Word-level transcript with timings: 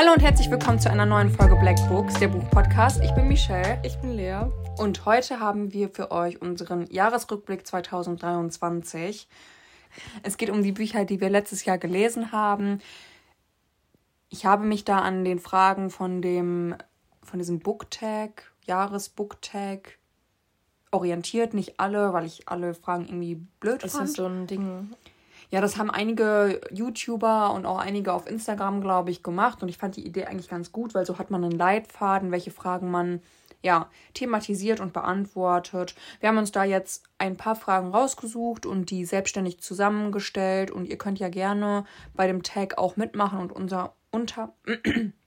Hallo 0.00 0.12
und 0.12 0.22
herzlich 0.22 0.48
willkommen 0.48 0.78
zu 0.78 0.88
einer 0.88 1.06
neuen 1.06 1.28
Folge 1.28 1.56
Black 1.56 1.76
Books, 1.88 2.14
der 2.20 2.28
Buchpodcast. 2.28 3.02
Ich 3.02 3.10
bin 3.16 3.26
Michelle. 3.26 3.82
Ich 3.84 3.96
bin 3.96 4.12
Lea. 4.12 4.42
Und 4.76 5.04
heute 5.06 5.40
haben 5.40 5.72
wir 5.72 5.88
für 5.88 6.12
euch 6.12 6.40
unseren 6.40 6.86
Jahresrückblick 6.86 7.66
2023. 7.66 9.26
Es 10.22 10.36
geht 10.36 10.50
um 10.50 10.62
die 10.62 10.70
Bücher, 10.70 11.04
die 11.04 11.20
wir 11.20 11.30
letztes 11.30 11.64
Jahr 11.64 11.78
gelesen 11.78 12.30
haben. 12.30 12.80
Ich 14.28 14.46
habe 14.46 14.64
mich 14.64 14.84
da 14.84 15.00
an 15.00 15.24
den 15.24 15.40
Fragen 15.40 15.90
von 15.90 16.22
dem 16.22 16.76
von 17.24 17.40
diesem 17.40 17.58
Booktag, 17.58 18.52
Jahresbooktag 18.66 19.98
orientiert. 20.92 21.54
Nicht 21.54 21.80
alle, 21.80 22.12
weil 22.12 22.26
ich 22.26 22.48
alle 22.48 22.74
Fragen 22.74 23.06
irgendwie 23.06 23.34
blöd 23.58 23.82
Ist 23.82 23.96
fand. 23.96 24.10
das 24.10 24.14
so 24.14 24.26
ein 24.26 24.46
Ding? 24.46 24.94
Ja, 25.50 25.60
das 25.60 25.78
haben 25.78 25.90
einige 25.90 26.60
YouTuber 26.70 27.52
und 27.54 27.64
auch 27.64 27.78
einige 27.78 28.12
auf 28.12 28.28
Instagram, 28.28 28.80
glaube 28.80 29.10
ich, 29.10 29.22
gemacht. 29.22 29.62
Und 29.62 29.68
ich 29.68 29.78
fand 29.78 29.96
die 29.96 30.06
Idee 30.06 30.26
eigentlich 30.26 30.48
ganz 30.48 30.72
gut, 30.72 30.94
weil 30.94 31.06
so 31.06 31.18
hat 31.18 31.30
man 31.30 31.42
einen 31.42 31.58
Leitfaden, 31.58 32.30
welche 32.30 32.50
Fragen 32.50 32.90
man 32.90 33.20
ja 33.62 33.90
thematisiert 34.14 34.80
und 34.80 34.92
beantwortet. 34.92 35.94
Wir 36.20 36.28
haben 36.28 36.38
uns 36.38 36.52
da 36.52 36.64
jetzt 36.64 37.04
ein 37.18 37.36
paar 37.36 37.56
Fragen 37.56 37.88
rausgesucht 37.88 38.66
und 38.66 38.90
die 38.90 39.04
selbstständig 39.04 39.60
zusammengestellt. 39.60 40.70
Und 40.70 40.86
ihr 40.86 40.98
könnt 40.98 41.18
ja 41.18 41.28
gerne 41.28 41.84
bei 42.14 42.26
dem 42.26 42.42
Tag 42.42 42.78
auch 42.78 42.96
mitmachen 42.96 43.40
und 43.40 43.52
unser 43.52 43.94
unter 44.10 44.54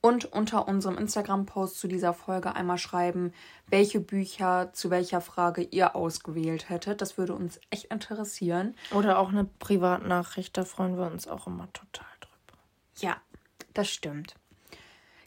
und 0.00 0.32
unter 0.32 0.66
unserem 0.66 0.96
Instagram-Post 0.96 1.78
zu 1.78 1.88
dieser 1.88 2.14
Folge 2.14 2.54
einmal 2.54 2.78
schreiben, 2.78 3.32
welche 3.66 4.00
Bücher 4.00 4.70
zu 4.72 4.90
welcher 4.90 5.20
Frage 5.20 5.62
ihr 5.62 5.94
ausgewählt 5.94 6.68
hättet. 6.68 7.00
Das 7.00 7.18
würde 7.18 7.34
uns 7.34 7.60
echt 7.70 7.86
interessieren. 7.86 8.74
Oder 8.92 9.18
auch 9.18 9.28
eine 9.28 9.44
Privatnachricht, 9.44 10.56
da 10.56 10.64
freuen 10.64 10.96
wir 10.96 11.06
uns 11.06 11.28
auch 11.28 11.46
immer 11.46 11.70
total 11.72 12.06
drüber. 12.20 12.58
Ja, 12.98 13.16
das 13.74 13.88
stimmt. 13.88 14.34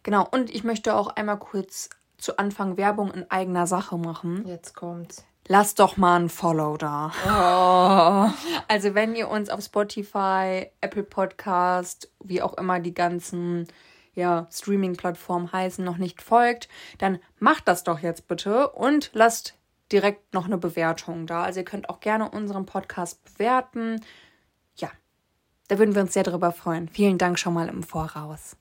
Genau, 0.02 0.28
und 0.30 0.50
ich 0.50 0.64
möchte 0.64 0.96
auch 0.96 1.08
einmal 1.08 1.40
kurz 1.40 1.90
zu 2.18 2.38
Anfang 2.38 2.78
Werbung 2.78 3.12
in 3.12 3.30
eigener 3.30 3.68
Sache 3.68 3.98
machen. 3.98 4.48
Jetzt 4.48 4.76
kommt's. 4.76 5.26
Lasst 5.48 5.80
doch 5.80 5.98
mal 5.98 6.22
ein 6.22 6.30
Follow 6.30 6.78
da. 6.78 7.12
Oh. 7.26 8.34
Also 8.70 8.96
wenn 8.96 9.14
ihr 9.14 9.30
uns 9.30 9.50
auf 9.50 9.62
Spotify, 9.62 10.68
Apple 10.82 11.04
Podcast, 11.04 12.10
wie 12.24 12.42
auch 12.42 12.54
immer 12.54 12.80
die 12.80 12.94
ganzen 12.94 13.68
ja, 14.16 14.48
Streaming-Plattformen 14.52 15.52
heißen, 15.52 15.84
noch 15.84 15.98
nicht 15.98 16.22
folgt, 16.22 16.70
dann 16.98 17.20
macht 17.40 17.68
das 17.68 17.84
doch 17.84 18.00
jetzt 18.00 18.28
bitte 18.28 18.70
und 18.70 19.10
lasst 19.14 19.56
direkt 19.92 20.34
noch 20.34 20.46
eine 20.46 20.58
Bewertung 20.58 21.28
da. 21.28 21.44
Also 21.44 21.60
ihr 21.60 21.66
könnt 21.66 21.90
auch 21.90 22.00
gerne 22.00 22.30
unseren 22.30 22.66
Podcast 22.66 23.24
bewerten. 23.24 24.02
Ja, 24.76 24.90
da 25.68 25.78
würden 25.78 25.96
wir 25.96 26.02
uns 26.02 26.14
sehr 26.14 26.24
darüber 26.24 26.52
freuen. 26.52 26.90
Vielen 26.90 27.18
Dank 27.18 27.40
schon 27.40 27.54
mal 27.54 27.70
im 27.70 27.84
Voraus. 27.84 28.56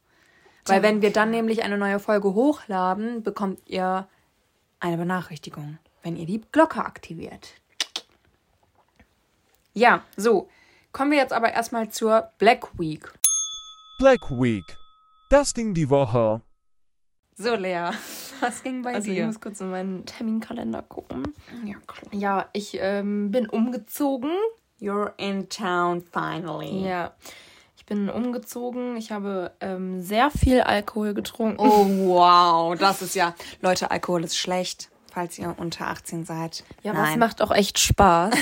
Weil 0.65 0.83
wenn 0.83 1.03
wir 1.03 1.13
dann 1.13 1.31
nämlich 1.31 1.65
eine 1.65 1.77
neue 1.77 1.99
Folge 1.99 2.35
hochladen, 2.35 3.23
bekommt 3.23 3.61
ihr 3.67 4.07
eine 4.79 4.97
Benachrichtigung, 4.97 5.79
wenn 6.03 6.17
ihr 6.17 6.27
die 6.27 6.43
Glocke 6.53 6.85
aktiviert. 6.85 7.55
Ja, 9.75 10.05
so. 10.17 10.49
Kommen 10.93 11.11
wir 11.11 11.19
jetzt 11.19 11.33
aber 11.33 11.53
erstmal 11.53 11.89
zur 11.89 12.31
Black 12.39 12.79
Week. 12.79 13.11
Black 13.99 14.31
Week. 14.31 14.65
Das 15.33 15.55
Ding 15.55 15.73
die 15.73 15.89
Woche. 15.89 16.43
So, 17.39 17.55
Lea, 17.55 17.89
was 18.41 18.63
ging 18.63 18.83
bei 18.83 18.93
Also 18.93 19.09
ich 19.09 19.17
dir? 19.17 19.25
muss 19.25 19.41
kurz 19.41 19.63
in 19.63 19.71
meinen 19.71 20.05
Terminkalender 20.05 20.83
gucken. 20.83 21.33
Ja, 21.65 21.77
klar. 21.87 22.13
Ja, 22.13 22.49
ich 22.53 22.77
ähm, 22.79 23.31
bin 23.31 23.49
umgezogen. 23.49 24.31
You're 24.79 25.15
in 25.17 25.49
town 25.49 26.03
finally. 26.03 26.87
Ja. 26.87 27.15
Ich 27.79 27.87
bin 27.87 28.11
umgezogen. 28.11 28.99
Ich 28.99 29.11
habe 29.11 29.53
ähm, 29.61 30.03
sehr 30.03 30.31
viel 30.31 30.61
Alkohol 30.61 31.15
getrunken. 31.15 31.57
Oh, 31.61 31.87
wow. 31.87 32.79
Das 32.79 33.01
ist 33.01 33.15
ja. 33.15 33.35
Leute, 33.63 33.91
Alkohol 33.91 34.25
ist 34.25 34.37
schlecht, 34.37 34.91
falls 35.11 35.39
ihr 35.39 35.55
unter 35.57 35.87
18 35.87 36.27
seid. 36.27 36.63
Ja, 36.83 36.93
aber 36.93 37.05
es 37.05 37.09
Nein. 37.09 37.19
macht 37.21 37.41
auch 37.41 37.53
echt 37.53 37.79
Spaß. 37.79 38.35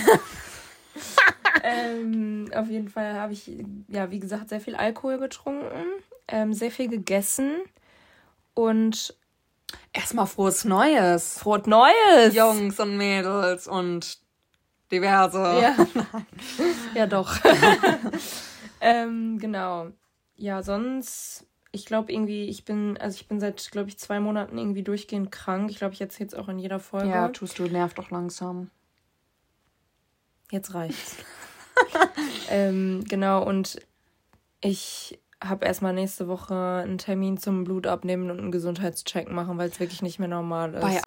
ähm, 1.63 2.51
auf 2.53 2.69
jeden 2.69 2.89
Fall 2.89 3.15
habe 3.15 3.33
ich, 3.33 3.49
ja, 3.87 4.11
wie 4.11 4.19
gesagt, 4.19 4.49
sehr 4.49 4.61
viel 4.61 4.75
Alkohol 4.75 5.19
getrunken, 5.19 5.87
ähm, 6.31 6.53
sehr 6.53 6.71
viel 6.71 6.89
gegessen 6.89 7.57
und 8.55 9.15
Erstmal 9.93 10.27
frohes 10.27 10.65
Neues. 10.65 11.39
frohes 11.39 11.67
Neues. 11.67 12.35
Jungs 12.35 12.79
und 12.79 12.97
Mädels 12.97 13.67
und 13.67 14.19
diverse. 14.91 15.39
Ja, 15.39 15.77
ja 16.95 17.07
doch. 17.07 17.37
ähm, 18.81 19.39
genau. 19.39 19.89
Ja, 20.37 20.63
sonst, 20.63 21.47
ich 21.73 21.87
glaube 21.87 22.13
irgendwie, 22.13 22.49
ich 22.49 22.65
bin, 22.65 22.97
also 22.99 23.17
ich 23.17 23.29
bin 23.29 23.41
seit, 23.41 23.71
glaube 23.71 23.89
ich, 23.89 23.99
zwei 23.99 24.21
Monaten 24.21 24.59
irgendwie 24.59 24.83
durchgehend 24.83 25.33
krank. 25.33 25.71
Ich 25.71 25.79
glaube, 25.79 25.95
ich 25.95 26.01
erzähle 26.01 26.29
es 26.29 26.35
auch 26.35 26.49
in 26.49 26.59
jeder 26.59 26.81
Folge. 26.81 27.09
Ja, 27.09 27.29
tust 27.29 27.59
du, 27.59 27.65
nervt 27.65 27.99
doch 27.99 28.11
langsam. 28.11 28.71
Jetzt 30.51 30.75
reicht's. 30.75 31.17
ähm, 32.49 33.05
genau, 33.09 33.45
und 33.47 33.81
ich 34.61 35.19
habe 35.43 35.65
erstmal 35.65 35.93
nächste 35.95 36.29
Woche 36.29 36.55
einen 36.85 36.99
Termin 36.99 37.39
zum 37.39 37.65
Blut 37.65 37.87
abnehmen 37.87 38.31
und 38.31 38.39
einen 38.39 38.53
Gesundheitscheck 38.53 39.31
machen, 39.31 39.57
weil 39.59 39.69
es 39.71 39.81
wirklich 39.81 40.03
nicht 40.03 40.19
mehr 40.19 40.29
normal 40.29 40.75
ist. 40.75 40.81
Bei 40.83 41.01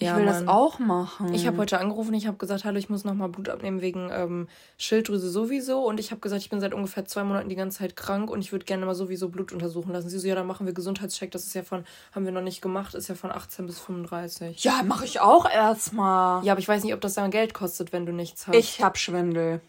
Ich 0.00 0.06
Ja, 0.06 0.16
will 0.16 0.26
das 0.26 0.44
Mann. 0.44 0.48
auch 0.48 0.78
machen. 0.78 1.34
Ich 1.34 1.44
habe 1.48 1.58
heute 1.58 1.80
angerufen, 1.80 2.14
ich 2.14 2.28
habe 2.28 2.36
gesagt, 2.36 2.64
hallo, 2.64 2.78
ich 2.78 2.88
muss 2.88 3.02
nochmal 3.04 3.28
Blut 3.30 3.48
abnehmen 3.48 3.80
wegen 3.80 4.10
ähm, 4.12 4.46
Schilddrüse 4.76 5.28
sowieso. 5.28 5.84
Und 5.84 5.98
ich 5.98 6.12
habe 6.12 6.20
gesagt, 6.20 6.40
ich 6.40 6.50
bin 6.50 6.60
seit 6.60 6.72
ungefähr 6.72 7.04
zwei 7.04 7.24
Monaten 7.24 7.48
die 7.48 7.56
ganze 7.56 7.78
Zeit 7.78 7.96
krank 7.96 8.30
und 8.30 8.40
ich 8.40 8.52
würde 8.52 8.64
gerne 8.64 8.86
mal 8.86 8.94
sowieso 8.94 9.28
Blut 9.28 9.52
untersuchen 9.52 9.92
lassen. 9.92 10.08
Sie 10.08 10.20
so, 10.20 10.28
ja, 10.28 10.36
dann 10.36 10.46
machen 10.46 10.66
wir 10.66 10.72
Gesundheitscheck. 10.72 11.32
Das 11.32 11.42
ist 11.44 11.54
ja 11.54 11.64
von, 11.64 11.84
haben 12.14 12.24
wir 12.24 12.30
noch 12.30 12.42
nicht 12.42 12.62
gemacht, 12.62 12.94
ist 12.94 13.08
ja 13.08 13.16
von 13.16 13.32
18 13.32 13.66
bis 13.66 13.80
35. 13.80 14.62
Ja, 14.62 14.82
mache 14.84 15.04
ich 15.04 15.18
auch 15.18 15.50
erstmal. 15.50 16.44
Ja, 16.44 16.52
aber 16.52 16.60
ich 16.60 16.68
weiß 16.68 16.84
nicht, 16.84 16.94
ob 16.94 17.00
das 17.00 17.14
dann 17.14 17.32
Geld 17.32 17.52
kostet, 17.52 17.92
wenn 17.92 18.06
du 18.06 18.12
nichts 18.12 18.46
hast. 18.46 18.54
Ich 18.54 18.80
hab 18.80 18.98
Schwindel. 18.98 19.60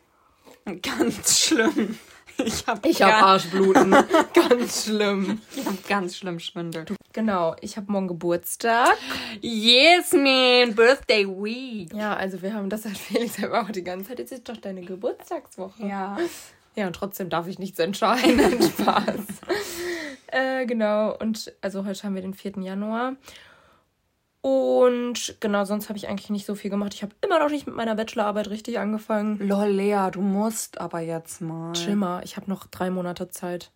Ganz 0.83 1.39
schlimm. 1.39 1.97
Ich 2.45 2.65
hab, 2.67 2.85
ich 2.85 3.01
habe 3.01 3.11
ganz, 3.11 3.23
Arschbluten. 3.23 3.91
Ganz 4.33 4.85
schlimm. 4.85 5.41
ich 5.55 5.65
hab 5.65 5.87
ganz 5.87 6.17
schlimm 6.17 6.39
Schwindel. 6.39 6.85
Genau, 7.13 7.55
ich 7.61 7.75
habe 7.75 7.91
morgen 7.91 8.07
Geburtstag. 8.07 8.97
Yes, 9.41 10.13
man. 10.13 10.73
Birthday 10.75 11.27
week. 11.27 11.93
Ja, 11.93 12.15
also 12.15 12.41
wir 12.41 12.53
haben 12.53 12.69
das 12.69 12.85
halt 12.85 12.97
Felix 12.97 13.43
aber 13.43 13.61
auch 13.61 13.69
die 13.69 13.83
ganze 13.83 14.09
Zeit. 14.09 14.19
Jetzt 14.19 14.31
ist 14.31 14.47
doch 14.47 14.57
deine 14.57 14.81
Geburtstagswoche. 14.81 15.85
Ja. 15.85 16.17
Ja, 16.75 16.87
und 16.87 16.93
trotzdem 16.93 17.29
darf 17.29 17.47
ich 17.47 17.59
nichts 17.59 17.79
entscheiden. 17.79 18.61
Spaß. 18.61 19.25
äh, 20.27 20.65
genau, 20.65 21.17
und 21.17 21.51
also 21.61 21.83
heute 21.83 22.03
haben 22.03 22.15
wir 22.15 22.21
den 22.21 22.33
4. 22.33 22.53
Januar. 22.61 23.15
Und 24.41 25.35
genau, 25.41 25.65
sonst 25.65 25.89
habe 25.89 25.97
ich 25.97 26.07
eigentlich 26.07 26.29
nicht 26.29 26.45
so 26.45 26.55
viel 26.55 26.69
gemacht. 26.69 26.93
Ich 26.93 27.03
habe 27.03 27.13
immer 27.21 27.39
noch 27.39 27.49
nicht 27.49 27.67
mit 27.67 27.75
meiner 27.75 27.95
Bachelorarbeit 27.95 28.49
richtig 28.49 28.79
angefangen. 28.79 29.37
Lol, 29.39 29.67
Lea, 29.67 30.09
du 30.11 30.21
musst 30.21 30.79
aber 30.79 31.01
jetzt 31.01 31.41
mal. 31.41 31.75
Schimmer, 31.75 32.21
ich 32.23 32.37
habe 32.37 32.49
noch 32.49 32.65
drei 32.67 32.89
Monate 32.89 33.29
Zeit. 33.29 33.71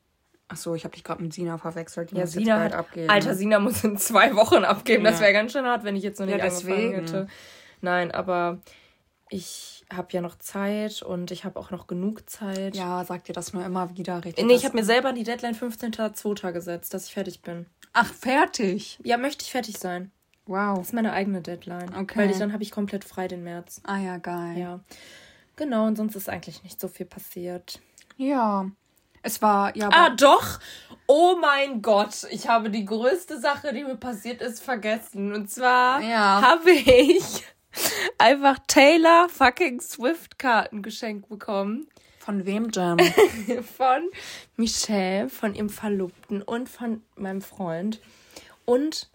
Achso, 0.47 0.73
ich 0.75 0.85
habe 0.85 0.93
dich 0.93 1.03
gerade 1.03 1.21
mit 1.21 1.33
Sina 1.33 1.57
verwechselt. 1.57 2.11
Die 2.11 2.15
Ja, 2.15 2.21
muss 2.21 2.31
Sina 2.31 2.59
hat, 2.59 2.73
abgeben. 2.73 3.09
Alter, 3.09 3.33
Sina 3.35 3.59
muss 3.59 3.83
in 3.83 3.97
zwei 3.97 4.35
Wochen 4.35 4.63
abgeben. 4.63 5.03
Das 5.03 5.15
Ja. 5.15 5.21
wäre 5.21 5.33
ganz 5.33 5.51
schön 5.51 5.65
hart, 5.65 5.83
wenn 5.83 5.95
ich 5.95 6.03
jetzt 6.03 6.19
noch 6.19 6.27
nicht 6.27 6.37
Ja, 6.37 6.45
angefangen 6.45 6.93
hätte. 6.93 7.27
Nein, 7.81 8.11
aber 8.11 8.59
ich 9.29 9.83
habe 9.93 10.07
ja 10.11 10.21
noch 10.21 10.37
Zeit 10.37 11.01
und 11.01 11.31
ich 11.31 11.43
habe 11.43 11.59
auch 11.59 11.71
noch 11.71 11.87
genug 11.87 12.29
Zeit. 12.29 12.75
Ja, 12.75 13.03
sag 13.03 13.25
dir 13.25 13.33
das 13.33 13.51
nur 13.51 13.65
immer 13.65 13.97
wieder 13.97 14.23
richtig. 14.23 14.45
Nee, 14.45 14.53
ich 14.53 14.63
habe 14.63 14.77
mir 14.77 14.85
selber 14.85 15.11
die 15.11 15.23
Deadline 15.23 15.55
15.02. 15.55 16.51
gesetzt, 16.53 16.93
dass 16.93 17.07
ich 17.07 17.13
fertig 17.13 17.41
bin. 17.41 17.65
Ach, 17.91 18.11
fertig. 18.13 18.99
Ja, 19.03 19.17
möchte 19.17 19.43
ich 19.43 19.51
fertig 19.51 19.77
sein. 19.77 20.11
Wow. 20.45 20.77
Das 20.79 20.87
ist 20.87 20.93
meine 20.93 21.13
eigene 21.13 21.41
Deadline. 21.41 21.95
Okay. 21.95 22.19
Weil 22.19 22.31
ich, 22.31 22.37
dann 22.37 22.51
habe 22.53 22.63
ich 22.63 22.71
komplett 22.71 23.03
frei 23.05 23.27
den 23.27 23.43
März. 23.43 23.81
Ah 23.85 23.97
ja, 23.97 24.17
geil. 24.17 24.57
Ja. 24.57 24.79
Genau, 25.55 25.85
und 25.87 25.95
sonst 25.95 26.15
ist 26.15 26.29
eigentlich 26.29 26.63
nicht 26.63 26.81
so 26.81 26.87
viel 26.87 27.05
passiert. 27.05 27.79
Ja. 28.17 28.69
Es 29.21 29.41
war, 29.41 29.75
ja, 29.77 29.89
Ah, 29.91 30.09
doch! 30.09 30.59
Oh 31.07 31.35
mein 31.39 31.81
Gott, 31.81 32.25
ich 32.29 32.47
habe 32.49 32.69
die 32.69 32.83
größte 32.85 33.39
Sache, 33.39 33.73
die 33.73 33.83
mir 33.83 33.95
passiert 33.95 34.41
ist, 34.41 34.61
vergessen. 34.61 35.33
Und 35.33 35.49
zwar 35.49 36.01
Ja. 36.01 36.41
habe 36.41 36.71
ich 36.71 37.23
einfach 38.17 38.57
Taylor 38.67 39.29
fucking 39.29 39.79
Swift 39.79 40.37
Karten 40.39 40.81
geschenkt 40.81 41.29
bekommen. 41.29 41.87
von 42.19 42.45
wem 42.45 42.69
denn? 42.71 42.97
Von 43.77 44.09
Michelle, 44.57 45.29
von 45.29 45.55
ihrem 45.55 45.69
Verlobten 45.69 46.41
und 46.41 46.67
von 46.69 47.01
meinem 47.15 47.41
Freund. 47.41 47.99
Und 48.65 49.09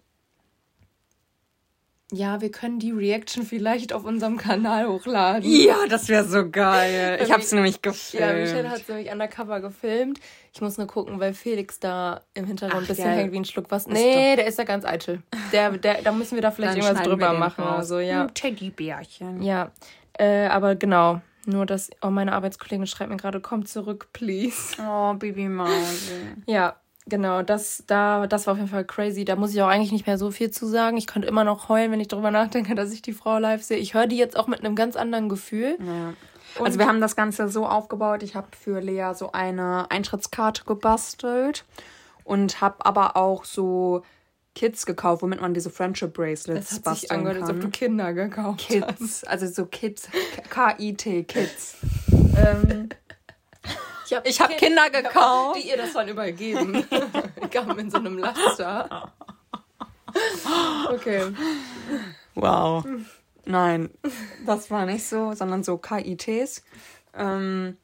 ja, 2.11 2.41
wir 2.41 2.49
können 2.51 2.79
die 2.79 2.91
Reaction 2.91 3.43
vielleicht 3.43 3.93
auf 3.93 4.03
unserem 4.03 4.37
Kanal 4.37 4.87
hochladen. 4.87 5.49
ja, 5.49 5.75
das 5.87 6.09
wäre 6.09 6.23
so 6.25 6.49
geil. 6.49 7.19
Ich 7.29 7.31
hab's 7.31 7.51
nämlich 7.51 7.81
gefilmt. 7.81 8.25
Ja, 8.25 8.33
Michelle 8.33 8.69
hat 8.69 8.81
es 8.81 8.87
nämlich 8.87 9.11
undercover 9.11 9.59
gefilmt. 9.59 10.19
Ich 10.53 10.61
muss 10.61 10.77
nur 10.77 10.87
gucken, 10.87 11.19
weil 11.19 11.33
Felix 11.33 11.79
da 11.79 12.21
im 12.33 12.45
Hintergrund 12.45 12.83
ein 12.83 12.87
bisschen 12.87 13.05
der 13.05 13.13
hängt 13.13 13.31
wie 13.31 13.37
ein 13.37 13.45
Schluck 13.45 13.71
ist 13.71 13.87
Nee, 13.87 14.35
der 14.35 14.47
ist 14.47 14.57
ja 14.57 14.63
ganz 14.63 14.85
eitel. 14.85 15.21
Der, 15.51 15.71
der, 15.77 16.01
da 16.01 16.11
müssen 16.11 16.35
wir 16.35 16.41
da 16.41 16.51
vielleicht 16.51 16.77
Dann 16.77 16.83
irgendwas 16.83 17.07
drüber 17.07 17.33
machen 17.33 17.63
raus. 17.63 17.73
oder 17.75 17.83
so, 17.83 17.99
ja. 17.99 18.23
Ein 18.23 18.33
Teddybärchen. 18.33 19.43
Ja, 19.43 19.71
äh, 20.17 20.47
aber 20.47 20.75
genau. 20.75 21.21
Nur, 21.45 21.65
dass 21.65 21.89
oh, 22.01 22.09
meine 22.09 22.33
Arbeitskollegin 22.33 22.87
schreibt 22.87 23.09
mir 23.11 23.17
gerade, 23.17 23.39
komm 23.39 23.65
zurück, 23.65 24.09
please. 24.13 24.75
Oh, 24.81 25.13
Baby 25.13 25.47
Mausi. 25.47 26.35
Ja, 26.47 26.75
Genau, 27.09 27.41
das, 27.41 27.83
da, 27.87 28.27
das 28.27 28.45
war 28.47 28.53
auf 28.53 28.57
jeden 28.57 28.69
Fall 28.69 28.85
crazy. 28.85 29.25
Da 29.25 29.35
muss 29.35 29.53
ich 29.53 29.61
auch 29.61 29.67
eigentlich 29.67 29.91
nicht 29.91 30.07
mehr 30.07 30.17
so 30.17 30.31
viel 30.31 30.51
zu 30.51 30.65
sagen. 30.67 30.97
Ich 30.97 31.07
könnte 31.07 31.27
immer 31.27 31.43
noch 31.43 31.69
heulen, 31.69 31.91
wenn 31.91 31.99
ich 31.99 32.07
darüber 32.07 32.31
nachdenke, 32.31 32.75
dass 32.75 32.91
ich 32.91 33.01
die 33.01 33.13
Frau 33.13 33.39
live 33.39 33.63
sehe. 33.63 33.77
Ich 33.77 33.93
höre 33.93 34.07
die 34.07 34.17
jetzt 34.17 34.37
auch 34.37 34.47
mit 34.47 34.59
einem 34.59 34.75
ganz 34.75 34.95
anderen 34.95 35.29
Gefühl. 35.29 35.77
Ja. 35.79 36.13
Also 36.63 36.79
wir 36.79 36.87
haben 36.87 37.01
das 37.01 37.15
Ganze 37.15 37.49
so 37.49 37.65
aufgebaut. 37.65 38.23
Ich 38.23 38.35
habe 38.35 38.47
für 38.57 38.79
Lea 38.79 39.11
so 39.13 39.31
eine 39.31 39.89
Eintrittskarte 39.91 40.63
gebastelt 40.65 41.65
und 42.23 42.61
habe 42.61 42.85
aber 42.85 43.17
auch 43.17 43.45
so 43.45 44.03
Kits 44.55 44.85
gekauft, 44.85 45.21
womit 45.21 45.41
man 45.41 45.53
diese 45.53 45.69
Friendship 45.69 46.13
Bracelets 46.13 46.69
Das 46.69 46.85
hat 46.85 46.97
sich 46.97 47.11
angehört, 47.11 47.41
als 47.41 47.49
ob 47.49 47.61
du 47.61 47.69
Kinder 47.69 48.13
gekauft 48.13 48.67
hast. 48.69 48.97
Kids, 48.97 49.23
also 49.23 49.47
so 49.47 49.65
Kids, 49.65 50.09
K-I-T, 50.49 51.23
Kids. 51.23 51.77
ähm, 52.11 52.89
Ich 54.23 54.41
habe 54.41 54.53
hab 54.53 54.57
Kinder 54.57 54.89
gekauft. 54.89 55.57
Die 55.57 55.69
ihr 55.69 55.77
das 55.77 55.93
dann 55.93 56.07
übergeben. 56.07 56.73
Die 57.43 57.47
kamen 57.49 57.77
in 57.79 57.91
so 57.91 57.97
einem 57.97 58.17
Laster. 58.17 59.13
Okay. 60.89 61.33
wow. 62.35 62.85
Nein, 63.45 63.89
das 64.45 64.69
war 64.69 64.85
nicht 64.85 65.07
so, 65.07 65.33
sondern 65.33 65.63
so 65.63 65.77
KITs. 65.77 66.63
Ähm, 67.15 67.77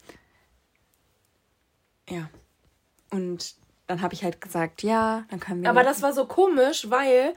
ja. 2.09 2.29
Und 3.11 3.55
dann 3.87 4.01
habe 4.01 4.13
ich 4.13 4.23
halt 4.23 4.41
gesagt, 4.41 4.83
ja, 4.83 5.25
dann 5.29 5.39
können 5.39 5.61
wir. 5.61 5.69
Aber 5.69 5.83
das 5.83 6.01
war 6.01 6.13
so 6.13 6.25
komisch, 6.25 6.89
weil 6.89 7.35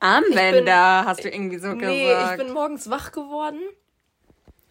Armbänder, 0.00 1.04
hast 1.06 1.24
du 1.24 1.30
irgendwie 1.30 1.58
so 1.58 1.68
Nee, 1.72 2.08
gesagt. 2.08 2.38
ich 2.38 2.44
bin 2.44 2.54
morgens 2.54 2.90
wach 2.90 3.12
geworden 3.12 3.60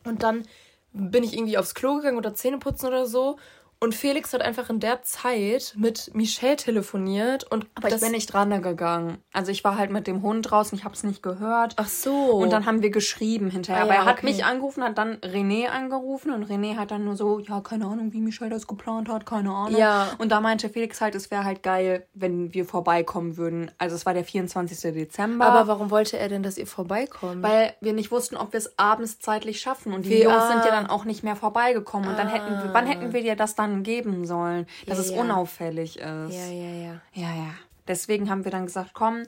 und 0.04 0.24
dann 0.24 0.48
bin 0.96 1.24
ich 1.24 1.34
irgendwie 1.34 1.58
aufs 1.58 1.76
Klo 1.76 1.98
gegangen 1.98 2.18
oder 2.18 2.34
Zähne 2.34 2.58
putzen 2.60 2.88
oder 2.88 3.06
so. 3.08 3.38
Und 3.80 3.94
Felix 3.94 4.34
hat 4.34 4.42
einfach 4.42 4.70
in 4.70 4.80
der 4.80 5.04
Zeit 5.04 5.74
mit 5.78 6.12
Michelle 6.14 6.56
telefoniert 6.56 7.44
und 7.52 7.68
aber 7.76 7.90
ich 7.90 8.00
bin 8.00 8.12
nicht 8.12 8.32
dran 8.32 8.62
gegangen. 8.62 9.18
Also 9.34 9.52
ich 9.52 9.64
war 9.64 9.78
halt 9.78 9.92
mit 9.92 10.08
dem 10.08 10.22
Hund 10.22 10.50
draußen, 10.50 10.78
ich 10.78 10.84
habe 10.84 10.96
es 10.96 11.04
nicht 11.04 11.22
gehört. 11.22 11.74
Ach 11.78 11.88
so. 11.88 12.14
Und 12.14 12.52
dann 12.52 12.66
haben 12.66 12.82
wir 12.82 12.90
geschrieben 12.90 13.50
hinterher. 13.50 13.82
Ah, 13.82 13.86
Aber 13.86 13.94
ja, 13.94 14.02
er 14.02 14.06
hat 14.06 14.18
okay. 14.18 14.28
mich 14.28 14.46
angerufen, 14.46 14.84
hat 14.84 14.98
dann 14.98 15.18
René 15.18 15.68
angerufen 15.68 16.32
und 16.32 16.50
René 16.50 16.78
hat 16.78 16.92
dann 16.92 17.06
nur 17.06 17.16
so, 17.16 17.40
ja, 17.40 17.62
keine 17.62 17.86
Ahnung, 17.86 18.14
wie 18.14 18.22
Michelle 18.22 18.50
das 18.50 18.68
geplant 18.68 19.10
hat, 19.10 19.26
keine 19.26 19.52
Ahnung. 19.52 19.80
Ja. 19.80 20.08
Und 20.18 20.32
da 20.32 20.42
meinte 20.42 20.70
Felix 20.70 21.02
halt, 21.02 21.16
es 21.16 21.32
wäre 21.32 21.44
halt 21.44 21.64
geil, 21.64 22.08
wenn 22.14 22.54
wir 22.54 22.66
vorbeikommen 22.66 23.38
würden. 23.38 23.72
Also 23.78 23.96
es 23.96 24.06
war 24.06 24.14
der 24.14 24.24
24. 24.24 24.94
Dezember. 24.94 25.46
Aber 25.46 25.68
warum 25.68 25.92
wollte 25.92 26.18
er 26.18 26.30
denn, 26.30 26.44
dass 26.44 26.58
ihr 26.58 26.68
vorbeikommt? 26.68 27.44
weil 27.44 27.74
wir 27.82 27.94
nicht 27.94 28.12
wussten, 28.12 28.38
ob 28.38 28.54
wir 28.54 28.58
es 28.58 28.78
abends 28.78 29.20
zeitlich 29.20 29.60
schaffen. 29.60 29.94
Und 29.94 30.06
die 30.06 30.12
Wie- 30.12 30.24
Jungs 30.24 30.36
ah. 30.36 30.48
sind 30.52 30.66
ja 30.66 30.72
dann 30.72 30.88
auch 30.88 31.06
nicht 31.06 31.24
mehr 31.24 31.36
vorbeigekommen. 31.36 32.10
Und 32.10 32.18
dann 32.18 32.28
hätten 32.28 32.52
wir, 32.64 32.74
wann 32.74 32.88
hätten 32.88 33.14
wir 33.14 33.22
dir 33.22 33.36
das 33.36 33.56
dann 33.56 33.65
geben 33.84 34.26
sollen, 34.26 34.66
dass 34.88 34.98
Ja, 34.98 35.04
es 35.04 35.12
ja. 35.12 35.22
unauffällig 35.22 35.98
ist. 35.98 36.02
ja, 36.04 36.28
ja, 36.30 36.72
ja. 36.74 37.02
Ja, 37.14 37.36
ja. 37.36 37.54
Deswegen 37.88 38.30
haben 38.30 38.44
wir 38.46 38.52
dann 38.52 38.66
gesagt, 38.66 38.92
komm, 38.94 39.24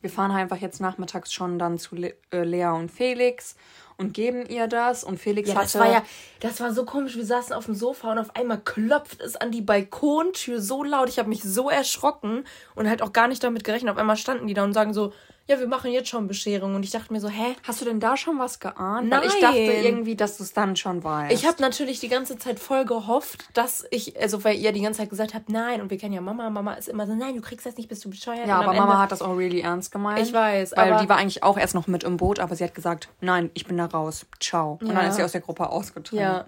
wir 0.00 0.10
fahren 0.10 0.32
einfach 0.32 0.56
jetzt 0.58 0.80
nachmittags 0.80 1.32
schon 1.32 1.58
dann 1.58 1.78
zu 1.78 1.94
Le 1.94 2.14
äh, 2.32 2.42
Lea 2.44 2.66
und 2.66 2.90
Felix 2.90 3.54
und 3.96 4.12
geben 4.14 4.44
ihr 4.46 4.66
das. 4.66 5.04
Und 5.04 5.18
Felix 5.20 5.48
Ja, 5.48 5.54
hatte. 5.54 5.64
das 5.64 5.78
war 5.78 5.90
ja, 5.90 6.02
das 6.40 6.60
war 6.60 6.72
so 6.72 6.84
komisch. 6.84 7.16
Wir 7.16 7.24
saßen 7.24 7.54
auf 7.54 7.66
dem 7.66 7.74
Sofa 7.74 8.10
und 8.12 8.18
auf 8.18 8.34
einmal 8.34 8.58
klopft 8.58 9.20
es 9.20 9.36
an 9.36 9.52
die 9.52 9.60
Balkontür 9.62 10.60
so 10.60 10.82
laut. 10.82 11.08
Ich 11.08 11.18
habe 11.18 11.28
mich 11.28 11.42
so 11.42 11.70
erschrocken 11.70 12.44
und 12.74 12.88
halt 12.88 13.00
auch 13.00 13.12
gar 13.12 13.28
nicht 13.28 13.44
damit 13.44 13.62
gerechnet. 13.64 13.92
Auf 13.92 13.98
einmal 13.98 14.16
standen 14.16 14.46
die 14.48 14.54
da 14.54 14.64
und 14.64 14.72
sagen 14.72 14.92
so, 14.92 15.12
ja, 15.48 15.58
wir 15.58 15.66
machen 15.66 15.90
jetzt 15.90 16.08
schon 16.08 16.28
Bescherung. 16.28 16.74
Und 16.76 16.84
ich 16.84 16.90
dachte 16.92 17.12
mir 17.12 17.20
so, 17.20 17.28
hä? 17.28 17.56
Hast 17.66 17.80
du 17.80 17.84
denn 17.84 17.98
da 18.00 18.16
schon 18.16 18.38
was 18.38 18.60
geahnt? 18.60 19.10
Weil 19.10 19.24
ich 19.26 19.40
dachte 19.40 19.56
Nein. 19.58 19.84
irgendwie, 19.84 20.14
dass 20.16 20.36
du 20.36 20.44
es 20.44 20.52
dann 20.52 20.76
schon 20.76 21.02
weißt. 21.02 21.32
Ich 21.34 21.46
habe 21.46 21.60
natürlich 21.60 21.98
die 22.00 22.08
ganze 22.08 22.38
Zeit 22.38 22.60
voll 22.60 22.84
gehofft, 22.84 23.44
dass 23.54 23.84
ich, 23.90 24.20
also 24.20 24.44
weil 24.44 24.56
ihr 24.56 24.72
die 24.72 24.80
ganze 24.82 25.00
Zeit 25.00 25.10
gesagt 25.10 25.34
habt, 25.34 25.48
nein, 25.48 25.80
und 25.80 25.90
wir 25.90 25.98
kennen 25.98 26.14
ja 26.14 26.20
Mama, 26.20 26.48
Mama 26.48 26.74
ist 26.74 26.88
immer 26.88 27.06
so, 27.06 27.14
nein, 27.14 27.34
du 27.34 27.40
kriegst 27.40 27.66
das 27.66 27.76
nicht, 27.76 27.88
bist 27.88 28.04
du 28.04 28.10
bescheuert. 28.10 28.46
ja, 28.46 28.58
Und 28.60 28.64
aber 28.66 28.74
Mama 28.74 28.92
Ende- 28.92 28.98
hat 29.02 29.12
das 29.12 29.20
auch 29.22 29.36
really 29.36 29.60
ernst 29.60 29.90
gemeint. 29.90 30.20
Ich 30.26 30.32
weiß, 30.32 30.72
Weil 30.76 30.92
aber- 30.92 31.02
die 31.02 31.08
war 31.08 31.16
eigentlich 31.16 31.42
auch 31.42 31.58
erst 31.58 31.74
noch 31.74 31.86
mit 31.88 32.04
im 32.04 32.16
Boot, 32.18 32.38
aber 32.38 32.54
sie 32.54 32.64
hat 32.64 32.74
gesagt, 32.74 33.08
nein, 33.20 33.50
ich 33.54 33.66
bin 33.66 33.76
da 33.76 33.86
raus. 33.86 34.26
Ciao. 34.40 34.78
Und 34.80 34.88
dann 34.88 34.96
Ja. 34.96 35.08
ist 35.08 35.16
sie 35.16 35.22
aus 35.24 35.32
der 35.32 35.40
Gruppe 35.40 35.68
ausgetreten. 35.70 36.22
Ja, 36.22 36.44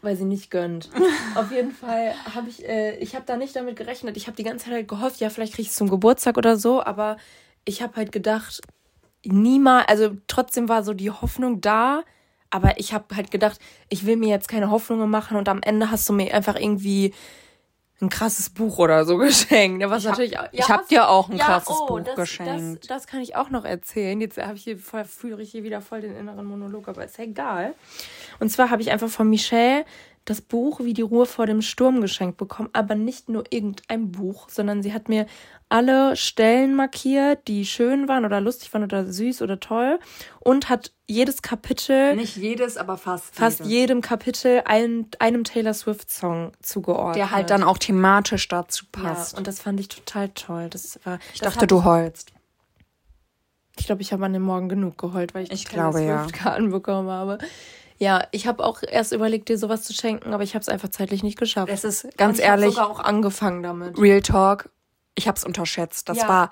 weil 0.00 0.16
sie 0.16 0.24
nicht 0.24 0.50
gönnt. 0.50 0.88
Auf 1.36 1.52
jeden 1.52 1.70
Fall 1.70 2.14
habe 2.34 2.48
ich, 2.48 2.66
äh, 2.68 2.96
ich 2.96 3.14
habe 3.14 3.24
da 3.26 3.36
nicht 3.36 3.54
damit 3.54 3.76
gerechnet. 3.76 4.16
Ich 4.16 4.26
habe 4.26 4.36
die 4.36 4.42
ganze 4.42 4.64
Zeit 4.64 4.74
halt 4.74 4.88
gehofft, 4.88 5.20
ja, 5.20 5.28
vielleicht 5.30 5.54
krieg 5.54 5.64
ich 5.66 5.70
es 5.70 5.76
zum 5.76 5.88
Geburtstag 5.90 6.36
oder 6.38 6.56
so, 6.56 6.82
aber 6.82 7.18
ich 7.64 7.82
habe 7.82 7.96
halt 7.96 8.12
gedacht, 8.12 8.60
niemals, 9.24 9.88
also 9.88 10.16
trotzdem 10.26 10.68
war 10.68 10.82
so 10.82 10.94
die 10.94 11.10
Hoffnung 11.10 11.60
da, 11.60 12.02
aber 12.50 12.78
ich 12.78 12.92
habe 12.92 13.16
halt 13.16 13.30
gedacht, 13.30 13.58
ich 13.88 14.04
will 14.04 14.16
mir 14.16 14.28
jetzt 14.28 14.48
keine 14.48 14.70
Hoffnungen 14.70 15.08
machen 15.08 15.36
und 15.36 15.48
am 15.48 15.62
Ende 15.62 15.90
hast 15.90 16.08
du 16.08 16.12
mir 16.12 16.34
einfach 16.34 16.56
irgendwie 16.56 17.14
ein 18.00 18.08
krasses 18.08 18.50
Buch 18.50 18.78
oder 18.78 19.04
so 19.04 19.16
geschenkt. 19.18 19.80
Ja, 19.80 19.88
was 19.88 20.02
Ich 20.02 20.08
hab- 20.08 20.18
natürlich 20.18 20.38
auch, 20.38 20.48
ich 20.52 20.68
hab 20.68 20.80
hast 20.80 20.90
dir 20.90 21.08
auch 21.08 21.30
ein 21.30 21.38
krasses 21.38 21.76
oh, 21.80 21.86
Buch 21.86 22.00
das, 22.00 22.16
geschenkt. 22.16 22.82
Das, 22.84 22.88
das 22.88 23.06
kann 23.06 23.20
ich 23.20 23.36
auch 23.36 23.48
noch 23.48 23.64
erzählen. 23.64 24.20
Jetzt 24.20 24.38
habe 24.38 24.56
ich 24.56 24.64
hier 24.64 24.76
voll, 24.76 25.04
führe 25.04 25.40
ich 25.40 25.52
hier 25.52 25.62
wieder 25.62 25.80
voll 25.80 26.00
den 26.00 26.14
inneren 26.16 26.44
Monolog, 26.44 26.88
aber 26.88 27.04
ist 27.04 27.16
ja 27.18 27.24
egal. 27.24 27.74
Und 28.40 28.50
zwar 28.50 28.70
habe 28.70 28.82
ich 28.82 28.90
einfach 28.90 29.08
von 29.08 29.30
Michelle 29.30 29.84
das 30.24 30.40
Buch 30.40 30.80
Wie 30.80 30.94
die 30.94 31.02
Ruhe 31.02 31.26
vor 31.26 31.46
dem 31.46 31.62
Sturm 31.62 32.00
geschenkt 32.00 32.36
bekommen, 32.36 32.68
aber 32.72 32.94
nicht 32.94 33.28
nur 33.28 33.44
irgendein 33.50 34.12
Buch, 34.12 34.48
sondern 34.48 34.82
sie 34.82 34.92
hat 34.92 35.08
mir 35.08 35.26
alle 35.68 36.16
Stellen 36.16 36.74
markiert, 36.74 37.48
die 37.48 37.64
schön 37.64 38.06
waren 38.06 38.24
oder 38.24 38.40
lustig 38.40 38.72
waren 38.74 38.84
oder 38.84 39.10
süß 39.10 39.40
oder 39.42 39.58
toll 39.58 39.98
und 40.40 40.68
hat 40.68 40.92
jedes 41.06 41.40
Kapitel, 41.42 42.14
Nicht 42.14 42.36
jedes, 42.36 42.76
aber 42.76 42.96
fast. 42.98 43.34
fast 43.34 43.60
jedes. 43.60 43.72
jedem 43.72 44.00
Kapitel 44.02 44.62
einem, 44.66 45.06
einem 45.18 45.44
Taylor 45.44 45.74
Swift 45.74 46.10
Song 46.10 46.52
zugeordnet. 46.62 47.16
Der 47.16 47.30
halt 47.30 47.50
dann 47.50 47.62
auch 47.62 47.78
thematisch 47.78 48.48
dazu 48.48 48.84
ja, 48.96 49.02
passt. 49.02 49.36
und 49.36 49.46
das 49.46 49.60
fand 49.60 49.80
ich 49.80 49.88
total 49.88 50.28
toll. 50.30 50.68
Das 50.68 51.00
war, 51.04 51.18
ich 51.32 51.40
dachte, 51.40 51.66
du 51.66 51.84
heulst. 51.84 52.32
Ich 53.78 53.86
glaube, 53.86 54.02
ich 54.02 54.12
habe 54.12 54.24
an 54.26 54.34
dem 54.34 54.42
Morgen 54.42 54.68
genug 54.68 54.98
geheult, 54.98 55.34
weil 55.34 55.44
ich, 55.44 55.52
Ich 55.52 55.64
Taylor 55.64 55.90
glaube, 55.90 56.04
ja. 56.04 56.24
Swift-Karten 56.24 56.70
bekommen 56.70 57.08
habe. 57.08 57.38
Ja, 58.02 58.26
ich 58.32 58.48
habe 58.48 58.64
auch 58.64 58.82
erst 58.82 59.12
überlegt, 59.12 59.48
dir 59.48 59.56
sowas 59.56 59.84
zu 59.84 59.92
schenken, 59.92 60.34
aber 60.34 60.42
ich 60.42 60.54
habe 60.56 60.60
es 60.62 60.68
einfach 60.68 60.88
zeitlich 60.88 61.22
nicht 61.22 61.38
geschafft. 61.38 61.70
Es 61.72 61.84
ist 61.84 62.08
ganz 62.16 62.40
ich 62.40 62.44
hab 62.44 62.58
ehrlich, 62.58 62.74
sogar 62.74 62.90
auch 62.90 62.98
angefangen 62.98 63.62
damit. 63.62 63.96
Real 63.96 64.20
Talk, 64.20 64.70
ich 65.14 65.28
hab's 65.28 65.44
unterschätzt. 65.44 66.08
Das 66.08 66.18
Ja. 66.18 66.28
war 66.28 66.50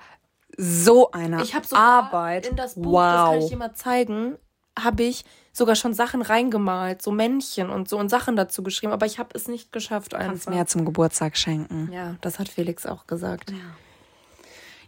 so 0.55 1.11
eine 1.11 1.43
Ich 1.43 1.53
habe 1.53 1.67
sogar 1.67 1.83
Arbeit. 2.05 2.45
in 2.47 2.55
das 2.55 2.75
Buch, 2.75 3.01
das 3.01 3.25
kann 3.25 3.35
ich 3.35 3.41
wow. 3.43 3.49
dir 3.49 3.57
mal 3.57 3.73
zeigen, 3.73 4.37
habe 4.79 5.03
ich 5.03 5.25
sogar 5.51 5.75
schon 5.75 5.93
Sachen 5.93 6.21
reingemalt, 6.21 7.01
so 7.01 7.11
Männchen 7.11 7.69
und 7.69 7.89
so 7.89 7.97
und 7.97 8.07
Sachen 8.07 8.37
dazu 8.37 8.63
geschrieben, 8.63 8.93
aber 8.93 9.05
ich 9.05 9.19
habe 9.19 9.31
es 9.33 9.49
nicht 9.49 9.73
geschafft 9.73 10.11
Kannst 10.11 10.29
einfach. 10.29 10.51
mir 10.53 10.57
ja 10.59 10.65
zum 10.67 10.85
Geburtstag 10.85 11.35
schenken. 11.35 11.91
Ja, 11.91 12.15
das 12.21 12.39
hat 12.39 12.47
Felix 12.47 12.85
auch 12.85 13.07
gesagt. 13.07 13.51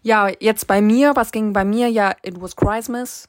Ja, 0.02 0.30
jetzt 0.40 0.68
bei 0.68 0.80
mir, 0.80 1.14
was 1.18 1.34
ging 1.34 1.52
bei 1.52 1.66
mir? 1.66 1.90
Ja, 1.90 2.14
it 2.24 2.40
was 2.42 2.56
Christmas. 2.56 3.28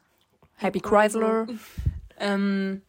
Happy 0.54 0.78
Chrysler. 0.78 1.49
ähm, 2.20 2.82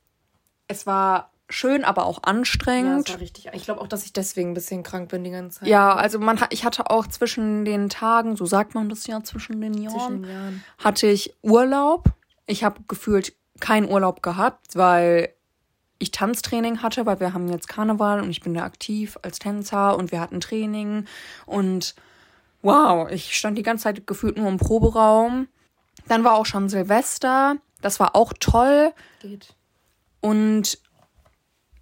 es 0.68 0.86
war 0.88 1.32
schön, 1.50 1.84
aber 1.84 2.06
auch 2.06 2.18
Ja, 2.18 2.24
anstrengend. 2.24 3.08
das 3.08 3.16
war 3.16 3.22
richtig. 3.22 3.50
Ich 3.54 3.66
glaube 3.66 3.82
auch, 3.82 3.88
dass 3.88 4.04
ich 4.06 4.14
deswegen 4.14 4.52
ein 4.52 4.54
bisschen 4.56 4.82
krank 4.84 5.10
bin 5.10 5.24
die 5.24 5.30
ganze 5.32 5.60
Zeit. 5.60 5.70
Ja, 5.70 5.94
also 5.96 6.20
man 6.20 6.40
ich 6.50 6.66
hatte 6.66 6.90
auch 6.90 7.06
zwischen 7.08 7.66
den 7.66 7.90
Tagen, 7.90 8.36
so 8.36 8.46
sagt 8.46 8.74
man 8.74 8.90
das 8.90 9.06
ja, 9.08 9.24
zwischen 9.24 9.62
den 9.62 9.76
Jahren, 9.76 9.94
zwischen 10.00 10.22
den 10.24 10.32
Jahren. 10.32 10.64
hatte 10.84 11.08
ich 11.08 11.36
Urlaub. 11.44 12.06
Ich 12.48 12.64
habe 12.64 12.80
gefühlt 12.88 13.34
keinen 13.60 13.90
Urlaub 13.90 14.22
gehabt, 14.24 14.76
weil 14.76 15.30
ich 16.00 16.12
Tanztraining 16.12 16.82
hatte, 16.82 17.06
weil 17.06 17.20
wir 17.20 17.34
haben 17.34 17.48
jetzt 17.50 17.68
Karneval 17.70 18.22
und 18.22 18.30
ich 18.30 18.42
bin 18.42 18.54
da 18.54 18.64
aktiv 18.64 19.18
als 19.22 19.40
Tänzer 19.40 19.98
und 19.98 20.12
wir 20.12 20.20
hatten 20.20 20.42
Training 20.42 21.06
und 21.46 21.96
wow, 22.64 23.10
ich 23.10 23.36
stand 23.36 23.58
die 23.58 23.64
ganze 23.64 23.84
Zeit 23.84 24.06
gefühlt 24.08 24.38
nur 24.38 24.50
im 24.50 24.58
Proberaum. 24.58 25.48
Dann 26.08 26.24
war 26.24 26.34
auch 26.34 26.46
schon 26.46 26.68
Silvester, 26.70 27.56
das 27.82 28.00
war 28.00 28.16
auch 28.16 28.34
toll 28.40 28.92
Geht. 29.22 29.56
Und 30.26 30.80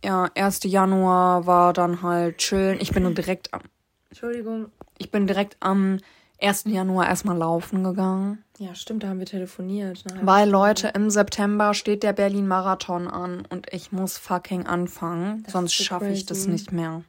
ja, 0.04 0.30
1. 0.36 0.64
Januar 0.66 1.48
war 1.48 1.72
dann 1.72 2.02
halt 2.02 2.40
chillen. 2.40 2.78
Ich 2.82 2.92
bin 2.92 3.04
nur 3.04 3.14
direkt 3.14 3.54
am, 3.54 3.62
Entschuldigung. 4.10 4.70
ich 4.98 5.12
bin 5.12 5.28
direkt 5.28 5.56
am 5.62 6.00
1. 6.42 6.66
Januar 6.66 7.08
erstmal 7.08 7.38
laufen 7.38 7.86
gegangen. 7.86 8.44
Ja, 8.58 8.76
stimmt, 8.76 9.04
da 9.04 9.08
haben 9.08 9.20
wir 9.20 9.26
telefoniert. 9.26 10.04
Ne? 10.06 10.20
Weil 10.24 10.50
Leute, 10.50 10.90
im 10.90 11.10
September 11.10 11.74
steht 11.74 12.04
der 12.04 12.12
Berlin-Marathon 12.12 13.08
an 13.08 13.48
und 13.50 13.72
ich 13.72 13.94
muss 13.94 14.18
fucking 14.18 14.66
anfangen, 14.66 15.46
sonst 15.48 15.78
so 15.78 15.86
schaffe 15.86 16.10
ich 16.10 16.26
das 16.26 16.46
nicht 16.46 16.74
mehr. 16.74 17.04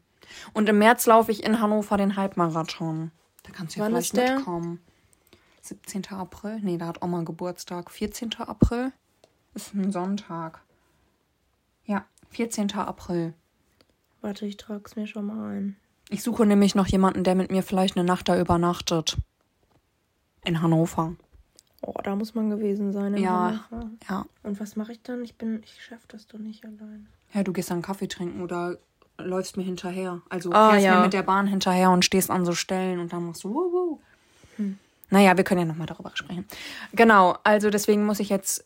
Und 0.52 0.68
im 0.68 0.78
März 0.78 1.06
laufe 1.06 1.32
ich 1.32 1.42
in 1.42 1.60
Hannover 1.60 1.96
den 1.96 2.14
Halbmarathon. 2.14 3.10
Da 3.42 3.50
kannst 3.50 3.74
du 3.74 3.80
ja 3.80 3.86
Wann 3.86 3.90
vielleicht 3.90 4.14
mitkommen. 4.14 4.80
17. 5.62 6.06
April? 6.10 6.60
Nee, 6.62 6.78
da 6.78 6.86
hat 6.86 7.02
Oma 7.02 7.22
Geburtstag. 7.22 7.90
14. 7.90 8.34
April? 8.38 8.92
Ist 9.54 9.74
ein 9.74 9.90
Sonntag. 9.90 10.63
Ja, 12.36 12.44
14. 12.44 12.72
April. 12.74 13.34
Warte, 14.20 14.46
ich 14.46 14.56
trag's 14.56 14.96
mir 14.96 15.06
schon 15.06 15.26
mal 15.26 15.54
ein. 15.56 15.76
Ich 16.10 16.22
suche 16.22 16.46
nämlich 16.46 16.74
noch 16.74 16.86
jemanden, 16.86 17.24
der 17.24 17.34
mit 17.34 17.50
mir 17.50 17.62
vielleicht 17.62 17.96
eine 17.96 18.04
Nacht 18.06 18.28
da 18.28 18.38
übernachtet. 18.38 19.16
In 20.44 20.60
Hannover. 20.60 21.14
Oh, 21.82 21.94
da 22.02 22.16
muss 22.16 22.34
man 22.34 22.50
gewesen 22.50 22.92
sein. 22.92 23.14
in 23.14 23.22
Ja. 23.22 23.64
Hannover. 23.70 23.90
Ja. 24.08 24.26
Und 24.42 24.60
was 24.60 24.76
mache 24.76 24.92
ich 24.92 25.02
dann? 25.02 25.22
Ich 25.24 25.36
bin, 25.36 25.62
ich 25.64 25.82
schaff 25.82 26.06
das 26.08 26.26
doch 26.26 26.38
nicht 26.38 26.64
allein. 26.64 27.06
Ja, 27.32 27.42
du 27.42 27.52
gehst 27.52 27.70
dann 27.70 27.82
Kaffee 27.82 28.08
trinken 28.08 28.42
oder 28.42 28.78
läufst 29.18 29.56
mir 29.56 29.62
hinterher. 29.64 30.20
Also 30.28 30.52
Ah, 30.52 30.70
fährst 30.70 30.84
ja. 30.86 30.96
mir 30.96 31.02
mit 31.04 31.12
der 31.12 31.22
Bahn 31.22 31.46
hinterher 31.46 31.90
und 31.90 32.04
stehst 32.04 32.30
an 32.30 32.44
so 32.44 32.54
Stellen 32.54 32.98
und 33.00 33.12
dann 33.12 33.26
machst 33.26 33.44
du 33.44 33.54
wuhu. 33.54 33.98
Naja, 35.10 35.36
wir 35.36 35.44
können 35.44 35.60
ja 35.60 35.66
nochmal 35.66 35.86
darüber 35.86 36.10
sprechen. 36.14 36.44
Genau, 36.92 37.36
also 37.44 37.70
deswegen 37.70 38.04
muss 38.04 38.20
ich 38.20 38.28
jetzt 38.30 38.64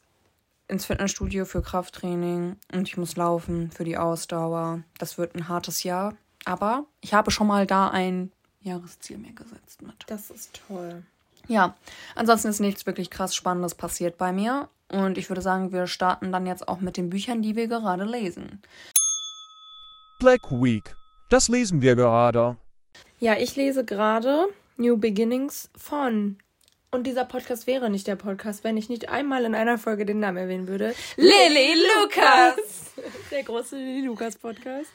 ins 0.68 0.86
Fitnessstudio 0.86 1.44
für 1.44 1.62
Krafttraining 1.62 2.56
und 2.72 2.88
ich 2.88 2.96
muss 2.96 3.16
laufen 3.16 3.70
für 3.70 3.84
die 3.84 3.96
Ausdauer. 3.96 4.82
Das 4.98 5.18
wird 5.18 5.34
ein 5.34 5.48
hartes 5.48 5.82
Jahr, 5.82 6.14
aber 6.44 6.84
ich 7.00 7.14
habe 7.14 7.30
schon 7.30 7.46
mal 7.46 7.66
da 7.66 7.88
ein 7.88 8.30
Jahresziel 8.60 9.18
mir 9.18 9.32
gesetzt 9.32 9.82
mit. 9.82 10.04
Das 10.06 10.30
ist 10.30 10.60
toll. 10.68 11.02
Ja, 11.46 11.74
ansonsten 12.14 12.48
ist 12.48 12.60
nichts 12.60 12.86
wirklich 12.86 13.10
krass 13.10 13.34
Spannendes 13.34 13.74
passiert 13.74 14.18
bei 14.18 14.32
mir. 14.32 14.68
Und 14.90 15.18
ich 15.18 15.28
würde 15.28 15.42
sagen, 15.42 15.72
wir 15.72 15.86
starten 15.86 16.32
dann 16.32 16.46
jetzt 16.46 16.68
auch 16.68 16.80
mit 16.80 16.96
den 16.96 17.10
Büchern, 17.10 17.42
die 17.42 17.56
wir 17.56 17.68
gerade 17.68 18.04
lesen. 18.04 18.62
Black 20.18 20.50
Week. 20.50 20.94
Das 21.30 21.48
lesen 21.48 21.82
wir 21.82 21.94
gerade. 21.94 22.56
Ja, 23.18 23.36
ich 23.36 23.56
lese 23.56 23.84
gerade 23.84 24.48
New 24.76 24.96
Beginnings 24.96 25.70
von. 25.76 26.38
Und 26.90 27.06
dieser 27.06 27.26
Podcast 27.26 27.66
wäre 27.66 27.90
nicht 27.90 28.06
der 28.06 28.16
Podcast, 28.16 28.64
wenn 28.64 28.78
ich 28.78 28.88
nicht 28.88 29.10
einmal 29.10 29.44
in 29.44 29.54
einer 29.54 29.76
Folge 29.76 30.06
den 30.06 30.20
Namen 30.20 30.38
erwähnen 30.38 30.68
würde. 30.68 30.94
Lilly 31.16 31.74
Lukas! 31.74 32.94
Der 33.30 33.42
große 33.42 33.76
Lilly 33.76 34.06
Lukas 34.06 34.36
Podcast. 34.36 34.90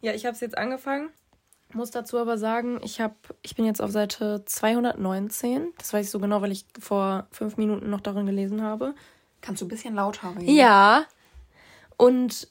Ja, 0.00 0.12
ich 0.12 0.26
habe 0.26 0.34
es 0.34 0.40
jetzt 0.40 0.58
angefangen. 0.58 1.10
Muss 1.72 1.92
dazu 1.92 2.18
aber 2.18 2.36
sagen, 2.36 2.80
ich 2.82 3.00
habe, 3.00 3.14
ich 3.42 3.54
bin 3.54 3.64
jetzt 3.64 3.80
auf 3.80 3.92
Seite 3.92 4.44
219. 4.44 5.72
Das 5.78 5.92
weiß 5.92 6.06
ich 6.06 6.10
so 6.10 6.18
genau, 6.18 6.42
weil 6.42 6.50
ich 6.50 6.64
vor 6.80 7.28
fünf 7.30 7.56
Minuten 7.56 7.90
noch 7.90 8.00
darin 8.00 8.26
gelesen 8.26 8.62
habe. 8.62 8.94
Kannst 9.40 9.62
du 9.62 9.66
ein 9.66 9.68
bisschen 9.68 9.94
lauter 9.94 10.34
reden? 10.36 10.52
Ja. 10.52 11.06
Und 11.96 12.48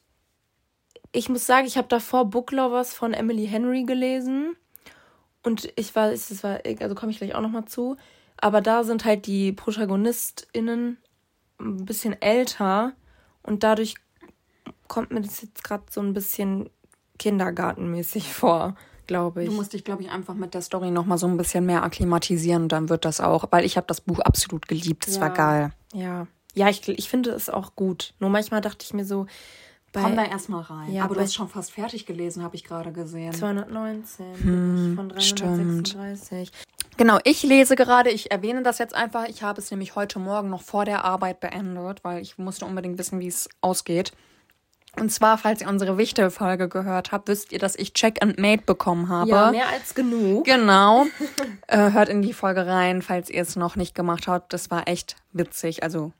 ich 1.12 1.28
muss 1.28 1.46
sagen, 1.46 1.68
ich 1.68 1.78
habe 1.78 1.90
davor 1.90 2.30
Book 2.30 2.52
Lovers 2.54 2.94
von 2.94 3.14
Emily 3.14 3.48
Henry 3.48 3.84
gelesen. 3.84 4.56
Und 5.44 5.72
ich 5.76 5.94
war, 5.96 6.14
es 6.14 6.44
war, 6.44 6.60
also 6.80 6.96
komme 6.96 7.12
ich 7.12 7.18
gleich 7.18 7.36
auch 7.36 7.42
nochmal 7.42 7.66
zu. 7.66 7.98
Aber 8.38 8.62
da 8.62 8.84
sind 8.84 9.06
halt 9.06 9.26
die 9.28 9.52
ProtagonistInnen 9.54 10.98
ein 11.60 11.86
bisschen 11.86 12.22
älter. 12.22 12.94
Und 13.44 13.64
dadurch 13.64 13.96
kommt 14.88 15.12
mir 15.12 15.22
das 15.22 15.42
jetzt 15.42 15.64
gerade 15.64 15.84
so 15.90 16.02
ein 16.02 16.14
bisschen 16.14 16.70
kindergartenmäßig 17.18 18.34
vor, 18.34 18.76
glaube 19.08 19.44
ich. 19.44 19.50
Du 19.50 19.56
musst 19.56 19.74
dich, 19.74 19.84
glaube 19.84 20.04
ich, 20.04 20.12
einfach 20.12 20.34
mit 20.34 20.54
der 20.54 20.62
Story 20.62 20.92
noch 20.92 21.06
mal 21.06 21.18
so 21.18 21.28
ein 21.28 21.38
bisschen 21.38 21.66
mehr 21.66 21.84
akklimatisieren 21.84 22.64
und 22.64 22.72
dann 22.72 22.90
wird 22.90 23.06
das 23.06 23.22
auch, 23.22 23.46
weil 23.52 23.66
ich 23.66 23.78
habe 23.78 23.88
das 23.88 24.02
Buch 24.02 24.20
absolut 24.20 24.68
geliebt. 24.68 25.08
Es 25.08 25.20
war 25.20 25.30
Ja. 25.30 25.34
geil. 25.34 25.72
Ja. 25.94 26.28
Ja, 26.54 26.70
ich, 26.70 26.88
ich 26.88 27.10
finde 27.10 27.32
es 27.32 27.50
auch 27.50 27.76
gut. 27.76 28.14
Nur 28.20 28.30
manchmal 28.30 28.62
dachte 28.62 28.86
ich 28.86 28.94
mir 28.94 29.04
so, 29.06 29.28
bei 29.96 30.02
Komm 30.02 30.16
da 30.16 30.26
erstmal 30.26 30.62
rein. 30.62 30.92
Ja, 30.92 31.06
Aber 31.06 31.16
du 31.16 31.22
hast 31.22 31.34
schon 31.34 31.48
fast 31.48 31.72
fertig 31.72 32.06
gelesen, 32.06 32.44
habe 32.44 32.56
ich 32.56 32.64
gerade 32.64 32.92
gesehen. 32.92 33.34
219 33.34 34.26
Hm, 34.44 34.94
von 34.96 35.20
stimmt. 35.22 35.96
336. 35.96 36.52
Genau, 36.98 37.18
ich 37.24 37.44
lese 37.44 37.76
gerade, 37.76 38.10
ich 38.10 38.32
erwähne 38.32 38.62
das 38.64 38.78
jetzt 38.78 38.94
einfach. 38.94 39.26
Ich 39.28 39.42
habe 39.44 39.60
es 39.60 39.72
nämlich 39.72 39.96
heute 39.96 40.20
Morgen 40.20 40.50
noch 40.50 40.62
vor 40.62 40.86
der 40.86 41.04
Arbeit 41.04 41.40
beendet, 41.40 42.04
weil 42.04 42.22
ich 42.22 42.38
musste 42.38 42.66
unbedingt 42.66 42.98
wissen, 42.98 43.20
wie 43.20 43.28
es 43.28 43.50
ausgeht. 43.62 44.12
Und 44.98 45.12
zwar, 45.12 45.38
falls 45.38 45.60
ihr 45.62 45.68
unsere 45.68 45.98
Wichtel-Folge 45.98 46.70
gehört 46.70 47.12
habt, 47.12 47.28
wisst 47.28 47.52
ihr, 47.52 47.60
dass 47.60 47.76
ich 47.76 47.94
Check 47.94 48.22
and 48.24 48.40
Mate 48.40 48.64
bekommen 48.66 49.10
habe. 49.10 49.30
Ja, 49.30 49.52
mehr 49.52 49.68
als 49.68 49.94
genug. 49.94 50.46
Genau. 50.46 51.06
äh, 51.68 51.92
hört 51.92 52.08
in 52.08 52.22
die 52.22 52.32
Folge 52.32 52.66
rein, 52.66 53.02
falls 53.02 53.30
ihr 53.30 53.42
es 53.42 53.58
noch 53.58 53.76
nicht 53.76 53.94
gemacht 53.94 54.28
habt. 54.28 54.54
Das 54.54 54.72
war 54.72 54.88
echt 54.88 55.18
witzig. 55.34 55.84
Also, 55.84 56.14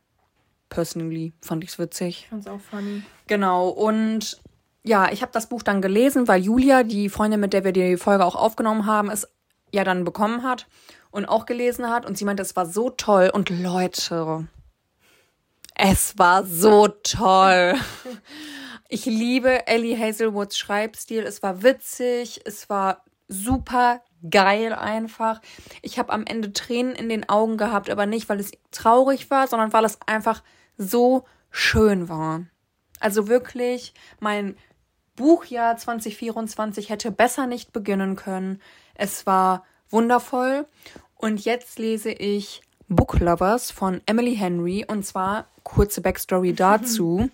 personally 0.70 1.34
fand 1.42 1.64
ich 1.64 1.72
es 1.72 1.80
witzig. 1.80 2.22
Ich 2.24 2.30
fand's 2.30 2.48
auch 2.48 2.60
funny. 2.60 3.04
Genau. 3.28 3.70
Und 3.70 4.42
ja, 4.84 5.12
ich 5.12 5.22
habe 5.22 5.32
das 5.32 5.50
Buch 5.50 5.64
dann 5.64 5.82
gelesen, 5.82 6.28
weil 6.28 6.42
Julia, 6.42 6.84
die 6.84 7.10
Freundin, 7.10 7.40
mit 7.40 7.54
der 7.54 7.64
wir 7.64 7.72
die 7.72 7.98
Folge 7.98 8.26
auch 8.26 8.36
aufgenommen 8.36 8.86
haben, 8.86 9.10
es 9.10 9.28
ja 9.72 9.84
dann 9.84 10.04
bekommen 10.04 10.44
hat 10.44 10.68
und 11.12 11.26
auch 11.26 11.46
gelesen 11.46 11.90
hat. 11.90 12.06
Und 12.06 12.18
sie 12.18 12.26
meinte, 12.26 12.44
es 12.44 12.56
war 12.56 12.66
so 12.66 12.90
toll. 12.90 13.32
Und 13.34 13.50
Leute, 13.50 14.48
es 15.76 16.18
war 16.18 16.46
so 16.46 16.88
toll. 16.88 17.76
Ich 18.88 19.06
liebe 19.06 19.66
Ellie 19.66 19.98
Hazelwoods 19.98 20.60
Schreibstil. 20.60 21.24
Es 21.24 21.42
war 21.42 21.64
witzig, 21.64 22.42
es 22.46 22.70
war 22.70 23.04
super 23.28 24.02
geil 24.30 24.74
einfach. 24.74 25.42
Ich 25.82 26.00
habe 26.00 26.14
am 26.14 26.26
Ende 26.26 26.54
Tränen 26.54 26.96
in 26.96 27.10
den 27.10 27.28
Augen 27.30 27.58
gehabt, 27.58 27.90
aber 27.90 28.06
nicht, 28.06 28.30
weil 28.30 28.40
es 28.40 28.52
traurig 28.72 29.30
war, 29.30 29.48
sondern 29.48 29.74
weil 29.74 29.86
es 29.86 30.00
einfach 30.06 30.44
so 30.78 31.26
schön 31.50 32.10
war. 32.10 32.44
Also 33.00 33.28
wirklich, 33.28 33.94
mein 34.20 34.56
Buchjahr 35.16 35.78
2024 35.78 36.90
hätte 36.90 37.12
besser 37.12 37.48
nicht 37.48 37.72
beginnen 37.72 38.16
können. 38.16 38.62
Es 38.94 39.26
war 39.26 39.64
wundervoll. 39.90 40.68
Und 41.16 41.44
jetzt 41.46 41.80
lese 41.80 42.12
ich 42.12 42.62
Book 42.88 43.20
Lovers 43.20 43.72
von 43.72 44.02
Emily 44.06 44.36
Henry. 44.36 44.86
Und 44.88 45.06
zwar 45.06 45.48
kurze 45.64 46.02
Backstory 46.02 46.54
dazu. 46.56 47.30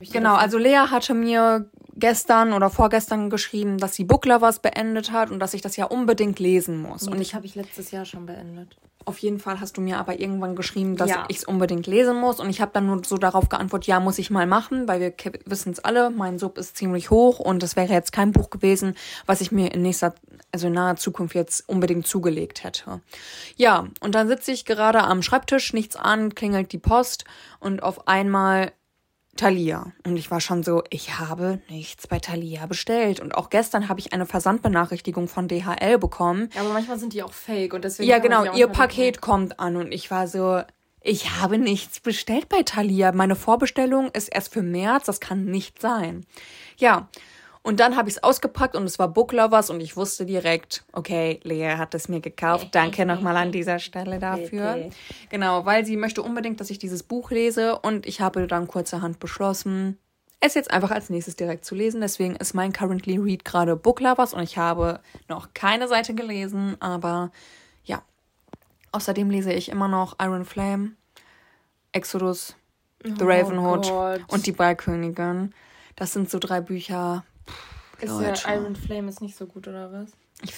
Genau, 0.00 0.36
also 0.36 0.58
Lea 0.58 0.86
hatte 0.90 1.14
mir 1.14 1.68
gestern 1.98 2.52
oder 2.52 2.70
vorgestern 2.70 3.30
geschrieben, 3.30 3.78
dass 3.78 3.94
sie 3.94 4.04
Book 4.04 4.24
Lovers 4.26 4.60
beendet 4.60 5.12
hat 5.12 5.30
und 5.30 5.40
dass 5.40 5.54
ich 5.54 5.62
das 5.62 5.76
ja 5.76 5.86
unbedingt 5.86 6.38
lesen 6.38 6.80
muss. 6.80 7.04
Und 7.04 7.14
Und 7.14 7.20
ich 7.20 7.34
habe 7.34 7.46
ich 7.46 7.54
letztes 7.54 7.90
Jahr 7.90 8.04
schon 8.04 8.26
beendet. 8.26 8.76
auf 9.04 9.18
jeden 9.20 9.38
Fall 9.38 9.58
hast 9.58 9.78
du 9.78 9.80
mir 9.80 9.96
aber 9.98 10.20
irgendwann 10.20 10.54
geschrieben, 10.54 10.96
dass 10.96 11.08
Ja. 11.08 11.24
ich 11.28 11.38
es 11.38 11.44
unbedingt 11.44 11.86
lesen 11.86 12.16
muss. 12.20 12.40
Und 12.40 12.50
ich 12.50 12.60
habe 12.60 12.72
dann 12.74 12.84
nur 12.86 13.02
so 13.06 13.16
darauf 13.16 13.48
geantwortet, 13.48 13.86
ja, 13.86 14.00
muss 14.00 14.18
ich 14.18 14.28
mal 14.30 14.46
machen, 14.46 14.86
weil 14.86 15.00
wir 15.00 15.14
wissen 15.46 15.72
es 15.72 15.80
alle, 15.80 16.10
mein 16.10 16.38
Sub 16.38 16.58
ist 16.58 16.76
ziemlich 16.76 17.08
hoch 17.10 17.38
und 17.38 17.62
das 17.62 17.74
wäre 17.74 17.90
jetzt 17.90 18.12
kein 18.12 18.32
Buch 18.32 18.50
gewesen, 18.50 18.94
was 19.24 19.40
ich 19.40 19.50
mir 19.50 19.72
in 19.72 19.80
nächster, 19.80 20.14
also 20.52 20.66
in 20.66 20.74
naher 20.74 20.96
Zukunft 20.96 21.34
jetzt 21.34 21.66
unbedingt 21.70 22.06
zugelegt 22.06 22.64
hätte. 22.64 23.00
Ja, 23.56 23.88
und 24.00 24.14
dann 24.14 24.28
sitze 24.28 24.52
ich 24.52 24.66
gerade 24.66 25.02
am 25.02 25.22
Schreibtisch, 25.22 25.72
nichts 25.72 25.96
an, 25.96 26.34
klingelt 26.34 26.70
die 26.72 26.78
Post 26.78 27.24
und 27.60 27.82
auf 27.82 28.08
einmal 28.08 28.72
Thalia. 29.38 29.92
Und 30.04 30.16
ich 30.16 30.30
war 30.30 30.40
schon 30.40 30.62
so, 30.62 30.82
ich 30.90 31.18
habe 31.18 31.60
nichts 31.70 32.06
bei 32.06 32.18
Thalia 32.18 32.66
bestellt. 32.66 33.20
Und 33.20 33.34
auch 33.34 33.48
gestern 33.48 33.88
habe 33.88 34.00
ich 34.00 34.12
eine 34.12 34.26
Versandbenachrichtigung 34.26 35.28
von 35.28 35.48
DHL 35.48 35.96
bekommen. 35.98 36.50
Ja, 36.54 36.60
aber 36.60 36.72
manchmal 36.74 36.98
sind 36.98 37.14
die 37.14 37.22
auch 37.22 37.32
fake 37.32 37.72
und 37.72 37.84
deswegen. 37.84 38.08
Ja, 38.08 38.18
genau, 38.18 38.52
ihr 38.54 38.68
Paket 38.68 39.20
kommt 39.20 39.58
an 39.60 39.76
und 39.76 39.92
ich 39.92 40.10
war 40.10 40.28
so, 40.28 40.60
ich 41.00 41.40
habe 41.40 41.56
nichts 41.56 42.00
bestellt 42.00 42.48
bei 42.48 42.62
Thalia. 42.64 43.12
Meine 43.12 43.36
Vorbestellung 43.36 44.10
ist 44.10 44.28
erst 44.28 44.52
für 44.52 44.62
März, 44.62 45.06
das 45.06 45.20
kann 45.20 45.44
nicht 45.44 45.80
sein. 45.80 46.26
Ja, 46.76 47.08
und 47.68 47.80
dann 47.80 47.96
habe 47.96 48.08
ich 48.08 48.16
es 48.16 48.22
ausgepackt 48.22 48.74
und 48.74 48.84
es 48.84 48.98
war 48.98 49.08
Book 49.08 49.30
Lovers 49.32 49.68
und 49.68 49.82
ich 49.82 49.94
wusste 49.94 50.24
direkt, 50.24 50.84
okay, 50.92 51.38
Lea 51.42 51.76
hat 51.76 51.94
es 51.94 52.08
mir 52.08 52.20
gekauft. 52.20 52.68
Danke 52.72 53.04
nochmal 53.04 53.36
an 53.36 53.52
dieser 53.52 53.78
Stelle 53.78 54.18
dafür. 54.18 54.72
Bitte. 54.72 54.90
Genau, 55.28 55.66
weil 55.66 55.84
sie 55.84 55.98
möchte 55.98 56.22
unbedingt, 56.22 56.60
dass 56.60 56.70
ich 56.70 56.78
dieses 56.78 57.02
Buch 57.02 57.30
lese 57.30 57.78
und 57.78 58.06
ich 58.06 58.22
habe 58.22 58.46
dann 58.46 58.68
kurzerhand 58.68 59.20
beschlossen, 59.20 59.98
es 60.40 60.54
jetzt 60.54 60.70
einfach 60.70 60.90
als 60.90 61.10
nächstes 61.10 61.36
direkt 61.36 61.66
zu 61.66 61.74
lesen. 61.74 62.00
Deswegen 62.00 62.36
ist 62.36 62.54
mein 62.54 62.72
Currently 62.72 63.18
Read 63.18 63.44
gerade 63.44 63.76
Book 63.76 64.00
Lovers 64.00 64.32
und 64.32 64.42
ich 64.42 64.56
habe 64.56 65.00
noch 65.28 65.52
keine 65.52 65.88
Seite 65.88 66.14
gelesen, 66.14 66.78
aber 66.80 67.30
ja. 67.84 68.00
Außerdem 68.92 69.28
lese 69.28 69.52
ich 69.52 69.68
immer 69.68 69.88
noch 69.88 70.16
Iron 70.22 70.46
Flame, 70.46 70.92
Exodus, 71.92 72.56
The 73.04 73.24
Ravenhood 73.24 73.88
Oh 73.88 73.90
Gott. 73.90 74.20
und 74.28 74.46
die 74.46 74.52
Ballkönigin. 74.52 75.52
Das 75.96 76.14
sind 76.14 76.30
so 76.30 76.38
drei 76.38 76.62
Bücher. 76.62 77.24
Ist 78.00 78.10
Leute. 78.10 78.42
ja 78.44 78.54
Iron 78.54 78.76
Flame 78.76 79.08
ist 79.08 79.20
nicht 79.20 79.36
so 79.36 79.46
gut, 79.46 79.68
oder 79.68 79.92
was? 79.92 80.10
Ich, 80.42 80.54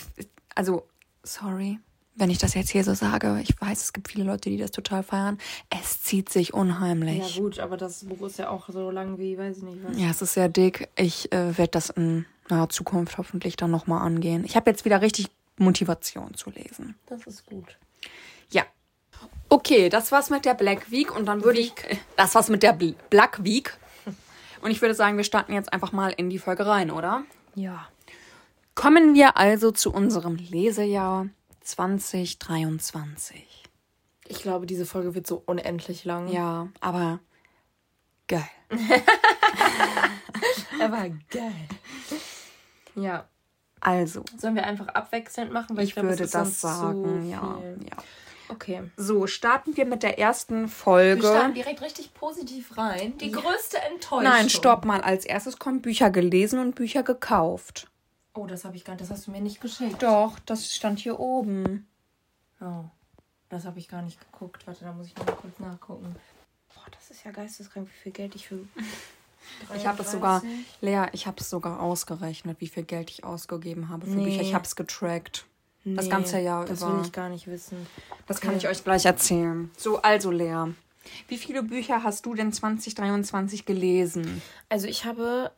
also, 0.54 0.86
sorry, 1.22 1.78
wenn 2.16 2.30
ich 2.30 2.38
das 2.38 2.54
jetzt 2.54 2.70
hier 2.70 2.84
so 2.84 2.94
sage. 2.94 3.40
Ich 3.42 3.60
weiß, 3.60 3.82
es 3.82 3.92
gibt 3.92 4.08
viele 4.08 4.24
Leute, 4.24 4.50
die 4.50 4.58
das 4.58 4.70
total 4.70 5.02
feiern. 5.02 5.38
Es 5.70 6.02
zieht 6.02 6.28
sich 6.28 6.52
unheimlich. 6.54 7.36
Ja, 7.36 7.42
gut, 7.42 7.58
aber 7.58 7.76
das 7.76 8.04
Buch 8.04 8.26
ist 8.26 8.38
ja 8.38 8.50
auch 8.50 8.68
so 8.68 8.90
lang 8.90 9.18
wie, 9.18 9.38
weiß 9.38 9.58
ich 9.58 9.62
nicht 9.62 9.78
was. 9.84 9.98
Ja, 9.98 10.10
es 10.10 10.20
ist 10.20 10.34
sehr 10.34 10.48
dick. 10.48 10.88
Ich 10.96 11.32
äh, 11.32 11.56
werde 11.56 11.70
das 11.72 11.90
in 11.90 12.26
naher 12.48 12.68
Zukunft 12.68 13.16
hoffentlich 13.16 13.56
dann 13.56 13.70
nochmal 13.70 14.02
angehen. 14.02 14.44
Ich 14.44 14.56
habe 14.56 14.70
jetzt 14.70 14.84
wieder 14.84 15.00
richtig 15.00 15.28
Motivation 15.56 16.34
zu 16.34 16.50
lesen. 16.50 16.96
Das 17.06 17.26
ist 17.26 17.46
gut. 17.46 17.78
Ja. 18.50 18.64
Okay, 19.48 19.88
das 19.88 20.12
war's 20.12 20.30
mit 20.30 20.44
der 20.44 20.54
Black 20.54 20.90
Week 20.90 21.14
und 21.14 21.26
dann 21.26 21.44
würde 21.44 21.60
ich. 21.60 21.72
Das 22.16 22.34
war's 22.34 22.48
mit 22.48 22.62
der 22.62 22.72
Bl 22.72 22.94
Black 23.08 23.42
Week. 23.44 23.76
Und 24.62 24.70
ich 24.70 24.80
würde 24.80 24.94
sagen, 24.94 25.16
wir 25.16 25.24
starten 25.24 25.52
jetzt 25.52 25.72
einfach 25.72 25.92
mal 25.92 26.12
in 26.16 26.30
die 26.30 26.38
Folge 26.38 26.66
rein, 26.66 26.90
oder? 26.90 27.24
Ja. 27.54 27.88
Kommen 28.74 29.14
wir 29.14 29.36
also 29.36 29.70
zu 29.70 29.92
unserem 29.92 30.36
Lesejahr 30.36 31.28
2023. 31.62 33.64
Ich 34.28 34.42
glaube, 34.42 34.66
diese 34.66 34.86
Folge 34.86 35.14
wird 35.14 35.26
so 35.26 35.42
unendlich 35.44 36.04
lang. 36.04 36.28
Ja, 36.28 36.68
aber 36.80 37.18
geil. 38.28 38.48
aber 40.80 41.08
geil. 41.30 41.68
Ja. 42.94 43.26
Also, 43.80 44.24
Sollen 44.38 44.54
wir 44.54 44.66
einfach 44.66 44.88
abwechselnd 44.88 45.52
machen? 45.52 45.76
Weil 45.76 45.84
ich 45.84 45.94
glaube, 45.94 46.10
es 46.10 46.18
würde 46.18 46.30
das 46.30 46.60
sagen, 46.60 47.22
zu 47.22 47.28
ja, 47.28 47.58
ja. 47.90 47.96
Okay. 48.50 48.90
So, 48.96 49.26
starten 49.26 49.76
wir 49.76 49.84
mit 49.84 50.02
der 50.02 50.18
ersten 50.18 50.68
Folge. 50.68 51.22
Wir 51.22 51.28
starten 51.30 51.54
direkt 51.54 51.82
richtig 51.82 52.12
positiv 52.14 52.76
rein. 52.76 53.16
Die 53.18 53.30
größte 53.30 53.78
Enttäuschung. 53.78 54.24
Nein, 54.24 54.50
stopp 54.50 54.84
mal. 54.84 55.00
Als 55.00 55.24
erstes 55.24 55.58
kommt 55.58 55.82
Bücher 55.82 56.10
gelesen 56.10 56.58
und 56.58 56.74
Bücher 56.74 57.02
gekauft. 57.02 57.88
Oh, 58.34 58.46
das 58.46 58.64
habe 58.64 58.76
ich 58.76 58.84
gar 58.84 58.94
nicht. 58.94 59.02
Das 59.02 59.10
hast 59.10 59.26
du 59.26 59.30
mir 59.30 59.40
nicht 59.40 59.60
geschickt. 59.60 60.02
Doch, 60.02 60.38
das 60.46 60.74
stand 60.74 60.98
hier 61.00 61.18
oben. 61.18 61.86
Oh, 62.60 62.84
das 63.48 63.64
habe 63.64 63.78
ich 63.78 63.88
gar 63.88 64.02
nicht 64.02 64.18
geguckt. 64.20 64.66
Warte, 64.66 64.84
da 64.84 64.92
muss 64.92 65.06
ich 65.06 65.16
noch 65.16 65.26
mal 65.26 65.32
kurz 65.34 65.58
nachgucken. 65.58 66.14
Boah, 66.74 66.84
das 66.92 67.10
ist 67.10 67.24
ja 67.24 67.30
geisteskrank, 67.32 67.88
wie 67.88 68.02
viel 68.02 68.12
Geld 68.12 68.34
ich 68.34 68.48
für. 68.48 68.58
Ich 69.74 69.86
habe 69.86 70.02
es 70.02 70.12
sogar, 70.12 70.40
33? 70.40 70.66
Lea, 70.82 71.06
ich 71.12 71.26
habe 71.26 71.38
es 71.40 71.48
sogar 71.48 71.80
ausgerechnet, 71.80 72.60
wie 72.60 72.68
viel 72.68 72.82
Geld 72.82 73.10
ich 73.10 73.24
ausgegeben 73.24 73.88
habe 73.88 74.06
für 74.06 74.12
Nee. 74.12 74.24
Bücher. 74.26 74.42
Ich 74.42 74.54
habe 74.54 74.64
es 74.64 74.76
getrackt. 74.76 75.46
Das 75.84 76.04
Nee, 76.04 76.10
ganze 76.10 76.38
Jahr 76.40 76.64
Das 76.66 76.82
über. 76.82 76.94
will 76.98 77.04
ich 77.04 77.12
gar 77.12 77.28
nicht 77.28 77.46
wissen. 77.46 77.86
Das 78.26 78.40
kann 78.40 78.56
ich 78.56 78.68
euch 78.68 78.84
gleich 78.84 79.06
erzählen. 79.06 79.70
So, 79.76 80.00
also 80.02 80.30
Lea. 80.30 80.66
Wie 81.28 81.38
viele 81.38 81.62
Bücher 81.62 82.02
hast 82.04 82.26
du 82.26 82.34
denn 82.34 82.52
2023 82.52 83.64
gelesen? 83.64 84.42
Also, 84.68 84.86
ich 84.86 85.06
habe 85.06 85.50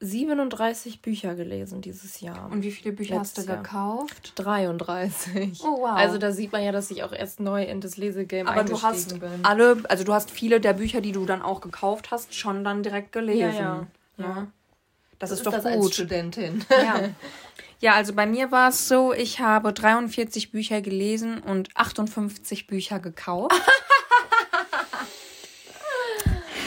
37 0.00 1.02
Bücher 1.02 1.34
gelesen 1.34 1.82
dieses 1.82 2.20
Jahr. 2.20 2.50
Und 2.50 2.62
wie 2.62 2.70
viele 2.72 2.92
Bücher 2.92 3.20
hast 3.20 3.36
du 3.36 3.42
Letztes 3.42 3.54
Jahr. 3.54 3.62
gekauft? 3.62 4.32
33. 4.36 5.60
Oh, 5.62 5.82
wow. 5.82 5.90
Also 5.94 6.16
da 6.18 6.32
sieht 6.32 6.52
man 6.52 6.64
ja, 6.64 6.72
dass 6.72 6.90
ich 6.90 7.02
auch 7.04 7.12
erst 7.12 7.38
neu 7.38 7.62
in 7.64 7.80
das 7.80 7.96
Lesegame 7.98 8.48
Aber 8.48 8.64
du 8.64 8.74
eingestiegen 8.76 9.20
hast 9.22 9.36
bin. 9.36 9.44
alle, 9.44 9.76
also 9.88 10.04
du 10.04 10.12
hast 10.14 10.30
viele 10.30 10.60
der 10.60 10.72
Bücher, 10.72 11.00
die 11.02 11.12
du 11.12 11.26
dann 11.26 11.42
auch 11.42 11.60
gekauft 11.60 12.10
hast, 12.10 12.34
schon 12.34 12.64
dann 12.64 12.82
direkt 12.82 13.12
gelesen. 13.12 13.40
Ja, 13.40 13.50
ja. 13.50 13.86
Ja. 14.16 14.46
Das, 15.18 15.30
So 15.30 15.36
ist 15.36 15.46
doch 15.46 15.52
das 15.52 15.66
als 15.66 15.76
gut. 15.80 15.94
Studentin. 15.94 16.64
Ja. 16.70 17.00
ja, 17.80 17.94
also 17.94 18.12
bei 18.14 18.26
mir 18.26 18.50
war 18.50 18.68
es 18.68 18.88
so, 18.88 19.12
ich 19.12 19.40
habe 19.40 19.72
43 19.72 20.52
Bücher 20.52 20.80
gelesen 20.82 21.40
und 21.40 21.68
58 21.74 22.66
Bücher 22.66 23.00
gekauft. 23.00 23.54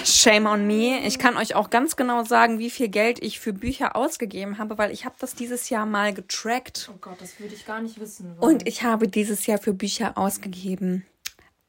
Shame 0.04 0.48
on 0.48 0.68
me. 0.68 1.00
Ich 1.06 1.18
kann 1.18 1.38
euch 1.38 1.56
auch 1.56 1.70
ganz 1.70 1.96
genau 1.96 2.24
sagen, 2.24 2.60
wie 2.60 2.70
viel 2.70 2.90
Geld 2.90 3.24
ich 3.24 3.40
für 3.40 3.54
Bücher 3.54 3.96
ausgegeben 3.96 4.58
habe, 4.58 4.78
weil 4.78 4.92
ich 4.92 5.06
habe 5.06 5.16
das 5.20 5.34
dieses 5.34 5.70
Jahr 5.70 5.86
mal 5.86 6.14
getrackt. 6.14 6.90
Oh 6.94 6.98
Gott, 7.00 7.22
das 7.22 7.40
würde 7.40 7.54
ich 7.54 7.66
gar 7.66 7.80
nicht 7.80 8.00
wissen. 8.00 8.36
Und 8.40 8.68
ich 8.68 8.84
habe 8.84 9.08
dieses 9.08 9.46
Jahr 9.46 9.60
für 9.60 9.74
Bücher 9.74 10.18
ausgegeben 10.18 11.06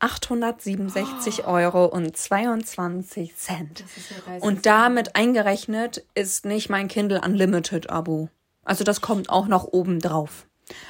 867 0.00 1.46
Euro 1.46 1.86
und 1.86 2.16
22 2.16 3.36
Cent. 3.36 3.84
Das 3.84 3.96
ist 3.96 4.10
ja. 4.10 4.16
Und 4.40 4.66
damit 4.66 5.16
eingerechnet 5.16 6.04
ist 6.14 6.44
nicht 6.44 6.68
mein 6.68 6.88
Kindle 6.88 7.20
Unlimited 7.20 7.88
Abo. 7.88 8.28
Also 8.64 8.85
das 8.85 9.00
kommt 9.00 9.28
auch 9.30 9.47
noch 9.47 9.64
oben 9.64 10.00
drauf. 10.00 10.47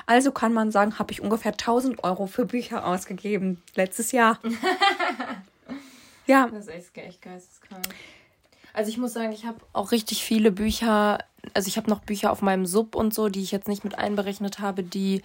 Also 0.07 0.31
kann 0.31 0.53
man 0.55 0.71
sagen, 0.71 0.99
habe 0.99 1.13
ich 1.13 1.21
ungefähr 1.21 1.53
1000 1.53 2.05
Euro 2.05 2.27
für 2.27 2.45
Bücher 2.47 2.87
ausgegeben 2.87 3.63
letztes 3.75 4.13
Jahr. 4.13 4.39
ja, 6.27 6.49
Das 6.49 6.67
ist 6.67 6.69
echt, 6.69 6.97
echt 6.99 7.23
geisteskrank. 7.23 7.83
Also 8.73 8.89
ich 8.91 8.99
muss 8.99 9.13
sagen, 9.13 9.33
ich 9.33 9.45
habe 9.47 9.59
auch 9.73 9.93
richtig 9.93 10.25
viele 10.25 10.51
Bücher, 10.51 11.19
also 11.55 11.69
ich 11.69 11.77
habe 11.77 11.89
noch 11.91 12.01
Bücher 12.01 12.33
auf 12.33 12.43
meinem 12.43 12.67
Sub 12.67 12.95
und 12.97 13.15
so, 13.15 13.29
die 13.29 13.43
ich 13.43 13.53
jetzt 13.53 13.69
nicht 13.69 13.85
mit 13.85 13.99
einberechnet 13.99 14.59
habe, 14.59 14.83
die 14.83 15.23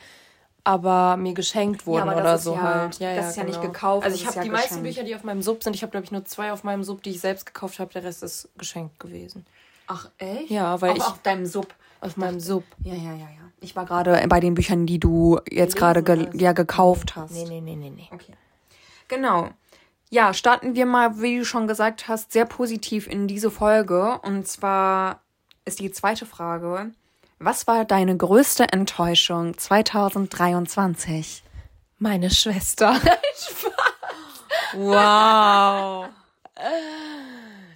aber 0.63 1.18
mir 1.18 1.34
geschenkt 1.34 1.88
wurden 1.88 2.10
aber 2.10 2.22
das 2.22 2.22
oder 2.22 2.38
so 2.38 2.53
ja- 2.56 2.62
halt. 2.62 3.01
das 3.01 3.29
ist 3.32 3.38
ja 3.38 3.44
nicht 3.44 3.62
gekauft, 3.62 4.06
Also 4.06 4.15
ich 4.15 4.25
habe 4.27 4.36
ja 4.36 4.44
die 4.44 4.50
meisten. 4.50 4.84
Bücher, 4.84 5.03
die 5.03 5.15
auf 5.15 5.24
meinem 5.24 5.41
Sub 5.41 5.63
sind, 5.63 5.75
ich 5.75 5.82
habe 5.82 5.91
glaube 5.91 6.06
ich 6.06 6.12
nur 6.12 6.25
zwei 6.25 6.51
auf 6.51 6.63
meinem 6.63 6.84
Sub, 6.84 7.01
die 7.01 7.12
ich 7.12 7.22
selbst 7.22 7.46
gekauft 7.46 7.79
habe, 7.79 7.91
der 7.94 8.03
Rest 8.03 8.22
ist 8.24 8.50
geschenkt 8.58 9.00
gewesen. 9.00 9.46
Ach, 9.88 10.10
echt? 10.20 10.50
Ja, 10.51 10.79
weil 10.82 10.91
Auch 10.91 10.98
ich 10.98 11.03
auf 11.03 11.22
deinem 11.24 11.46
Sub. 11.48 11.74
Auf 12.01 12.18
meinem 12.18 12.39
Sub. 12.39 12.63
Ja, 12.84 12.94
ja, 12.94 13.12
ja, 13.12 13.18
ja. 13.18 13.51
Ich 13.62 13.75
war 13.75 13.86
gerade 13.86 14.25
bei 14.27 14.39
den 14.39 14.53
Büchern, 14.53 14.86
die 14.86 15.00
du 15.00 15.39
jetzt 15.50 15.75
gerade 15.75 16.01
ge 16.03 16.29
ja, 16.34 16.53
gekauft 16.53 17.15
hast. 17.15 17.32
Nee, 17.32 17.46
nee, 17.46 17.62
nee, 17.62 17.75
nee, 17.75 17.89
nee. 17.89 18.10
Okay. 18.12 18.34
Genau. 19.08 19.50
Ja, 20.10 20.34
starten 20.34 20.75
wir 20.75 20.86
mal, 20.86 21.22
wie 21.22 21.39
du 21.39 21.46
schon 21.46 21.68
gesagt 21.68 22.08
hast, 22.08 22.32
sehr 22.32 22.46
positiv 22.46 23.08
in 23.08 23.27
diese 23.27 23.51
Folge. 23.51 24.20
Und 24.24 24.48
zwar 24.48 25.21
ist 25.65 25.80
die 25.80 25.91
zweite 25.91 26.26
Frage. 26.26 26.91
Was 27.38 27.67
war 27.67 27.86
deine 27.86 28.17
größte 28.17 28.71
Enttäuschung 28.71 29.58
2023? 29.58 31.43
Meine 31.97 32.30
Schwester. 32.30 32.95
Wow. 34.73 36.10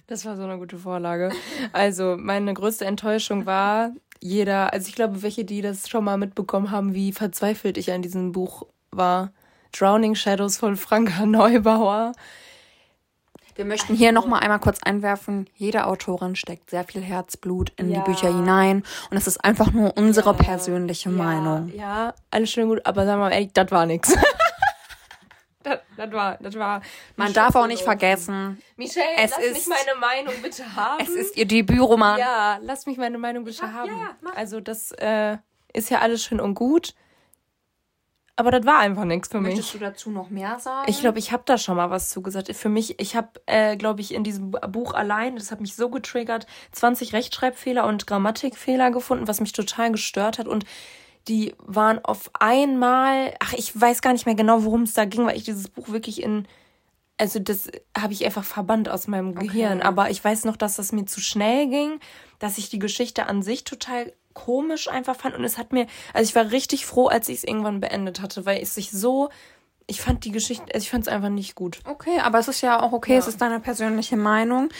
Das 0.06 0.24
war 0.24 0.36
so 0.36 0.44
eine 0.44 0.58
gute 0.58 0.78
Vorlage. 0.78 1.32
Also, 1.72 2.16
meine 2.16 2.54
größte 2.54 2.84
Enttäuschung 2.84 3.46
war, 3.46 3.90
jeder, 4.24 4.72
also 4.72 4.88
ich 4.88 4.94
glaube, 4.94 5.22
welche, 5.22 5.44
die 5.44 5.60
das 5.60 5.86
schon 5.86 6.02
mal 6.02 6.16
mitbekommen 6.16 6.70
haben, 6.70 6.94
wie 6.94 7.12
verzweifelt 7.12 7.76
ich 7.76 7.92
an 7.92 8.00
diesem 8.00 8.32
Buch 8.32 8.62
war. 8.90 9.32
Drowning 9.78 10.14
Shadows 10.14 10.56
von 10.56 10.76
Franka 10.78 11.26
Neubauer. 11.26 12.12
Wir 13.54 13.66
möchten 13.66 13.94
hier 13.94 14.12
noch 14.12 14.26
mal 14.26 14.38
einmal 14.38 14.58
kurz 14.60 14.82
einwerfen, 14.82 15.46
jede 15.54 15.86
Autorin 15.86 16.34
steckt 16.36 16.70
sehr 16.70 16.84
viel 16.84 17.02
Herzblut 17.02 17.70
in 17.76 17.90
Ja. 17.90 17.98
die 18.02 18.10
Bücher 18.10 18.28
hinein 18.28 18.82
und 19.10 19.16
es 19.16 19.26
ist 19.28 19.44
einfach 19.44 19.70
nur 19.72 19.96
unsere 19.96 20.32
persönliche 20.34 21.10
Meinung. 21.10 21.70
Ja, 21.76 22.14
alles 22.30 22.50
schön 22.50 22.68
gut, 22.68 22.80
aber 22.84 23.04
sagen 23.04 23.20
wir 23.20 23.26
mal 23.28 23.32
ehrlich, 23.32 23.52
das 23.52 23.70
war 23.70 23.84
nix. 23.86 24.12
das, 25.64 25.80
das 25.96 26.12
war, 26.12 26.36
das 26.40 26.54
war. 26.56 26.80
Man 27.16 27.32
darf 27.32 27.56
auch 27.56 27.66
nicht 27.66 27.82
vergessen, 27.82 28.62
Michelle, 28.76 29.04
Es 29.16 29.32
lass 29.32 29.40
ist- 29.40 29.68
mich 29.68 29.78
meine 29.86 29.98
Meinung 29.98 30.34
bitte 30.42 30.76
haben. 30.76 31.02
es 31.02 31.08
ist 31.10 31.36
ihr 31.36 31.46
Debütroman. 31.46 32.18
Ja, 32.20 32.58
lass 32.62 32.86
mich 32.86 32.96
meine 32.98 33.18
Meinung 33.18 33.42
bitte 33.44 33.72
haben. 33.72 33.88
ja, 33.88 34.16
mach. 34.20 34.36
also 34.36 34.60
das 34.60 34.92
äh, 34.92 35.38
ist 35.72 35.90
ja 35.90 35.98
alles 35.98 36.22
schön 36.22 36.40
und 36.40 36.54
gut. 36.54 36.94
Aber 38.36 38.50
das 38.50 38.66
war 38.66 38.78
einfach 38.78 39.04
nichts 39.04 39.28
für 39.28 39.40
mich. 39.40 39.54
Möchtest 39.54 39.74
du 39.74 39.78
dazu 39.78 40.10
noch 40.10 40.28
mehr 40.28 40.58
sagen? 40.58 40.90
Ich 40.90 40.98
glaube, 41.00 41.20
ich 41.20 41.30
habe 41.30 41.44
da 41.46 41.56
schon 41.56 41.76
mal 41.76 41.90
was 41.90 42.10
zugesagt. 42.10 42.52
Für 42.56 42.68
mich, 42.68 42.98
ich 43.00 43.14
habe, 43.14 43.28
äh, 43.46 43.76
glaube 43.76 44.00
ich, 44.00 44.12
in 44.12 44.24
diesem 44.24 44.50
Bu- 44.50 44.58
Buch 44.68 44.92
allein, 44.92 45.36
das 45.36 45.52
hat 45.52 45.60
mich 45.60 45.76
so 45.76 45.88
getriggert, 45.88 46.48
20 46.72 47.12
Rechtschreibfehler 47.12 47.86
und 47.86 48.08
Grammatikfehler 48.08 48.90
gefunden, 48.90 49.28
was 49.28 49.40
mich 49.40 49.52
total 49.52 49.92
gestört 49.92 50.38
hat. 50.40 50.48
Und 50.48 50.64
die 51.28 51.54
waren 51.58 52.04
auf 52.04 52.30
einmal, 52.34 53.34
ach, 53.40 53.54
ich 53.54 53.78
weiß 53.78 54.02
gar 54.02 54.12
nicht 54.12 54.26
mehr 54.26 54.34
genau, 54.34 54.64
worum 54.64 54.82
es 54.82 54.94
da 54.94 55.04
ging, 55.04 55.26
weil 55.26 55.36
ich 55.36 55.44
dieses 55.44 55.68
Buch 55.68 55.88
wirklich 55.88 56.22
in, 56.22 56.46
also 57.16 57.38
das 57.38 57.70
habe 57.96 58.12
ich 58.12 58.24
einfach 58.24 58.44
verbannt 58.44 58.88
aus 58.88 59.06
meinem 59.06 59.34
Gehirn. 59.34 59.80
Aber 59.80 60.10
ich 60.10 60.22
weiß 60.22 60.44
noch, 60.44 60.56
dass 60.56 60.76
das 60.76 60.92
mir 60.92 61.06
zu 61.06 61.20
schnell 61.20 61.68
ging, 61.68 62.00
dass 62.38 62.58
ich 62.58 62.68
die 62.68 62.78
Geschichte 62.78 63.26
an 63.26 63.42
sich 63.42 63.64
total 63.64 64.12
komisch 64.34 64.88
einfach 64.88 65.16
fand. 65.16 65.34
Und 65.36 65.44
es 65.44 65.56
hat 65.56 65.72
mir, 65.72 65.86
also 66.12 66.28
ich 66.28 66.34
war 66.34 66.50
richtig 66.50 66.84
froh, 66.84 67.06
als 67.06 67.28
ich 67.28 67.38
es 67.38 67.44
irgendwann 67.44 67.80
beendet 67.80 68.20
hatte, 68.20 68.44
weil 68.44 68.62
es 68.62 68.74
sich 68.74 68.90
so, 68.90 69.30
ich 69.86 70.00
fand 70.00 70.24
die 70.24 70.32
Geschichte, 70.32 70.64
also 70.72 70.82
ich 70.82 70.90
fand 70.90 71.06
es 71.06 71.12
einfach 71.12 71.28
nicht 71.28 71.54
gut. 71.54 71.80
Okay, 71.84 72.18
aber 72.22 72.38
es 72.38 72.48
ist 72.48 72.62
ja 72.62 72.80
auch 72.80 72.92
okay, 72.92 73.16
es 73.16 73.28
ist 73.28 73.42
deine 73.42 73.60
persönliche 73.60 74.16
Meinung. 74.16 74.70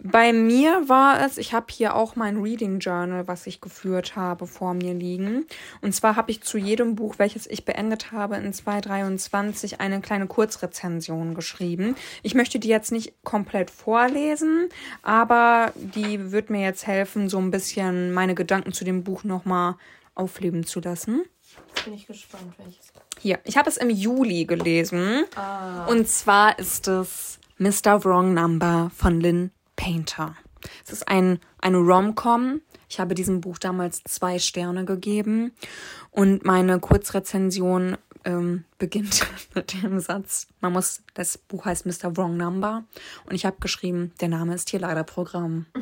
Bei 0.00 0.32
mir 0.32 0.88
war 0.88 1.24
es, 1.24 1.36
ich 1.36 1.52
habe 1.52 1.66
hier 1.70 1.94
auch 1.94 2.16
mein 2.16 2.40
Reading 2.40 2.78
Journal, 2.78 3.28
was 3.28 3.46
ich 3.46 3.60
geführt 3.60 4.16
habe, 4.16 4.46
vor 4.46 4.72
mir 4.72 4.94
liegen. 4.94 5.46
Und 5.82 5.94
zwar 5.94 6.16
habe 6.16 6.30
ich 6.30 6.42
zu 6.42 6.56
jedem 6.56 6.94
Buch, 6.94 7.16
welches 7.18 7.46
ich 7.46 7.66
beendet 7.66 8.10
habe 8.10 8.36
in 8.36 8.52
2023, 8.52 9.80
eine 9.80 10.00
kleine 10.00 10.26
Kurzrezension 10.26 11.34
geschrieben. 11.34 11.94
Ich 12.22 12.34
möchte 12.34 12.58
die 12.58 12.68
jetzt 12.68 12.90
nicht 12.90 13.22
komplett 13.22 13.70
vorlesen, 13.70 14.70
aber 15.02 15.72
die 15.74 16.32
wird 16.32 16.48
mir 16.48 16.62
jetzt 16.62 16.86
helfen, 16.86 17.28
so 17.28 17.38
ein 17.38 17.50
bisschen 17.50 18.12
meine 18.12 18.34
Gedanken 18.34 18.72
zu 18.72 18.84
dem 18.84 19.04
Buch 19.04 19.24
nochmal 19.24 19.74
aufleben 20.14 20.64
zu 20.64 20.80
lassen. 20.80 21.24
Bin 21.84 21.92
ich 21.92 22.06
gespannt, 22.06 22.54
welches. 22.56 22.92
Hier, 23.24 23.40
ich 23.44 23.56
habe 23.56 23.70
es 23.70 23.78
im 23.78 23.88
Juli 23.88 24.44
gelesen. 24.44 25.24
Und 25.86 26.06
zwar 26.10 26.58
ist 26.58 26.88
es 26.88 27.38
Mr. 27.56 28.04
Wrong 28.04 28.34
Number 28.34 28.90
von 28.94 29.18
Lynn 29.18 29.50
Painter. 29.76 30.36
Es 30.84 30.92
ist 30.92 31.08
ein, 31.08 31.38
eine 31.58 31.78
Rom-Com. 31.78 32.60
Ich 32.86 33.00
habe 33.00 33.14
diesem 33.14 33.40
Buch 33.40 33.56
damals 33.56 34.02
zwei 34.04 34.38
Sterne 34.38 34.84
gegeben. 34.84 35.52
Und 36.10 36.44
meine 36.44 36.80
Kurzrezension 36.80 37.96
ähm, 38.26 38.66
beginnt 38.76 39.26
mit 39.54 39.72
dem 39.82 40.00
Satz, 40.00 40.46
man 40.60 40.74
muss, 40.74 41.00
das 41.14 41.38
Buch 41.38 41.64
heißt 41.64 41.86
Mr. 41.86 42.14
Wrong 42.18 42.36
Number. 42.36 42.84
Und 43.24 43.34
ich 43.34 43.46
habe 43.46 43.56
geschrieben, 43.58 44.12
der 44.20 44.28
Name 44.28 44.54
ist 44.54 44.68
hier 44.68 44.80
leider 44.80 45.02
Programm. 45.02 45.64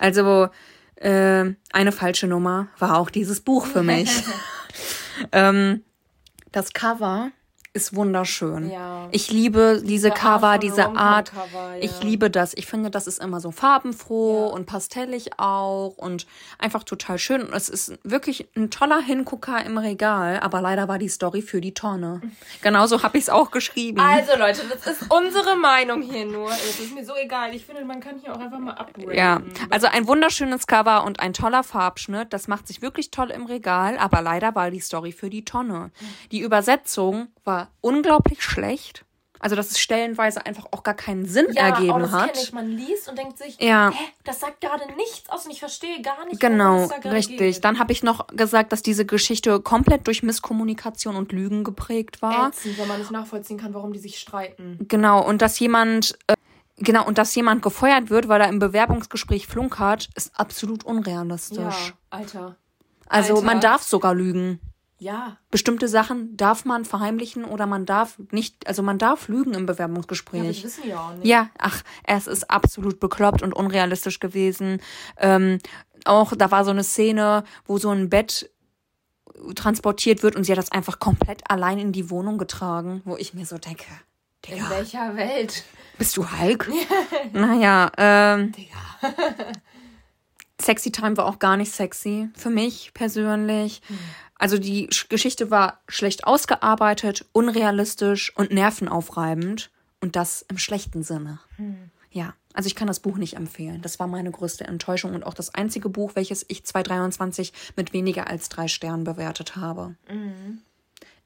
Also, 0.00 0.48
äh, 0.94 1.54
eine 1.72 1.90
falsche 1.90 2.28
Nummer 2.28 2.68
war 2.78 2.98
auch 2.98 3.10
dieses 3.10 3.40
Buch 3.40 3.66
für 3.66 3.82
mich. 3.82 4.22
ähm, 5.32 5.82
das 6.52 6.72
Cover 6.72 7.32
ist 7.78 7.94
wunderschön. 7.94 8.70
Ja. 8.70 9.08
Ich 9.12 9.30
liebe 9.30 9.80
diese, 9.84 10.10
Art 10.10 10.18
Cover, 10.18 10.50
von 10.52 10.60
diese 10.60 10.88
Art. 10.88 11.32
Rom-Com-Cover, 11.32 11.76
ja. 11.76 11.80
Ich 11.80 12.02
liebe 12.02 12.28
das. 12.28 12.52
Ich 12.54 12.66
finde, 12.66 12.90
das 12.90 13.06
ist 13.06 13.22
immer 13.22 13.40
so 13.40 13.52
farbenfroh 13.52 14.48
und 14.48 14.66
pastellig 14.66 15.38
auch 15.38 15.94
und 15.96 16.26
einfach 16.58 16.82
total 16.82 17.18
schön. 17.18 17.42
Und 17.42 17.54
es 17.54 17.68
ist 17.68 17.96
wirklich 18.02 18.48
ein 18.56 18.70
toller 18.70 19.00
Hingucker 19.00 19.64
im 19.64 19.78
Regal, 19.78 20.40
aber 20.40 20.60
leider 20.60 20.88
war 20.88 20.98
die 20.98 21.08
Story 21.08 21.40
für 21.40 21.60
die 21.60 21.72
Tonne. 21.72 22.20
Genauso 22.62 23.04
habe 23.04 23.16
ich 23.16 23.24
es 23.24 23.30
auch 23.30 23.52
geschrieben. 23.52 24.00
Also 24.00 24.36
Leute, 24.36 24.62
das 24.68 24.86
ist 24.88 25.08
unsere 25.08 25.56
Meinung 25.56 26.02
hier 26.02 26.26
nur. 26.26 26.50
Es 26.50 26.80
ist 26.80 26.92
mir 26.92 27.04
so 27.04 27.14
egal. 27.14 27.54
Ich 27.54 27.64
finde, 27.64 27.84
man 27.84 28.00
kann 28.00 28.18
hier 28.18 28.34
auch 28.34 28.40
einfach 28.40 28.58
mal 28.58 28.72
upgraden. 28.72 29.14
Ja, 29.14 29.40
also 29.70 29.86
ein 29.86 30.08
wunderschönes 30.08 30.66
Cover 30.66 31.04
und 31.04 31.20
ein 31.20 31.32
toller 31.32 31.62
Farbschnitt. 31.62 32.32
Das 32.32 32.48
macht 32.48 32.66
sich 32.66 32.82
wirklich 32.82 33.12
toll 33.12 33.30
im 33.30 33.46
Regal, 33.46 33.98
aber 33.98 34.20
leider 34.20 34.56
war 34.56 34.72
die 34.72 34.80
Story 34.80 35.12
für 35.12 35.30
die 35.30 35.44
Tonne. 35.44 35.92
Die 36.32 36.40
Übersetzung 36.40 37.28
war 37.44 37.67
war 37.68 37.74
unglaublich 37.80 38.42
schlecht. 38.42 39.04
Also, 39.40 39.54
dass 39.54 39.70
es 39.70 39.78
stellenweise 39.78 40.44
einfach 40.46 40.66
auch 40.72 40.82
gar 40.82 40.94
keinen 40.94 41.24
Sinn 41.24 41.46
ergeben 41.54 41.92
oh, 41.92 41.98
das 42.00 42.10
hat. 42.10 42.36
ich. 42.36 42.52
Man 42.52 42.72
liest 42.72 43.08
und 43.08 43.16
denkt 43.16 43.38
sich, 43.38 43.56
Ja. 43.60 43.92
hä, 43.92 44.04
das 44.24 44.40
sagt 44.40 44.60
gerade 44.60 44.84
nichts 44.96 45.30
aus 45.30 45.44
und 45.44 45.52
ich 45.52 45.60
verstehe 45.60 46.02
gar 46.02 46.24
nicht, 46.26 46.40
Genau, 46.40 46.88
da 46.88 47.10
richtig. 47.10 47.38
geht. 47.38 47.64
Dann 47.64 47.78
habe 47.78 47.92
ich 47.92 48.02
noch 48.02 48.26
gesagt, 48.28 48.72
dass 48.72 48.82
diese 48.82 49.06
Geschichte 49.06 49.60
komplett 49.60 50.08
durch 50.08 50.24
Misskommunikation 50.24 51.14
und 51.14 51.30
Lügen 51.30 51.62
geprägt 51.62 52.20
war. 52.20 52.48
Ätzend, 52.48 52.78
wenn 52.78 52.88
man 52.88 52.98
nicht 52.98 53.12
nachvollziehen 53.12 53.58
kann, 53.58 53.74
warum 53.74 53.92
die 53.92 54.00
sich 54.00 54.18
streiten. 54.18 54.76
Genau, 54.88 55.24
und 55.24 55.40
dass 55.40 55.56
jemand, 55.60 56.18
äh, 56.26 56.34
genau, 56.78 57.06
und 57.06 57.16
dass 57.16 57.32
jemand 57.36 57.62
gefeuert 57.62 58.10
wird, 58.10 58.26
weil 58.26 58.40
er 58.40 58.48
im 58.48 58.58
Bewerbungsgespräch 58.58 59.46
flunkert, 59.46 60.08
ist 60.16 60.32
absolut 60.34 60.82
unrealistisch. 60.82 61.58
Ja, 61.60 61.92
Alter. 62.10 62.56
also 63.06 63.34
Alter. 63.36 63.46
man 63.46 63.60
darf 63.60 63.84
sogar 63.84 64.14
lügen. 64.16 64.58
Ja, 65.00 65.36
Bestimmte 65.50 65.86
Sachen 65.86 66.36
darf 66.36 66.64
man 66.64 66.84
verheimlichen 66.84 67.44
oder 67.44 67.66
man 67.66 67.86
darf 67.86 68.18
nicht, 68.32 68.66
also 68.66 68.82
man 68.82 68.98
darf 68.98 69.28
lügen 69.28 69.50
im 69.54 69.54
ja 69.54 69.58
aber 69.60 69.66
das 69.66 69.76
Bewerbungsgespräch. 69.76 70.64
wissen 70.64 70.88
ja 70.88 71.00
auch 71.00 71.14
nicht. 71.14 71.24
Ja, 71.26 71.50
ach, 71.58 71.82
es 72.04 72.26
ist 72.26 72.50
absolut 72.50 72.98
bekloppt 72.98 73.42
und 73.42 73.54
unrealistisch 73.54 74.18
gewesen. 74.18 74.80
Ähm, 75.18 75.58
auch 76.04 76.32
da 76.36 76.50
war 76.50 76.64
so 76.64 76.70
eine 76.72 76.82
Szene, 76.82 77.44
wo 77.64 77.78
so 77.78 77.90
ein 77.90 78.10
Bett 78.10 78.50
transportiert 79.54 80.22
wird 80.24 80.34
und 80.34 80.44
sie 80.44 80.52
hat 80.52 80.58
das 80.58 80.72
einfach 80.72 80.98
komplett 80.98 81.48
allein 81.48 81.78
in 81.78 81.92
die 81.92 82.10
Wohnung 82.10 82.38
getragen, 82.38 83.02
wo 83.04 83.16
ich 83.16 83.34
mir 83.34 83.46
so 83.46 83.56
denke, 83.58 83.84
In 84.48 84.54
Digga, 84.56 84.70
welcher 84.70 85.16
Welt? 85.16 85.64
bist 85.96 86.16
du 86.16 86.28
Hulk? 86.28 86.68
naja, 87.32 87.90
ähm, 87.96 88.50
Digga. 88.52 88.76
Sexy 90.60 90.90
Time 90.92 91.16
war 91.16 91.26
auch 91.26 91.38
gar 91.38 91.56
nicht 91.56 91.72
sexy 91.72 92.28
für 92.36 92.50
mich 92.50 92.92
persönlich. 92.94 93.80
Also 94.38 94.58
die 94.58 94.88
Sch- 94.88 95.08
Geschichte 95.08 95.50
war 95.50 95.80
schlecht 95.88 96.24
ausgearbeitet, 96.24 97.24
unrealistisch 97.32 98.34
und 98.36 98.50
nervenaufreibend 98.52 99.70
und 100.00 100.16
das 100.16 100.42
im 100.48 100.58
schlechten 100.58 101.02
Sinne. 101.02 101.38
Ja, 102.10 102.34
also 102.54 102.66
ich 102.66 102.74
kann 102.74 102.88
das 102.88 103.00
Buch 103.00 103.18
nicht 103.18 103.34
empfehlen. 103.36 103.82
Das 103.82 103.98
war 104.00 104.06
meine 104.06 104.30
größte 104.30 104.64
Enttäuschung 104.64 105.14
und 105.14 105.24
auch 105.24 105.34
das 105.34 105.54
einzige 105.54 105.88
Buch, 105.88 106.12
welches 106.14 106.44
ich 106.48 106.64
2023 106.64 107.52
mit 107.76 107.92
weniger 107.92 108.26
als 108.28 108.48
drei 108.48 108.66
Sternen 108.68 109.04
bewertet 109.04 109.56
habe. 109.56 109.94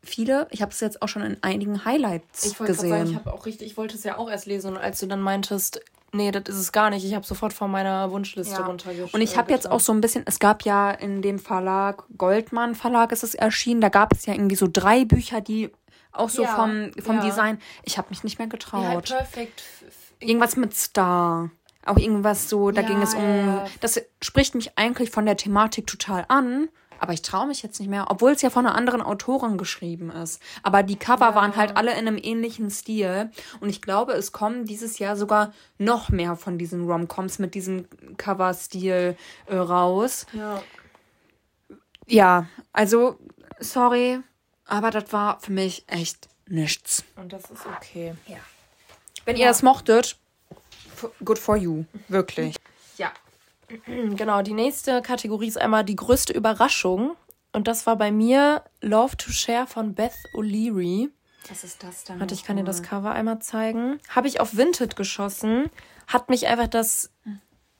Viele, 0.02 0.48
ich 0.50 0.62
habe 0.62 0.72
es 0.72 0.80
jetzt 0.80 1.00
auch 1.00 1.08
schon 1.08 1.22
in 1.22 1.36
einigen 1.42 1.84
Highlights 1.84 2.44
Ich 2.46 2.56
gerade 2.58 2.74
sagen, 2.74 2.88
ich 2.94 3.00
gesehen. 3.02 3.16
habe 3.16 3.32
auch 3.32 3.46
richtig, 3.46 3.68
ich 3.68 3.76
wollte 3.76 3.94
es 3.94 4.02
ja 4.02 4.18
auch 4.18 4.28
erst 4.28 4.46
lesen 4.46 4.72
und 4.72 4.78
als 4.78 4.98
du 4.98 5.06
dann 5.06 5.20
meintest, 5.20 5.80
nee, 6.12 6.30
das 6.30 6.42
ist 6.54 6.60
es 6.60 6.72
gar 6.72 6.90
nicht, 6.90 7.04
ich 7.04 7.14
habe 7.14 7.26
sofort 7.26 7.52
von 7.52 7.70
meiner 7.70 8.10
Wunschliste 8.10 8.54
Ja. 8.60 8.66
runtergeschrieben. 8.66 9.10
Und 9.14 9.20
ich 9.22 9.36
habe 9.36 9.50
jetzt 9.52 9.70
auch 9.70 9.80
so 9.80 9.92
ein 9.92 10.00
bisschen, 10.00 10.22
es 10.26 10.38
gab 10.38 10.64
ja 10.64 10.90
in 10.90 11.22
dem 11.22 11.38
Verlag, 11.38 12.04
Goldmann 12.16 12.74
Verlag 12.74 13.12
ist 13.12 13.22
es 13.24 13.34
erschienen, 13.34 13.80
da 13.80 13.88
gab 13.88 14.12
es 14.12 14.26
ja 14.26 14.34
irgendwie 14.34 14.56
so 14.56 14.68
drei 14.70 15.04
Bücher, 15.04 15.40
die 15.40 15.70
auch 16.12 16.28
so 16.28 16.42
Ja, 16.42 16.54
vom, 16.56 16.90
vom 17.02 17.16
ja. 17.16 17.22
Design, 17.24 17.58
ich 17.84 17.96
habe 17.98 18.08
mich 18.10 18.22
nicht 18.24 18.38
mehr 18.38 18.46
ja, 18.48 18.50
getraut. 18.52 19.08
perfekt. 19.08 19.62
irgendwas 20.20 20.56
mit 20.56 20.74
Star. 20.76 21.50
Auch 21.84 21.96
irgendwas 21.96 22.48
so, 22.48 22.70
da 22.70 22.82
Ja, 22.82 22.86
ging 22.86 23.02
es 23.02 23.14
um, 23.14 23.22
ja, 23.22 23.46
ja. 23.46 23.66
das 23.80 24.00
spricht 24.20 24.54
mich 24.54 24.78
eigentlich 24.78 25.10
von 25.10 25.26
der 25.26 25.36
Thematik 25.36 25.86
total 25.88 26.24
an, 26.28 26.68
aber 27.02 27.12
ich 27.12 27.22
traue 27.22 27.48
mich 27.48 27.64
jetzt 27.64 27.80
nicht 27.80 27.88
mehr, 27.88 28.06
obwohl 28.10 28.30
es 28.30 28.42
ja 28.42 28.50
von 28.50 28.64
einer 28.64 28.76
anderen 28.76 29.02
Autorin 29.02 29.58
geschrieben 29.58 30.10
ist. 30.10 30.40
Aber 30.62 30.84
die 30.84 30.94
Cover 30.94 31.34
waren 31.34 31.56
halt 31.56 31.76
alle 31.76 31.90
in 31.92 32.06
einem 32.06 32.16
ähnlichen 32.16 32.70
Stil 32.70 33.32
und 33.58 33.68
ich 33.68 33.82
glaube, 33.82 34.12
es 34.12 34.30
kommen 34.30 34.66
dieses 34.66 35.00
Jahr 35.00 35.16
sogar 35.16 35.52
noch 35.78 36.10
mehr 36.10 36.36
von 36.36 36.58
diesen 36.58 36.88
Romcoms 36.88 37.40
mit 37.40 37.56
diesem 37.56 37.88
Cover-Stil 38.18 39.16
äh, 39.46 39.56
raus. 39.56 40.26
Ja. 40.32 40.62
Ja, 42.06 42.46
also 42.72 43.18
sorry, 43.58 44.20
aber 44.66 44.92
das 44.92 45.12
war 45.12 45.40
für 45.40 45.52
mich 45.52 45.82
echt 45.88 46.28
nichts. 46.46 47.04
Und 47.16 47.32
das 47.32 47.50
ist 47.50 47.66
okay. 47.66 48.14
Wenn 49.24 49.36
ihr 49.36 49.46
das 49.46 49.62
mochtet, 49.64 50.16
good 51.24 51.38
for 51.40 51.56
you, 51.56 51.84
wirklich. 52.06 52.54
Ja. 52.96 53.10
Genau, 54.16 54.42
die 54.42 54.54
nächste 54.54 55.02
Kategorie 55.02 55.48
ist 55.48 55.60
einmal 55.60 55.84
die 55.84 55.96
größte 55.96 56.32
Überraschung. 56.32 57.16
Und 57.52 57.68
das 57.68 57.86
war 57.86 57.96
bei 57.96 58.10
mir 58.10 58.62
Love 58.80 59.16
to 59.16 59.30
Share 59.30 59.66
von 59.66 59.94
Beth 59.94 60.14
O'Leary. 60.34 61.10
Was 61.48 61.64
ist 61.64 61.82
das 61.82 62.04
denn? 62.04 62.20
Warte, 62.20 62.34
ich 62.34 62.44
kann 62.44 62.56
dir 62.56 62.64
das 62.64 62.82
Cover 62.82 63.12
einmal 63.12 63.40
zeigen. 63.40 63.98
Habe 64.08 64.28
ich 64.28 64.40
auf 64.40 64.56
Vinted 64.56 64.96
geschossen. 64.96 65.68
Hat 66.06 66.30
mich 66.30 66.46
einfach 66.46 66.68
das, 66.68 67.10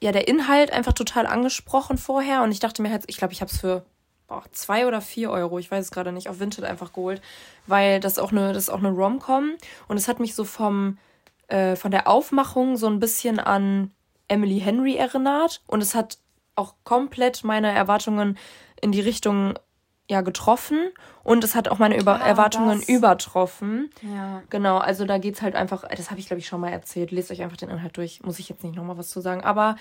ja, 0.03 0.13
der 0.13 0.29
Inhalt 0.29 0.73
einfach 0.73 0.93
total 0.93 1.27
angesprochen 1.27 1.97
vorher. 1.97 2.43
Und 2.43 2.53
ich 2.53 2.61
dachte 2.61 2.83
mir 2.83 2.91
halt, 2.91 3.05
ich 3.07 3.17
glaube, 3.17 3.33
ich 3.33 3.41
habe 3.41 3.51
es 3.51 3.59
für 3.59 3.85
boah, 4.27 4.43
zwei 4.53 4.87
oder 4.87 5.01
vier 5.01 5.31
Euro, 5.31 5.59
ich 5.59 5.71
weiß 5.71 5.85
es 5.85 5.91
gerade 5.91 6.13
nicht, 6.13 6.29
auf 6.29 6.41
Vinted 6.41 6.65
einfach 6.65 6.93
geholt. 6.93 7.23
Weil 7.67 8.01
das 8.01 8.19
auch 8.19 8.33
eine, 8.33 8.53
das 8.53 8.65
ist 8.65 8.71
auch 8.71 8.79
eine 8.79 8.91
Rom-Com. 8.91 9.53
Und 9.89 9.97
es 9.97 10.09
hat 10.09 10.21
mich 10.21 10.35
so 10.35 10.45
vom, 10.45 10.99
äh, 11.49 11.77
von 11.77 11.91
der 11.91 12.09
Aufmachung 12.09 12.77
so 12.77 12.89
ein 12.89 13.01
bisschen 13.01 13.39
an 13.39 13.93
Emily 14.33 14.61
Henry 14.61 14.97
erinnert. 14.97 15.61
Und 15.67 15.83
es 15.83 15.95
hat 15.95 16.19
auch 16.57 16.75
komplett 16.85 17.45
meine 17.45 17.71
Erwartungen 17.73 18.39
in 18.81 18.93
die 18.93 19.01
Richtung 19.01 19.55
ja 20.11 20.21
getroffen. 20.21 20.91
Und 21.25 21.45
es 21.45 21.55
hat 21.55 21.69
auch 21.69 21.79
meine 21.79 21.97
Über 21.97 22.21
Ah, 22.21 22.27
Erwartungen 22.27 22.81
das. 22.81 22.89
übertroffen. 22.89 23.91
Ja. 24.03 24.43
Genau, 24.51 24.79
also 24.79 25.05
da 25.05 25.19
geht's 25.19 25.41
halt 25.43 25.55
einfach, 25.55 25.85
das 25.89 26.11
habe 26.11 26.19
ich 26.21 26.27
glaube 26.27 26.41
ich 26.41 26.47
schon 26.47 26.61
mal 26.61 26.71
erzählt. 26.71 27.11
Lest 27.13 27.31
euch 27.31 27.43
einfach 27.43 27.57
den 27.57 27.71
Inhalt 27.71 27.97
durch, 27.97 28.21
muss 28.23 28.39
ich 28.39 28.49
jetzt 28.49 28.65
nicht 28.65 28.75
nochmal 28.75 28.99
was 28.99 29.09
zu 29.09 29.21
sagen. 29.21 29.43
Aber 29.43 29.77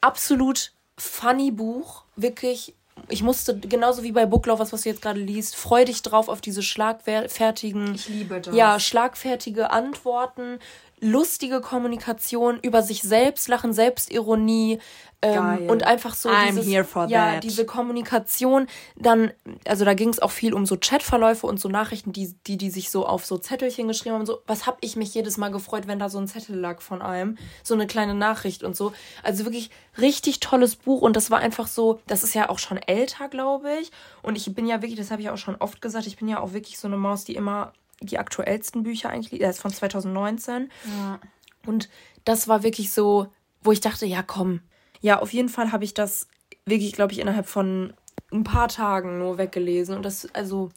absolut 0.00 0.72
funny 0.98 1.50
Buch, 1.50 2.04
wirklich. 2.16 2.74
Ich 3.08 3.22
musste, 3.24 3.58
genauso 3.58 4.04
wie 4.04 4.12
bei 4.12 4.24
Booklovers, 4.24 4.72
was 4.72 4.82
du 4.82 4.88
jetzt 4.88 5.02
gerade 5.02 5.18
liest, 5.18 5.56
freu 5.56 5.84
dich 5.84 6.02
drauf 6.02 6.28
auf 6.28 6.40
diese 6.40 6.62
schlagfertigen, 6.62 7.94
Ich 7.94 8.08
liebe 8.08 8.40
das. 8.40 8.54
ja, 8.54 8.78
schlagfertige 8.78 9.70
Antworten, 9.70 10.58
lustige 11.04 11.60
Kommunikation 11.60 12.58
über 12.62 12.82
sich 12.82 13.02
selbst, 13.02 13.48
Lachen, 13.48 13.74
Selbstironie 13.74 14.78
ähm, 15.20 15.68
und 15.68 15.84
einfach 15.84 16.14
so 16.14 16.30
I'm 16.30 16.48
dieses, 16.48 16.66
here 16.66 16.84
for 16.84 17.06
ja, 17.08 17.34
that. 17.34 17.44
diese 17.44 17.66
Kommunikation. 17.66 18.66
Dann, 18.96 19.32
also 19.66 19.84
da 19.84 19.92
ging 19.92 20.08
es 20.08 20.20
auch 20.20 20.30
viel 20.30 20.54
um 20.54 20.64
so 20.64 20.76
Chatverläufe 20.78 21.46
und 21.46 21.60
so 21.60 21.68
Nachrichten, 21.68 22.12
die, 22.12 22.34
die, 22.46 22.56
die 22.56 22.70
sich 22.70 22.90
so 22.90 23.06
auf 23.06 23.26
so 23.26 23.36
Zettelchen 23.36 23.86
geschrieben 23.86 24.16
haben. 24.16 24.26
So, 24.26 24.40
was 24.46 24.66
hab 24.66 24.78
ich 24.80 24.96
mich 24.96 25.14
jedes 25.14 25.36
Mal 25.36 25.50
gefreut, 25.50 25.86
wenn 25.86 25.98
da 25.98 26.08
so 26.08 26.18
ein 26.18 26.26
Zettel 26.26 26.56
lag 26.56 26.80
von 26.80 27.02
einem, 27.02 27.36
so 27.62 27.74
eine 27.74 27.86
kleine 27.86 28.14
Nachricht 28.14 28.62
und 28.64 28.74
so. 28.74 28.92
Also 29.22 29.44
wirklich 29.44 29.70
richtig 29.98 30.40
tolles 30.40 30.74
Buch 30.74 31.02
und 31.02 31.16
das 31.16 31.30
war 31.30 31.38
einfach 31.38 31.66
so, 31.66 32.00
das 32.06 32.24
ist 32.24 32.34
ja 32.34 32.48
auch 32.48 32.58
schon 32.58 32.78
älter, 32.78 33.28
glaube 33.28 33.68
ich. 33.80 33.92
Und 34.22 34.36
ich 34.36 34.54
bin 34.54 34.66
ja 34.66 34.80
wirklich, 34.80 34.98
das 34.98 35.10
habe 35.10 35.20
ich 35.20 35.28
auch 35.28 35.38
schon 35.38 35.56
oft 35.56 35.82
gesagt, 35.82 36.06
ich 36.06 36.16
bin 36.16 36.28
ja 36.28 36.40
auch 36.40 36.54
wirklich 36.54 36.78
so 36.78 36.88
eine 36.88 36.96
Maus, 36.96 37.24
die 37.24 37.34
immer 37.34 37.74
die 38.00 38.18
aktuellsten 38.18 38.82
Bücher 38.82 39.10
eigentlich, 39.10 39.40
er 39.40 39.50
ist 39.50 39.60
von 39.60 39.72
2019. 39.72 40.70
Ja. 40.98 41.20
Und 41.66 41.88
das 42.24 42.48
war 42.48 42.62
wirklich 42.62 42.92
so, 42.92 43.28
wo 43.62 43.72
ich 43.72 43.80
dachte, 43.80 44.06
ja, 44.06 44.22
komm. 44.22 44.60
Ja, 45.00 45.20
auf 45.20 45.32
jeden 45.32 45.48
Fall 45.48 45.72
habe 45.72 45.84
ich 45.84 45.94
das 45.94 46.28
wirklich, 46.66 46.92
glaube 46.92 47.12
ich, 47.12 47.18
innerhalb 47.18 47.46
von 47.46 47.92
ein 48.32 48.44
paar 48.44 48.68
Tagen 48.68 49.18
nur 49.18 49.38
weggelesen. 49.38 49.96
Und 49.96 50.02
das, 50.02 50.28
also, 50.34 50.70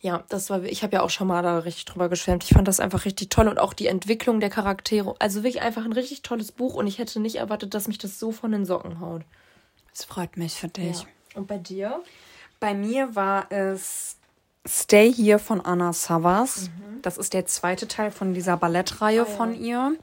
ja, 0.00 0.24
das 0.28 0.50
war, 0.50 0.62
ich 0.64 0.82
habe 0.82 0.96
ja 0.96 1.02
auch 1.02 1.10
schon 1.10 1.26
mal 1.26 1.42
da 1.42 1.58
richtig 1.58 1.84
drüber 1.84 2.08
geschwärmt. 2.08 2.44
Ich 2.44 2.50
fand 2.50 2.68
das 2.68 2.80
einfach 2.80 3.04
richtig 3.04 3.30
toll 3.30 3.48
und 3.48 3.58
auch 3.58 3.74
die 3.74 3.86
Entwicklung 3.86 4.40
der 4.40 4.50
Charaktere. 4.50 5.14
Also 5.18 5.42
wirklich 5.42 5.62
einfach 5.62 5.84
ein 5.84 5.92
richtig 5.92 6.22
tolles 6.22 6.52
Buch 6.52 6.74
und 6.74 6.86
ich 6.86 6.98
hätte 6.98 7.20
nicht 7.20 7.36
erwartet, 7.36 7.74
dass 7.74 7.88
mich 7.88 7.98
das 7.98 8.18
so 8.18 8.32
von 8.32 8.52
den 8.52 8.64
Socken 8.64 9.00
haut. 9.00 9.22
Es 9.92 10.04
freut 10.04 10.36
mich 10.36 10.54
für 10.54 10.68
dich. 10.68 11.06
Und 11.34 11.46
bei 11.46 11.58
dir? 11.58 12.02
Bei 12.60 12.74
mir 12.74 13.14
war 13.14 13.50
es 13.50 14.16
Stay 14.68 15.12
Here 15.12 15.38
von 15.38 15.60
Anna 15.60 15.92
Savas. 15.92 16.70
Das 17.02 17.16
ist 17.16 17.32
der 17.32 17.46
zweite 17.46 17.88
Teil 17.88 18.10
von 18.10 18.34
dieser 18.34 18.56
Ballettreihe 18.56 19.24
von 19.24 19.54
ihr. 19.54 19.96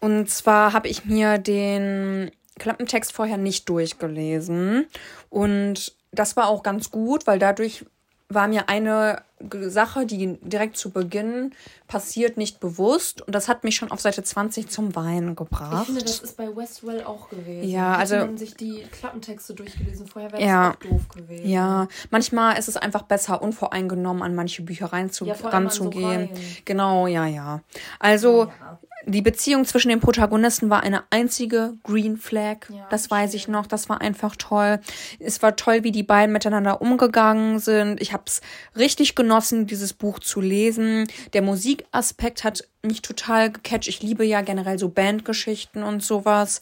Und 0.00 0.30
zwar 0.30 0.72
habe 0.72 0.88
ich 0.88 1.04
mir 1.04 1.38
den 1.38 2.30
Klappentext 2.58 3.12
vorher 3.12 3.38
nicht 3.38 3.68
durchgelesen. 3.68 4.86
Und 5.30 5.94
das 6.12 6.36
war 6.36 6.48
auch 6.48 6.62
ganz 6.62 6.90
gut, 6.90 7.26
weil 7.26 7.38
dadurch 7.38 7.84
war 8.28 8.48
mir 8.48 8.68
eine 8.68 9.22
Sache, 9.68 10.06
die 10.06 10.38
direkt 10.40 10.76
zu 10.78 10.90
Beginn 10.90 11.52
passiert, 11.88 12.36
nicht 12.36 12.58
bewusst. 12.58 13.20
Und 13.22 13.34
das 13.34 13.48
hat 13.48 13.64
mich 13.64 13.76
schon 13.76 13.90
auf 13.90 14.00
Seite 14.00 14.22
20 14.22 14.68
zum 14.68 14.96
Weinen 14.96 15.36
gebracht. 15.36 15.82
Ich 15.82 15.86
finde, 15.86 16.02
das 16.02 16.20
ist 16.20 16.36
bei 16.36 16.48
Westwell 16.56 17.04
auch 17.04 17.28
gewesen. 17.28 17.68
Ja, 17.68 17.92
Hätte 17.92 17.98
also- 18.00 18.16
man 18.26 18.38
sich 18.38 18.54
die 18.54 18.82
Klappentexte 18.90 19.54
durchgelesen 19.54 20.06
vorher, 20.06 20.32
wäre 20.32 20.42
Ja. 20.42 20.68
das 20.68 20.76
auch 20.88 20.90
doof 20.90 21.08
gewesen. 21.08 21.48
Ja, 21.48 21.86
manchmal 22.10 22.58
ist 22.58 22.68
es 22.68 22.76
einfach 22.76 23.02
besser, 23.02 23.42
unvoreingenommen 23.42 24.22
an 24.22 24.34
manche 24.34 24.62
Bücher 24.62 24.86
reinzu 24.86 25.26
Ja, 25.26 25.34
so 25.34 25.90
genau, 26.64 27.06
ja, 27.06 27.26
ja. 27.26 27.60
Also, 27.98 28.44
Ja. 28.44 28.78
Die 29.06 29.22
Beziehung 29.22 29.64
zwischen 29.64 29.88
den 29.88 30.00
Protagonisten 30.00 30.68
war 30.68 30.82
eine 30.82 31.04
einzige 31.10 31.74
Green 31.84 32.16
Flag. 32.16 32.68
Ja, 32.68 32.86
das 32.90 33.08
weiß 33.08 33.34
ich 33.34 33.46
noch. 33.46 33.68
Das 33.68 33.88
war 33.88 34.00
einfach 34.00 34.34
toll. 34.36 34.80
Es 35.20 35.42
war 35.42 35.54
toll, 35.54 35.84
wie 35.84 35.92
die 35.92 36.02
beiden 36.02 36.32
miteinander 36.32 36.82
umgegangen 36.82 37.60
sind. 37.60 38.00
Ich 38.02 38.12
habe 38.12 38.24
es 38.26 38.40
richtig 38.76 39.14
genossen, 39.14 39.68
dieses 39.68 39.92
Buch 39.92 40.18
zu 40.18 40.40
lesen. 40.40 41.06
Der 41.34 41.42
Musikaspekt 41.42 42.42
hat 42.42 42.68
mich 42.82 43.00
total 43.00 43.52
gecatcht. 43.52 43.88
Ich 43.88 44.02
liebe 44.02 44.24
ja 44.24 44.40
generell 44.40 44.78
so 44.78 44.88
Bandgeschichten 44.88 45.84
und 45.84 46.02
sowas. 46.02 46.60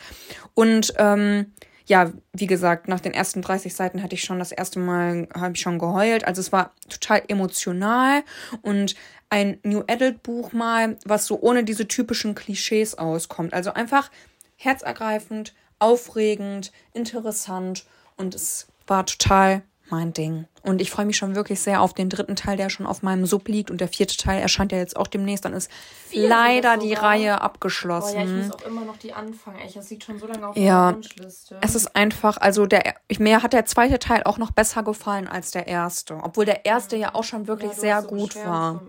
Und 0.53 0.93
ähm, 0.99 1.47
ja, 1.87 2.13
wie 2.33 2.47
gesagt, 2.47 2.89
nach 2.89 3.01
den 3.01 3.13
ersten 3.13 3.43
30 3.43 3.75
Seiten 3.75 4.03
hatte 4.03 4.15
ich 4.15 4.25
schon 4.25 4.39
das 4.39 4.53
erste 4.53 4.79
Mal, 4.79 5.29
habe 5.35 5.55
ich 5.55 5.61
schon 5.61 5.79
geheult. 5.79 6.27
Also 6.27 6.41
es 6.41 6.53
war 6.53 6.73
total 6.89 7.23
emotional 7.29 8.23
und 8.63 8.95
ein 9.35 9.59
New 9.65 9.83
Adult 9.89 10.23
Buch 10.23 10.53
mal, 10.53 10.97
was 11.05 11.27
so 11.27 11.41
ohne 11.41 11.65
diese 11.65 11.89
typischen 11.89 12.37
Klischees 12.37 12.95
auskommt. 12.95 13.53
Also 13.53 13.73
einfach 13.73 14.13
herzergreifend, 14.55 15.55
aufregend, 15.81 16.71
interessant 16.93 17.85
und 18.17 18.37
es 18.37 18.69
war 18.87 19.05
total 19.05 19.63
mein 19.95 20.13
Ding. 20.13 20.47
Und 20.63 20.81
ich 20.81 20.91
freue 20.91 21.05
mich 21.07 21.17
schon 21.17 21.35
wirklich 21.35 21.61
sehr 21.61 21.81
auf 21.83 21.93
den 21.93 22.09
dritten 22.09 22.37
Teil, 22.37 22.57
der 22.57 22.71
schon 22.71 22.87
auf 22.87 23.03
meinem 23.03 23.27
Sub 23.27 23.49
liegt. 23.49 23.71
Und 23.71 23.81
der 23.81 23.89
vierte 23.89 24.17
Teil 24.17 24.41
erscheint 24.41 24.73
ja 24.73 24.79
jetzt 24.79 24.97
auch 24.97 25.07
demnächst. 25.07 25.45
Dann 25.45 25.53
ist 25.53 25.71
Vier 26.09 26.29
leider 26.29 26.77
die 26.79 26.95
Reihe 26.95 27.35
Oh 27.41 27.43
abgeschlossen. 27.43 28.17
ja, 28.17 28.25
ich 28.25 28.31
muss 28.49 28.53
auch 28.53 28.67
immer 28.67 28.85
noch 28.85 28.97
die 28.97 29.13
anfangen. 29.13 29.59
Echt, 29.59 29.77
das 29.77 29.91
liegt 29.91 30.05
schon 30.05 30.19
so 30.19 30.27
lange 30.27 30.47
auf 30.49 30.57
Ja. 30.57 30.85
meiner 30.87 30.97
Wunschliste. 30.97 31.59
Es 31.61 31.75
ist 31.75 31.95
einfach, 31.95 32.37
also 32.39 32.67
der, 32.67 32.95
mir 33.19 33.43
hat 33.43 33.53
der 33.53 33.67
zweite 33.67 33.99
Teil 33.99 34.23
auch 34.25 34.39
noch 34.39 34.51
besser 34.53 34.83
gefallen 34.83 35.29
als 35.29 35.51
der 35.51 35.67
erste. 35.67 36.15
Obwohl 36.23 36.45
der 36.47 36.65
erste 36.65 36.97
ja 36.97 37.15
auch 37.15 37.25
schon 37.25 37.47
wirklich 37.47 37.73
Ja, 37.73 37.79
sehr 37.79 38.03
so 38.03 38.09
gut 38.09 38.37
war. 38.37 38.83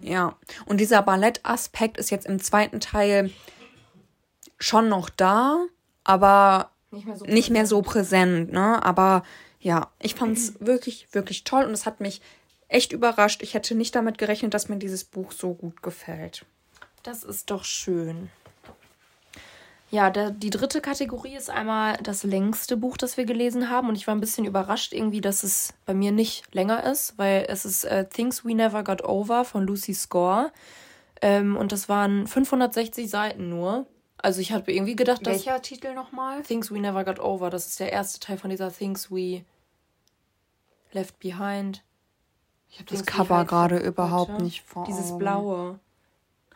Ja. 0.00 0.34
Und 0.66 0.78
dieser 0.80 1.02
Ballettaspekt 1.02 1.98
ist 1.98 2.10
jetzt 2.10 2.26
im 2.26 2.40
zweiten 2.40 2.80
Teil 2.80 3.30
schon 4.58 4.88
noch 4.88 5.08
da, 5.10 5.58
aber 6.04 6.70
Nicht 6.90 7.06
mehr 7.06 7.16
so 7.16 7.24
nicht 7.26 7.50
mehr 7.50 7.66
so 7.66 7.82
präsent, 7.82 8.50
ne? 8.52 8.84
Aber 8.84 9.22
ja, 9.60 9.90
ich 9.98 10.14
fand's 10.14 10.54
wirklich, 10.60 11.08
wirklich 11.12 11.44
toll 11.44 11.64
und 11.64 11.72
es 11.72 11.86
hat 11.86 12.00
mich 12.00 12.20
echt 12.68 12.92
überrascht. 12.92 13.42
Ich 13.42 13.54
hätte 13.54 13.74
nicht 13.74 13.94
damit 13.94 14.18
gerechnet, 14.18 14.54
dass 14.54 14.68
mir 14.68 14.76
dieses 14.78 15.04
Buch 15.04 15.32
so 15.32 15.54
gut 15.54 15.82
gefällt. 15.82 16.44
Das 17.02 17.24
ist 17.24 17.50
doch 17.50 17.64
schön. 17.64 18.30
Ja, 19.90 20.10
der, 20.10 20.30
die 20.30 20.50
dritte 20.50 20.82
Kategorie 20.82 21.34
ist 21.34 21.48
einmal 21.48 21.96
das 22.02 22.22
längste 22.22 22.76
Buch, 22.76 22.98
das 22.98 23.16
wir 23.16 23.24
gelesen 23.24 23.70
haben. 23.70 23.88
Und 23.88 23.96
ich 23.96 24.06
war 24.06 24.14
ein 24.14 24.20
bisschen 24.20 24.44
überrascht 24.44 24.92
irgendwie, 24.92 25.22
dass 25.22 25.42
es 25.42 25.72
bei 25.86 25.94
mir 25.94 26.12
nicht 26.12 26.54
länger 26.54 26.84
ist, 26.84 27.16
weil 27.16 27.46
es 27.48 27.64
ist 27.64 27.84
äh, 27.84 28.06
Things 28.06 28.44
We 28.44 28.54
Never 28.54 28.84
Got 28.84 29.02
Over 29.02 29.46
von 29.46 29.66
Lucy 29.66 29.94
Score. 29.94 30.52
Ähm, 31.22 31.56
und 31.56 31.72
das 31.72 31.88
waren 31.88 32.26
560 32.26 33.08
Seiten 33.08 33.48
nur. 33.48 33.86
Also 34.20 34.40
ich 34.40 34.52
hatte 34.52 34.72
irgendwie 34.72 34.96
gedacht, 34.96 35.26
dass 35.26 35.46
Welcher 35.46 35.62
Titel 35.62 35.94
nochmal? 35.94 36.42
Things 36.42 36.72
We 36.72 36.80
Never 36.80 37.04
Got 37.04 37.20
Over, 37.20 37.50
das 37.50 37.68
ist 37.68 37.80
der 37.80 37.92
erste 37.92 38.18
Teil 38.18 38.36
von 38.36 38.50
dieser 38.50 38.72
Things 38.72 39.10
We 39.10 39.44
Left 40.92 41.18
Behind. 41.20 41.84
Ich 42.70 42.78
habe 42.78 42.90
das 42.90 43.06
Cover 43.06 43.44
gerade 43.44 43.78
überhaupt 43.78 44.40
nicht 44.40 44.62
vor 44.62 44.84
Dieses 44.84 45.10
Augen. 45.10 45.18
blaue. 45.18 45.80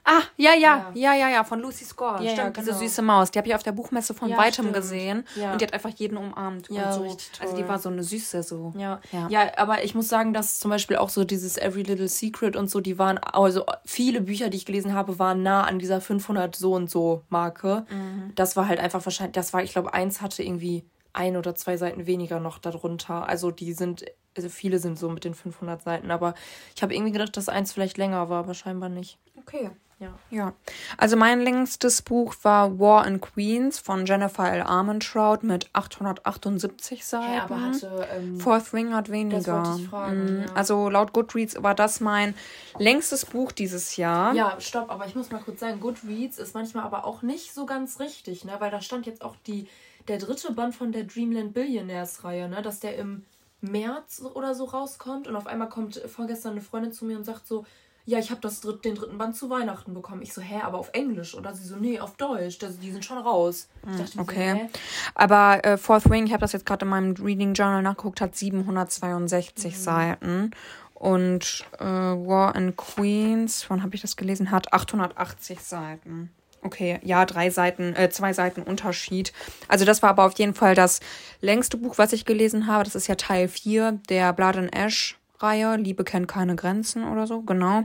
Ah, 0.04 0.22
ja, 0.36 0.52
ja, 0.54 0.58
Ja. 0.58 0.90
ja, 0.94 1.14
ja, 1.14 1.28
ja, 1.30 1.44
von 1.44 1.60
Lucy 1.60 1.84
Score. 1.84 2.16
Ja, 2.22 2.30
ja, 2.30 2.36
Stimmt, 2.36 2.56
diese 2.56 2.66
genau. 2.70 2.78
süße 2.80 3.02
Maus. 3.02 3.30
Die 3.30 3.38
habe 3.38 3.46
ich 3.48 3.54
auf 3.54 3.62
der 3.62 3.70
Buchmesse 3.72 4.14
von 4.14 4.28
Ja, 4.28 4.36
weitem 4.36 4.64
stimmt. 4.64 4.74
gesehen. 4.74 5.24
Ja. 5.36 5.52
Und 5.52 5.60
die 5.60 5.64
hat 5.64 5.72
einfach 5.74 5.90
jeden 5.90 6.16
umarmt. 6.16 6.68
Ja, 6.70 6.88
und 6.88 6.92
so. 6.94 7.02
richtig 7.02 7.30
Also 7.40 7.54
die 7.54 7.60
toll. 7.62 7.68
war 7.70 7.78
so 7.78 7.88
eine 7.88 8.02
Süße 8.02 8.42
so. 8.42 8.72
Ja. 8.76 9.00
Ja. 9.12 9.28
ja, 9.28 9.52
aber 9.58 9.84
ich 9.84 9.94
muss 9.94 10.08
sagen, 10.08 10.32
dass 10.34 10.58
zum 10.58 10.70
Beispiel 10.70 10.96
auch 10.96 11.08
so 11.08 11.22
dieses 11.24 11.56
Every 11.56 11.82
Little 11.82 12.08
Secret 12.08 12.56
und 12.56 12.68
so, 12.68 12.80
die 12.80 12.98
waren, 12.98 13.18
also 13.18 13.64
viele 13.84 14.20
Bücher, 14.22 14.48
die 14.48 14.56
ich 14.56 14.66
gelesen 14.66 14.92
habe, 14.94 15.20
waren 15.20 15.42
nah 15.44 15.62
an 15.62 15.78
dieser 15.78 16.00
500 16.00 16.56
so 16.56 16.72
und 16.74 16.90
so 16.90 17.22
Marke. 17.28 17.86
Das 18.34 18.56
war 18.56 18.66
halt 18.66 18.80
einfach 18.80 19.04
wahrscheinlich, 19.06 19.34
das 19.34 19.52
war, 19.52 19.62
ich 19.62 19.72
glaube, 19.72 19.94
eins 19.94 20.20
hatte 20.20 20.42
irgendwie 20.42 20.84
ein 21.12 21.36
oder 21.36 21.54
zwei 21.54 21.76
Seiten 21.76 22.06
weniger 22.06 22.40
noch 22.40 22.58
darunter. 22.58 23.28
Also 23.28 23.50
die 23.52 23.72
sind, 23.72 24.04
also 24.36 24.48
viele 24.48 24.78
sind 24.80 24.98
so 24.98 25.08
mit 25.10 25.24
den 25.24 25.34
500 25.34 25.82
Seiten, 25.82 26.10
aber 26.10 26.34
ich 26.74 26.82
habe 26.82 26.92
irgendwie 26.94 27.12
gedacht, 27.12 27.36
dass 27.36 27.48
eins 27.48 27.72
vielleicht 27.72 27.98
länger 27.98 28.28
war, 28.30 28.40
aber 28.40 28.54
scheinbar 28.54 28.88
nicht. 28.88 29.18
Okay. 29.38 29.70
Ja. 30.02 30.18
Ja. 30.30 30.52
Also 30.98 31.16
mein 31.16 31.40
längstes 31.40 32.02
Buch 32.02 32.34
war 32.42 32.78
War 32.80 33.04
and 33.04 33.22
Queens 33.22 33.78
von 33.78 34.04
Jennifer 34.04 34.52
L. 34.52 34.62
Armentrout 34.62 35.38
mit 35.42 35.70
878 35.72 37.04
Seiten. 37.04 37.32
Ja, 37.32 37.44
aber 37.44 37.60
hatte, 37.60 38.08
ähm, 38.12 38.40
Fourth 38.40 38.72
Ring 38.74 38.92
hat 38.94 39.10
weniger. 39.10 39.78
Fragen, 39.88 40.12
Mm, 40.12 40.40
ja. 40.42 40.52
Also 40.54 40.88
laut 40.88 41.12
Goodreads 41.12 41.62
war 41.62 41.74
das 41.74 42.00
mein 42.00 42.34
längstes 42.78 43.24
Buch 43.24 43.52
dieses 43.52 43.96
Jahr. 43.96 44.34
Ja, 44.34 44.60
stopp, 44.60 44.90
aber 44.90 45.06
ich 45.06 45.14
muss 45.14 45.30
mal 45.30 45.40
kurz 45.40 45.60
sagen, 45.60 45.80
Goodreads 45.80 46.38
ist 46.38 46.54
manchmal 46.54 46.84
aber 46.84 47.04
auch 47.04 47.22
nicht 47.22 47.54
so 47.54 47.64
ganz 47.64 48.00
richtig, 48.00 48.44
ne? 48.44 48.56
Weil 48.58 48.70
da 48.70 48.80
stand 48.80 49.06
jetzt 49.06 49.22
auch 49.22 49.36
die, 49.46 49.68
der 50.08 50.18
dritte 50.18 50.52
Band 50.52 50.74
von 50.74 50.90
der 50.90 51.04
Dreamland 51.04 51.54
Billionaires-Reihe, 51.54 52.48
ne? 52.48 52.60
Dass 52.62 52.80
der 52.80 52.96
im 52.96 53.24
März 53.60 54.22
oder 54.34 54.56
so 54.56 54.64
rauskommt 54.64 55.28
und 55.28 55.36
auf 55.36 55.46
einmal 55.46 55.68
kommt 55.68 55.96
vorgestern 55.96 56.52
eine 56.52 56.60
Freundin 56.60 56.92
zu 56.92 57.04
mir 57.04 57.16
und 57.16 57.24
sagt 57.24 57.46
so, 57.46 57.64
ja, 58.04 58.18
ich 58.18 58.30
habe 58.30 58.40
dritt, 58.40 58.84
den 58.84 58.94
dritten 58.96 59.16
Band 59.18 59.36
zu 59.36 59.48
Weihnachten 59.48 59.94
bekommen. 59.94 60.22
Ich 60.22 60.32
so, 60.32 60.40
hä, 60.42 60.60
aber 60.62 60.78
auf 60.78 60.90
Englisch? 60.92 61.34
Oder 61.34 61.54
sie 61.54 61.64
so, 61.64 61.76
nee, 61.76 62.00
auf 62.00 62.16
Deutsch. 62.16 62.58
Das, 62.58 62.78
die 62.78 62.90
sind 62.90 63.04
schon 63.04 63.18
raus. 63.18 63.68
Ich 63.90 63.96
dachte 63.96 64.16
mir 64.16 64.22
Okay. 64.22 64.68
So? 64.72 64.78
Aber 65.14 65.64
äh, 65.64 65.78
Fourth 65.78 66.10
Ring, 66.10 66.26
ich 66.26 66.32
habe 66.32 66.40
das 66.40 66.52
jetzt 66.52 66.66
gerade 66.66 66.84
in 66.84 66.90
meinem 66.90 67.12
Reading 67.14 67.54
Journal 67.54 67.82
nachgeguckt, 67.82 68.20
hat 68.20 68.34
762 68.36 69.74
Mhm. 69.74 69.78
Seiten. 69.78 70.50
Und 70.94 71.64
äh, 71.80 71.84
War 71.84 72.54
and 72.54 72.76
Queens, 72.76 73.64
wann 73.68 73.82
habe 73.82 73.94
ich 73.94 74.00
das 74.02 74.16
gelesen? 74.16 74.50
Hat 74.50 74.72
880 74.72 75.60
Seiten. 75.60 76.30
Okay, 76.64 77.00
ja, 77.02 77.24
drei 77.24 77.50
Seiten, 77.50 77.96
äh, 77.96 78.08
zwei 78.10 78.32
Seiten 78.32 78.62
Unterschied. 78.62 79.32
Also 79.66 79.84
das 79.84 80.00
war 80.02 80.10
aber 80.10 80.24
auf 80.26 80.38
jeden 80.38 80.54
Fall 80.54 80.76
das 80.76 81.00
längste 81.40 81.76
Buch, 81.76 81.98
was 81.98 82.12
ich 82.12 82.24
gelesen 82.24 82.68
habe. 82.68 82.84
Das 82.84 82.94
ist 82.94 83.08
ja 83.08 83.16
Teil 83.16 83.48
4 83.48 83.98
der 84.08 84.32
Blood 84.32 84.56
and 84.56 84.72
Ash 84.76 85.18
Reihe. 85.42 85.76
Liebe 85.76 86.04
kennt 86.04 86.28
keine 86.28 86.56
Grenzen 86.56 87.04
oder 87.04 87.26
so, 87.26 87.42
genau. 87.42 87.84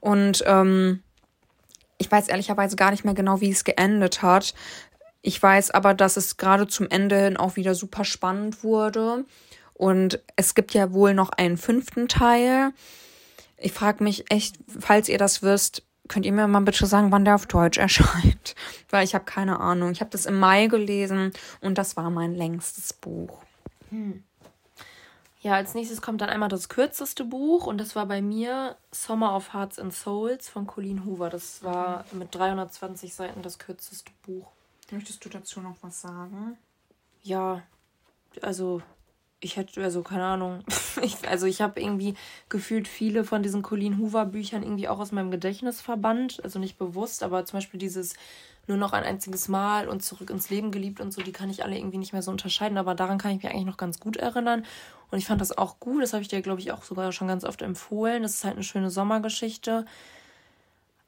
Und 0.00 0.42
ähm, 0.46 1.02
ich 1.98 2.10
weiß 2.10 2.28
ehrlicherweise 2.28 2.76
gar 2.76 2.90
nicht 2.90 3.04
mehr 3.04 3.14
genau, 3.14 3.40
wie 3.40 3.50
es 3.50 3.64
geendet 3.64 4.22
hat. 4.22 4.54
Ich 5.22 5.42
weiß 5.42 5.72
aber, 5.72 5.94
dass 5.94 6.16
es 6.16 6.36
gerade 6.36 6.68
zum 6.68 6.88
Ende 6.88 7.18
hin 7.18 7.36
auch 7.36 7.56
wieder 7.56 7.74
super 7.74 8.04
spannend 8.04 8.62
wurde. 8.62 9.24
Und 9.74 10.22
es 10.36 10.54
gibt 10.54 10.72
ja 10.72 10.92
wohl 10.92 11.14
noch 11.14 11.30
einen 11.30 11.56
fünften 11.56 12.08
Teil. 12.08 12.72
Ich 13.58 13.72
frage 13.72 14.04
mich 14.04 14.30
echt, 14.30 14.56
falls 14.78 15.08
ihr 15.08 15.18
das 15.18 15.42
wisst, 15.42 15.82
könnt 16.08 16.26
ihr 16.26 16.32
mir 16.32 16.46
mal 16.46 16.60
bitte 16.60 16.86
sagen, 16.86 17.12
wann 17.12 17.24
der 17.24 17.34
auf 17.34 17.46
Deutsch 17.46 17.78
erscheint? 17.78 18.54
Weil 18.90 19.04
ich 19.04 19.14
habe 19.14 19.24
keine 19.24 19.60
Ahnung. 19.60 19.90
Ich 19.90 20.00
habe 20.00 20.10
das 20.10 20.26
im 20.26 20.38
Mai 20.38 20.66
gelesen 20.66 21.32
und 21.60 21.78
das 21.78 21.96
war 21.96 22.10
mein 22.10 22.34
längstes 22.34 22.92
Buch. 22.92 23.42
Ja, 25.46 25.54
als 25.54 25.74
nächstes 25.74 26.02
kommt 26.02 26.22
dann 26.22 26.28
einmal 26.28 26.48
das 26.48 26.68
kürzeste 26.68 27.24
Buch 27.24 27.68
und 27.68 27.78
das 27.78 27.94
war 27.94 28.06
bei 28.06 28.20
mir 28.20 28.76
Summer 28.90 29.36
of 29.36 29.54
Hearts 29.54 29.78
and 29.78 29.94
Souls 29.94 30.48
von 30.48 30.66
Colleen 30.66 31.04
Hoover. 31.04 31.30
Das 31.30 31.62
war 31.62 32.04
mit 32.10 32.34
320 32.34 33.14
Seiten 33.14 33.42
das 33.42 33.60
kürzeste 33.60 34.10
Buch. 34.24 34.50
Möchtest 34.90 35.24
du 35.24 35.28
dazu 35.28 35.60
noch 35.60 35.76
was 35.82 36.00
sagen? 36.00 36.58
Ja, 37.22 37.62
also 38.42 38.82
ich 39.38 39.56
hätte, 39.56 39.84
also 39.84 40.02
keine 40.02 40.24
Ahnung. 40.24 40.64
Ich, 41.02 41.28
also 41.28 41.46
ich 41.46 41.60
habe 41.60 41.80
irgendwie 41.80 42.14
gefühlt 42.48 42.88
viele 42.88 43.22
von 43.22 43.44
diesen 43.44 43.62
Colleen 43.62 43.98
Hoover 43.98 44.24
Büchern 44.24 44.64
irgendwie 44.64 44.88
auch 44.88 44.98
aus 44.98 45.12
meinem 45.12 45.30
Gedächtnis 45.30 45.80
verbannt. 45.80 46.42
Also 46.42 46.58
nicht 46.58 46.76
bewusst, 46.76 47.22
aber 47.22 47.44
zum 47.44 47.58
Beispiel 47.58 47.78
dieses 47.78 48.16
nur 48.68 48.76
noch 48.76 48.92
ein 48.92 49.04
einziges 49.04 49.48
Mal 49.48 49.88
und 49.88 50.02
zurück 50.02 50.30
ins 50.30 50.50
Leben 50.50 50.70
geliebt 50.70 51.00
und 51.00 51.12
so, 51.12 51.22
die 51.22 51.32
kann 51.32 51.50
ich 51.50 51.64
alle 51.64 51.76
irgendwie 51.76 51.98
nicht 51.98 52.12
mehr 52.12 52.22
so 52.22 52.30
unterscheiden. 52.30 52.78
Aber 52.78 52.94
daran 52.94 53.18
kann 53.18 53.32
ich 53.32 53.42
mich 53.42 53.52
eigentlich 53.52 53.66
noch 53.66 53.76
ganz 53.76 54.00
gut 54.00 54.16
erinnern. 54.16 54.64
Und 55.10 55.18
ich 55.18 55.26
fand 55.26 55.40
das 55.40 55.56
auch 55.56 55.78
gut. 55.80 56.02
Das 56.02 56.12
habe 56.12 56.22
ich 56.22 56.28
dir, 56.28 56.42
glaube 56.42 56.60
ich, 56.60 56.72
auch 56.72 56.82
sogar 56.82 57.12
schon 57.12 57.28
ganz 57.28 57.44
oft 57.44 57.62
empfohlen. 57.62 58.22
Das 58.22 58.34
ist 58.34 58.44
halt 58.44 58.54
eine 58.54 58.64
schöne 58.64 58.90
Sommergeschichte. 58.90 59.86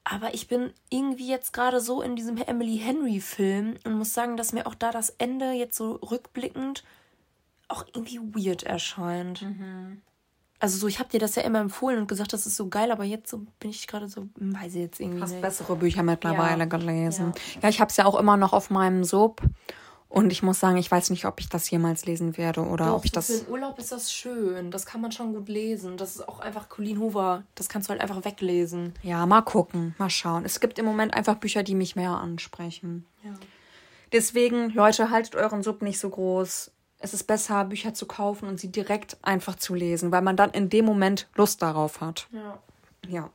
Aber 0.05 0.33
ich 0.33 0.49
bin 0.49 0.73
irgendwie 0.88 1.29
jetzt 1.29 1.53
gerade 1.53 1.81
so 1.81 2.01
in 2.01 2.16
diesem 2.16 2.38
Emily 2.38 2.79
Henry-Film 2.79 3.77
und 3.85 3.94
muss 3.94 4.14
sagen, 4.14 4.37
dass 4.37 4.53
mir 4.53 4.66
auch 4.66 4.75
da 4.75 4.90
das 4.90 5.11
Ende 5.11 5.53
jetzt 5.53 5.77
so 5.77 5.97
rückblickend 5.97 6.85
auch 7.68 7.85
irgendwie 7.92 8.18
weird 8.18 8.62
erscheint. 8.62 9.42
Also 10.61 10.77
so, 10.79 10.88
ich 10.88 10.99
habe 10.99 11.09
dir 11.09 11.21
das 11.21 11.37
ja 11.37 11.42
immer 11.42 11.61
empfohlen 11.61 11.99
und 11.99 12.09
gesagt, 12.09 12.33
das 12.33 12.44
ist 12.47 12.57
so 12.57 12.68
geil, 12.68 12.90
aber 12.90 13.05
jetzt 13.05 13.31
so 13.31 13.38
bin 13.61 13.71
ich 13.71 13.87
gerade 13.87 14.09
so, 14.09 14.23
hm, 14.38 14.55
weiß 14.55 14.75
ich 14.75 14.81
jetzt 14.81 14.99
irgendwie 15.01 15.23
Hast 15.23 15.31
nicht. 15.33 15.42
bessere 15.42 15.77
Bücher 15.77 16.03
mittlerweile 16.03 16.61
Ja. 16.61 16.64
gelesen. 16.64 17.33
Ja, 17.62 17.68
ich 17.68 17.81
habe 17.81 17.90
es 17.90 17.97
ja 17.97 18.07
auch 18.07 18.18
immer 18.18 18.37
noch 18.37 18.53
auf 18.53 18.68
meinem 18.71 19.05
Sub. 19.05 19.40
Und 20.11 20.33
ich 20.33 20.42
muss 20.42 20.59
sagen, 20.59 20.79
ich 20.79 20.90
weiß 20.90 21.11
nicht, 21.11 21.27
ob 21.27 21.38
ich 21.38 21.51
das 21.51 21.68
jemals 21.71 22.07
lesen 22.07 22.38
werde 22.38 22.62
oder 22.62 22.87
Doch, 22.87 22.94
ob 22.97 23.05
ich 23.05 23.12
das. 23.12 23.27
für 23.27 23.44
den 23.44 23.49
Urlaub 23.53 23.79
ist 23.79 23.92
das 23.92 24.11
schön. 24.11 24.71
Das 24.71 24.87
kann 24.87 25.03
man 25.03 25.12
schon 25.12 25.35
gut 25.35 25.51
lesen. 25.51 25.99
Das 25.99 26.16
ist 26.16 26.27
auch 26.27 26.40
einfach 26.40 26.71
Colleen 26.71 26.99
Hoover. 26.99 27.42
Das 27.55 27.68
kannst 27.68 27.88
du 27.88 27.90
halt 27.90 28.01
einfach 28.01 28.25
weglesen. 28.25 28.94
Ja, 29.03 29.27
mal 29.27 29.42
gucken, 29.42 29.94
mal 29.99 30.09
schauen. 30.09 30.47
Es 30.47 30.61
gibt 30.61 30.79
im 30.79 30.87
Moment 30.87 31.12
einfach 31.12 31.35
Bücher, 31.37 31.62
die 31.62 31.75
mich 31.75 31.94
mehr 31.94 32.12
ansprechen. 32.12 33.05
Ja. 33.23 33.33
Deswegen, 34.12 34.71
Leute, 34.71 35.11
haltet 35.11 35.37
euren 35.37 35.62
Sub 35.62 35.83
nicht 35.83 35.99
so 35.99 36.09
groß. 36.09 36.71
Es 37.00 37.14
ist 37.14 37.24
besser, 37.24 37.64
Bücher 37.64 37.94
zu 37.94 38.06
kaufen 38.06 38.48
und 38.48 38.58
sie 38.58 38.72
direkt 38.72 39.16
einfach 39.22 39.56
zu 39.56 39.74
lesen, 39.74 40.11
weil 40.11 40.22
man 40.22 40.37
dann 40.37 40.50
in 40.50 40.68
dem 40.68 40.84
Moment 40.84 41.28
Lust 41.34 41.62
darauf 41.62 42.00
hat. 42.00 42.26
Ja. 42.32 42.58
Ja. 43.06 43.30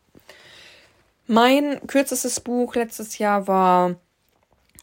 Mein 1.27 1.79
kürzestes 1.87 2.41
Buch 2.41 2.75
letztes 2.75 3.17
Jahr 3.17 3.47
war 3.47 3.95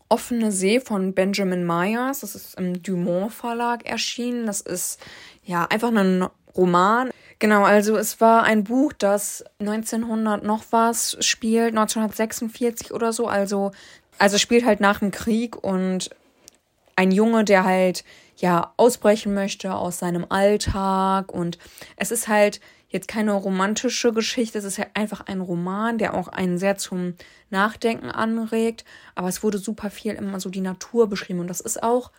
Offene 0.09 0.51
See 0.51 0.81
von 0.81 1.13
Benjamin 1.13 1.65
Myers. 1.65 2.21
Das 2.21 2.35
ist 2.35 2.59
im 2.59 2.83
Dumont 2.83 3.33
Verlag 3.33 3.87
erschienen. 3.87 4.47
Das 4.47 4.61
ist 4.61 4.99
ja 5.45 5.67
einfach 5.67 5.93
ein 5.95 6.27
Roman. 6.57 7.11
Genau, 7.39 7.63
also 7.63 7.97
es 7.97 8.21
war 8.21 8.43
ein 8.43 8.65
Buch, 8.65 8.93
das 8.93 9.45
1900 9.61 10.43
noch 10.43 10.65
was 10.71 11.17
spielt, 11.21 11.69
1946 11.69 12.93
oder 12.93 13.13
so. 13.13 13.29
Also, 13.29 13.71
also 14.19 14.37
spielt 14.37 14.65
halt 14.65 14.81
nach 14.81 14.99
dem 14.99 15.11
Krieg 15.11 15.63
und 15.63 16.11
ein 17.01 17.13
Junge, 17.13 17.47
der 17.47 17.65
halt 17.65 18.05
ja 18.37 18.75
ausbrechen 18.77 19.33
möchte 19.33 19.75
aus 19.75 19.99
seinem 19.99 20.27
Alltag. 20.29 21.33
Und 21.33 21.59
es 21.97 22.11
ist 22.11 22.29
halt 22.29 22.61
jetzt 22.91 23.09
keine 23.09 23.33
romantische 23.33 24.13
Geschichte, 24.13 24.59
es 24.59 24.65
ist 24.65 24.77
halt 24.77 24.91
einfach 24.93 25.23
ein 25.23 25.41
Roman, 25.41 25.97
der 25.97 26.13
auch 26.13 26.29
einen 26.29 26.59
sehr 26.59 26.77
zum 26.77 27.15
Nachdenken 27.49 28.11
anregt, 28.11 28.85
aber 29.15 29.29
es 29.29 29.43
wurde 29.43 29.57
super 29.57 29.89
viel 29.89 30.13
immer 30.13 30.41
so 30.41 30.51
die 30.51 30.61
Natur 30.61 31.09
beschrieben. 31.09 31.41
Und 31.41 31.49
das 31.49 31.63
ist 31.63 31.83
auch 31.83 32.11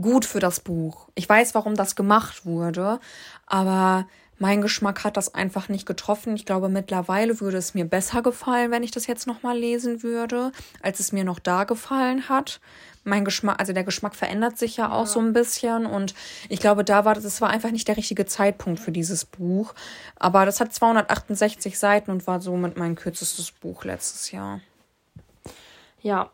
gut 0.00 0.24
für 0.24 0.40
das 0.40 0.60
Buch. 0.60 1.08
Ich 1.16 1.28
weiß, 1.28 1.56
warum 1.56 1.74
das 1.74 1.96
gemacht 1.96 2.46
wurde, 2.46 3.00
aber 3.46 4.06
mein 4.38 4.62
Geschmack 4.62 5.04
hat 5.04 5.16
das 5.16 5.34
einfach 5.34 5.68
nicht 5.68 5.86
getroffen. 5.86 6.34
Ich 6.34 6.44
glaube, 6.44 6.68
mittlerweile 6.68 7.40
würde 7.40 7.58
es 7.58 7.74
mir 7.74 7.84
besser 7.84 8.22
gefallen, 8.22 8.70
wenn 8.70 8.82
ich 8.82 8.90
das 8.90 9.06
jetzt 9.06 9.26
nochmal 9.26 9.56
lesen 9.56 10.02
würde, 10.02 10.52
als 10.82 11.00
es 11.00 11.12
mir 11.12 11.24
noch 11.24 11.38
da 11.38 11.64
gefallen 11.64 12.28
hat. 12.28 12.60
Mein 13.04 13.24
Geschmack, 13.24 13.60
also 13.60 13.72
der 13.72 13.84
Geschmack 13.84 14.14
verändert 14.14 14.58
sich 14.58 14.78
ja 14.78 14.90
auch 14.90 15.04
ja. 15.04 15.06
so 15.06 15.20
ein 15.20 15.34
bisschen 15.34 15.84
und 15.84 16.14
ich 16.48 16.58
glaube, 16.58 16.84
da 16.84 17.04
war 17.04 17.14
das 17.14 17.40
war 17.42 17.50
einfach 17.50 17.70
nicht 17.70 17.86
der 17.86 17.98
richtige 17.98 18.24
Zeitpunkt 18.24 18.80
für 18.80 18.92
dieses 18.92 19.24
Buch. 19.26 19.74
Aber 20.16 20.46
das 20.46 20.60
hat 20.60 20.72
268 20.72 21.78
Seiten 21.78 22.10
und 22.10 22.26
war 22.26 22.40
somit 22.40 22.78
mein 22.78 22.96
kürzestes 22.96 23.50
Buch 23.52 23.84
letztes 23.84 24.30
Jahr. 24.30 24.60
Ja, 26.00 26.30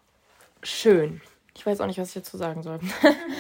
schön. 0.62 1.20
Ich 1.56 1.66
weiß 1.66 1.80
auch 1.80 1.86
nicht, 1.86 1.98
was 1.98 2.08
ich 2.08 2.14
dazu 2.14 2.36
sagen 2.36 2.62
soll. 2.62 2.80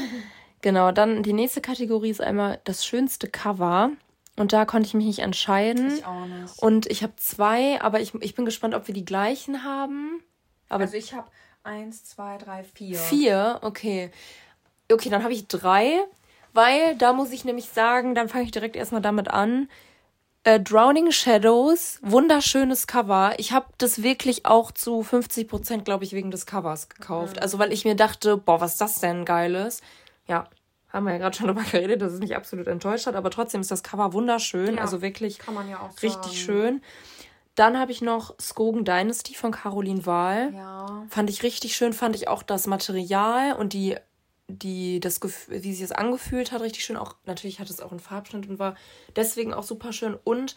genau, 0.60 0.92
dann 0.92 1.22
die 1.22 1.32
nächste 1.32 1.60
Kategorie 1.60 2.10
ist 2.10 2.20
einmal 2.20 2.60
das 2.64 2.84
schönste 2.84 3.28
Cover. 3.28 3.92
Und 4.40 4.54
da 4.54 4.64
konnte 4.64 4.86
ich 4.86 4.94
mich 4.94 5.04
nicht 5.04 5.18
entscheiden. 5.18 5.98
Ich 5.98 6.06
auch 6.06 6.24
nicht. 6.24 6.62
Und 6.62 6.86
ich 6.86 7.02
habe 7.02 7.14
zwei, 7.16 7.78
aber 7.82 8.00
ich, 8.00 8.14
ich 8.22 8.34
bin 8.34 8.46
gespannt, 8.46 8.74
ob 8.74 8.86
wir 8.86 8.94
die 8.94 9.04
gleichen 9.04 9.64
haben. 9.64 10.22
Aber 10.70 10.84
also 10.84 10.96
ich 10.96 11.12
habe 11.12 11.28
eins, 11.62 12.04
zwei, 12.04 12.38
drei, 12.38 12.64
vier. 12.64 12.98
Vier, 12.98 13.58
okay. 13.60 14.10
Okay, 14.90 15.10
dann 15.10 15.24
habe 15.24 15.34
ich 15.34 15.46
drei, 15.46 15.98
weil 16.54 16.96
da 16.96 17.12
muss 17.12 17.32
ich 17.32 17.44
nämlich 17.44 17.68
sagen, 17.68 18.14
dann 18.14 18.30
fange 18.30 18.44
ich 18.44 18.50
direkt 18.50 18.76
erstmal 18.76 19.02
damit 19.02 19.28
an. 19.28 19.68
Äh, 20.44 20.58
Drowning 20.58 21.12
Shadows, 21.12 21.98
wunderschönes 22.00 22.86
Cover. 22.86 23.34
Ich 23.36 23.52
habe 23.52 23.66
das 23.76 24.02
wirklich 24.02 24.46
auch 24.46 24.72
zu 24.72 25.02
50 25.02 25.48
Prozent, 25.48 25.84
glaube 25.84 26.04
ich, 26.04 26.14
wegen 26.14 26.30
des 26.30 26.46
Covers 26.46 26.88
gekauft. 26.88 27.36
Mhm. 27.36 27.42
Also 27.42 27.58
weil 27.58 27.74
ich 27.74 27.84
mir 27.84 27.94
dachte, 27.94 28.38
boah, 28.38 28.58
was 28.58 28.72
ist 28.72 28.80
das 28.80 29.00
denn 29.00 29.26
geiles? 29.26 29.82
Ja, 30.26 30.48
haben 30.92 31.06
wir 31.06 31.12
ja 31.12 31.18
gerade 31.18 31.36
schon 31.36 31.46
darüber 31.46 31.62
geredet, 31.70 32.02
dass 32.02 32.12
es 32.12 32.20
mich 32.20 32.36
absolut 32.36 32.66
enttäuscht 32.66 33.06
hat, 33.06 33.14
aber 33.14 33.30
trotzdem 33.30 33.60
ist 33.60 33.70
das 33.70 33.82
Cover 33.82 34.12
wunderschön, 34.12 34.76
ja, 34.76 34.82
also 34.82 35.02
wirklich 35.02 35.38
ja 35.46 35.90
richtig 36.02 36.42
schön. 36.42 36.82
Dann 37.54 37.78
habe 37.78 37.92
ich 37.92 38.00
noch 38.00 38.34
Skogan 38.40 38.84
Dynasty 38.84 39.34
von 39.34 39.50
Caroline 39.50 40.06
Wahl. 40.06 40.52
Ja. 40.54 41.04
Fand 41.08 41.28
ich 41.28 41.42
richtig 41.42 41.76
schön, 41.76 41.92
fand 41.92 42.16
ich 42.16 42.28
auch 42.28 42.42
das 42.42 42.66
Material 42.66 43.54
und 43.54 43.72
die 43.72 43.96
die 44.52 44.98
das 44.98 45.20
wie 45.48 45.72
sich 45.72 45.88
das 45.88 45.92
angefühlt 45.96 46.50
hat 46.50 46.60
richtig 46.60 46.84
schön 46.84 46.96
auch 46.96 47.14
natürlich 47.24 47.60
hat 47.60 47.70
es 47.70 47.80
auch 47.80 47.92
einen 47.92 48.00
Farbschnitt 48.00 48.48
und 48.48 48.58
war 48.58 48.74
deswegen 49.14 49.54
auch 49.54 49.62
super 49.62 49.92
schön 49.92 50.18
und 50.24 50.56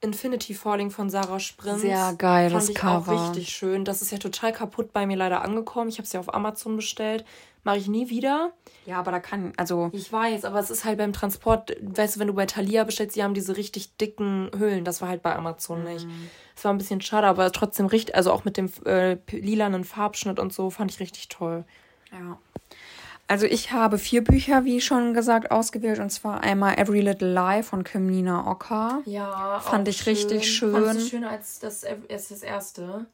Infinity 0.00 0.54
Falling 0.54 0.90
von 0.90 1.08
Sarah 1.08 1.40
Sprint. 1.40 1.80
Sehr 1.80 2.14
geeiles 2.18 2.52
Fand 2.52 2.68
ich 2.70 2.76
Cover. 2.76 3.12
auch 3.12 3.28
richtig 3.28 3.48
schön. 3.48 3.84
Das 3.84 4.02
ist 4.02 4.12
ja 4.12 4.18
total 4.18 4.52
kaputt 4.52 4.92
bei 4.92 5.06
mir 5.06 5.16
leider 5.16 5.42
angekommen. 5.42 5.88
Ich 5.88 5.98
habe 5.98 6.04
es 6.04 6.12
ja 6.12 6.20
auf 6.20 6.32
Amazon 6.34 6.76
bestellt. 6.76 7.24
Mache 7.66 7.78
ich 7.78 7.88
nie 7.88 8.10
wieder. 8.10 8.52
Ja, 8.84 9.00
aber 9.00 9.10
da 9.10 9.18
kann, 9.18 9.52
also. 9.56 9.90
Ich 9.92 10.12
weiß, 10.12 10.44
aber 10.44 10.60
es 10.60 10.70
ist 10.70 10.84
halt 10.84 10.98
beim 10.98 11.12
Transport, 11.12 11.76
weißt 11.80 12.14
du, 12.14 12.20
wenn 12.20 12.28
du 12.28 12.32
bei 12.32 12.46
Thalia 12.46 12.84
bestellst, 12.84 13.16
die 13.16 13.24
haben 13.24 13.34
diese 13.34 13.56
richtig 13.56 13.96
dicken 13.96 14.52
Hüllen. 14.56 14.84
Das 14.84 15.02
war 15.02 15.08
halt 15.08 15.20
bei 15.20 15.34
Amazon 15.34 15.80
mhm. 15.80 15.88
nicht. 15.88 16.06
Es 16.54 16.64
war 16.64 16.72
ein 16.72 16.78
bisschen 16.78 17.00
schade, 17.00 17.26
aber 17.26 17.50
trotzdem 17.50 17.86
richtig, 17.86 18.14
also 18.14 18.30
auch 18.30 18.44
mit 18.44 18.56
dem 18.56 18.70
äh, 18.84 19.16
lilanen 19.32 19.82
Farbschnitt 19.82 20.38
und 20.38 20.52
so, 20.52 20.70
fand 20.70 20.92
ich 20.92 21.00
richtig 21.00 21.26
toll. 21.26 21.64
Ja. 22.12 22.38
Also 23.26 23.46
ich 23.46 23.72
habe 23.72 23.98
vier 23.98 24.22
Bücher, 24.22 24.64
wie 24.64 24.80
schon 24.80 25.12
gesagt, 25.12 25.50
ausgewählt. 25.50 25.98
Und 25.98 26.10
zwar 26.10 26.44
einmal 26.44 26.78
Every 26.78 27.00
Little 27.00 27.34
Lie 27.34 27.64
von 27.64 27.82
Kim 27.82 28.06
Nina 28.06 28.48
Ocker. 28.48 29.02
Ja, 29.06 29.58
fand 29.58 29.88
ich 29.88 29.96
schön. 29.96 30.12
richtig 30.12 30.56
schön. 30.56 30.70
Fandest 30.70 31.00
du 31.00 31.10
schöner 31.10 31.30
als 31.30 31.58
das, 31.58 31.82
als 31.84 32.28
das 32.28 32.42
erste? 32.42 33.06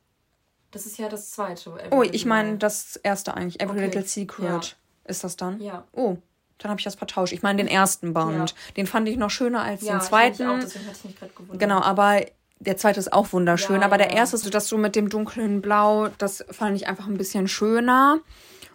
Das 0.72 0.86
ist 0.86 0.98
ja 0.98 1.08
das 1.08 1.30
zweite. 1.30 1.70
Every 1.70 1.88
oh, 1.90 2.02
ich 2.02 2.26
meine 2.26 2.56
das 2.56 2.96
erste 2.96 3.34
eigentlich. 3.34 3.60
Every 3.60 3.76
okay. 3.76 3.84
Little 3.84 4.04
Secret. 4.04 4.46
Ja. 4.46 4.60
Ist 5.04 5.22
das 5.22 5.36
dann? 5.36 5.60
Ja. 5.60 5.84
Oh, 5.92 6.16
dann 6.58 6.70
habe 6.70 6.80
ich 6.80 6.84
das 6.84 6.94
vertauscht. 6.94 7.32
Ich 7.32 7.42
meine 7.42 7.58
den 7.58 7.68
ersten 7.68 8.14
Band. 8.14 8.50
Ja. 8.50 8.56
Den 8.76 8.86
fand 8.86 9.08
ich 9.08 9.16
noch 9.16 9.30
schöner 9.30 9.62
als 9.62 9.82
ja, 9.82 9.98
den 9.98 10.00
zweiten. 10.00 10.46
Auch, 10.46 10.58
deswegen 10.60 10.86
hatte 10.86 10.96
ich 10.98 11.04
mich 11.04 11.16
gerade 11.16 11.32
gewundert. 11.32 11.60
Genau, 11.60 11.80
aber 11.80 12.24
der 12.58 12.76
zweite 12.76 13.00
ist 13.00 13.12
auch 13.12 13.32
wunderschön. 13.32 13.80
Ja, 13.80 13.86
aber 13.86 13.98
der 13.98 14.12
erste, 14.12 14.38
so 14.38 14.48
das 14.48 14.68
so 14.68 14.78
mit 14.78 14.96
dem 14.96 15.08
dunklen 15.08 15.60
Blau, 15.60 16.08
das 16.18 16.44
fand 16.50 16.76
ich 16.76 16.86
einfach 16.86 17.06
ein 17.06 17.18
bisschen 17.18 17.48
schöner. 17.48 18.20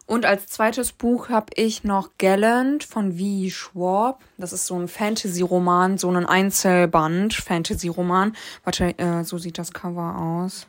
Und 0.05 0.25
als 0.25 0.47
zweites 0.47 0.93
Buch 0.93 1.29
habe 1.29 1.47
ich 1.55 1.83
noch 1.83 2.11
Gallant 2.17 2.83
von 2.83 3.17
V. 3.17 3.49
Schwab. 3.49 4.21
Das 4.37 4.53
ist 4.53 4.65
so 4.65 4.79
ein 4.79 4.87
Fantasy-Roman, 4.87 5.97
so 5.97 6.09
ein 6.09 6.25
Einzelband 6.25 7.33
Fantasy-Roman. 7.33 8.35
Warte, 8.63 8.97
äh, 8.99 9.23
so 9.23 9.37
sieht 9.37 9.57
das 9.57 9.73
Cover 9.73 10.17
aus. 10.17 10.67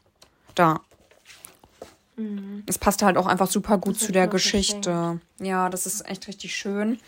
Da. 0.54 0.80
Mhm. 2.18 2.64
Es 2.66 2.78
passt 2.78 3.02
halt 3.02 3.16
auch 3.16 3.26
einfach 3.26 3.48
super 3.48 3.78
gut 3.78 3.98
zu 3.98 4.12
der 4.12 4.26
Geschichte. 4.26 4.90
Geschenkt. 4.90 5.22
Ja, 5.40 5.68
das 5.70 5.86
ist 5.86 6.06
echt 6.06 6.28
richtig 6.28 6.54
schön. 6.54 6.98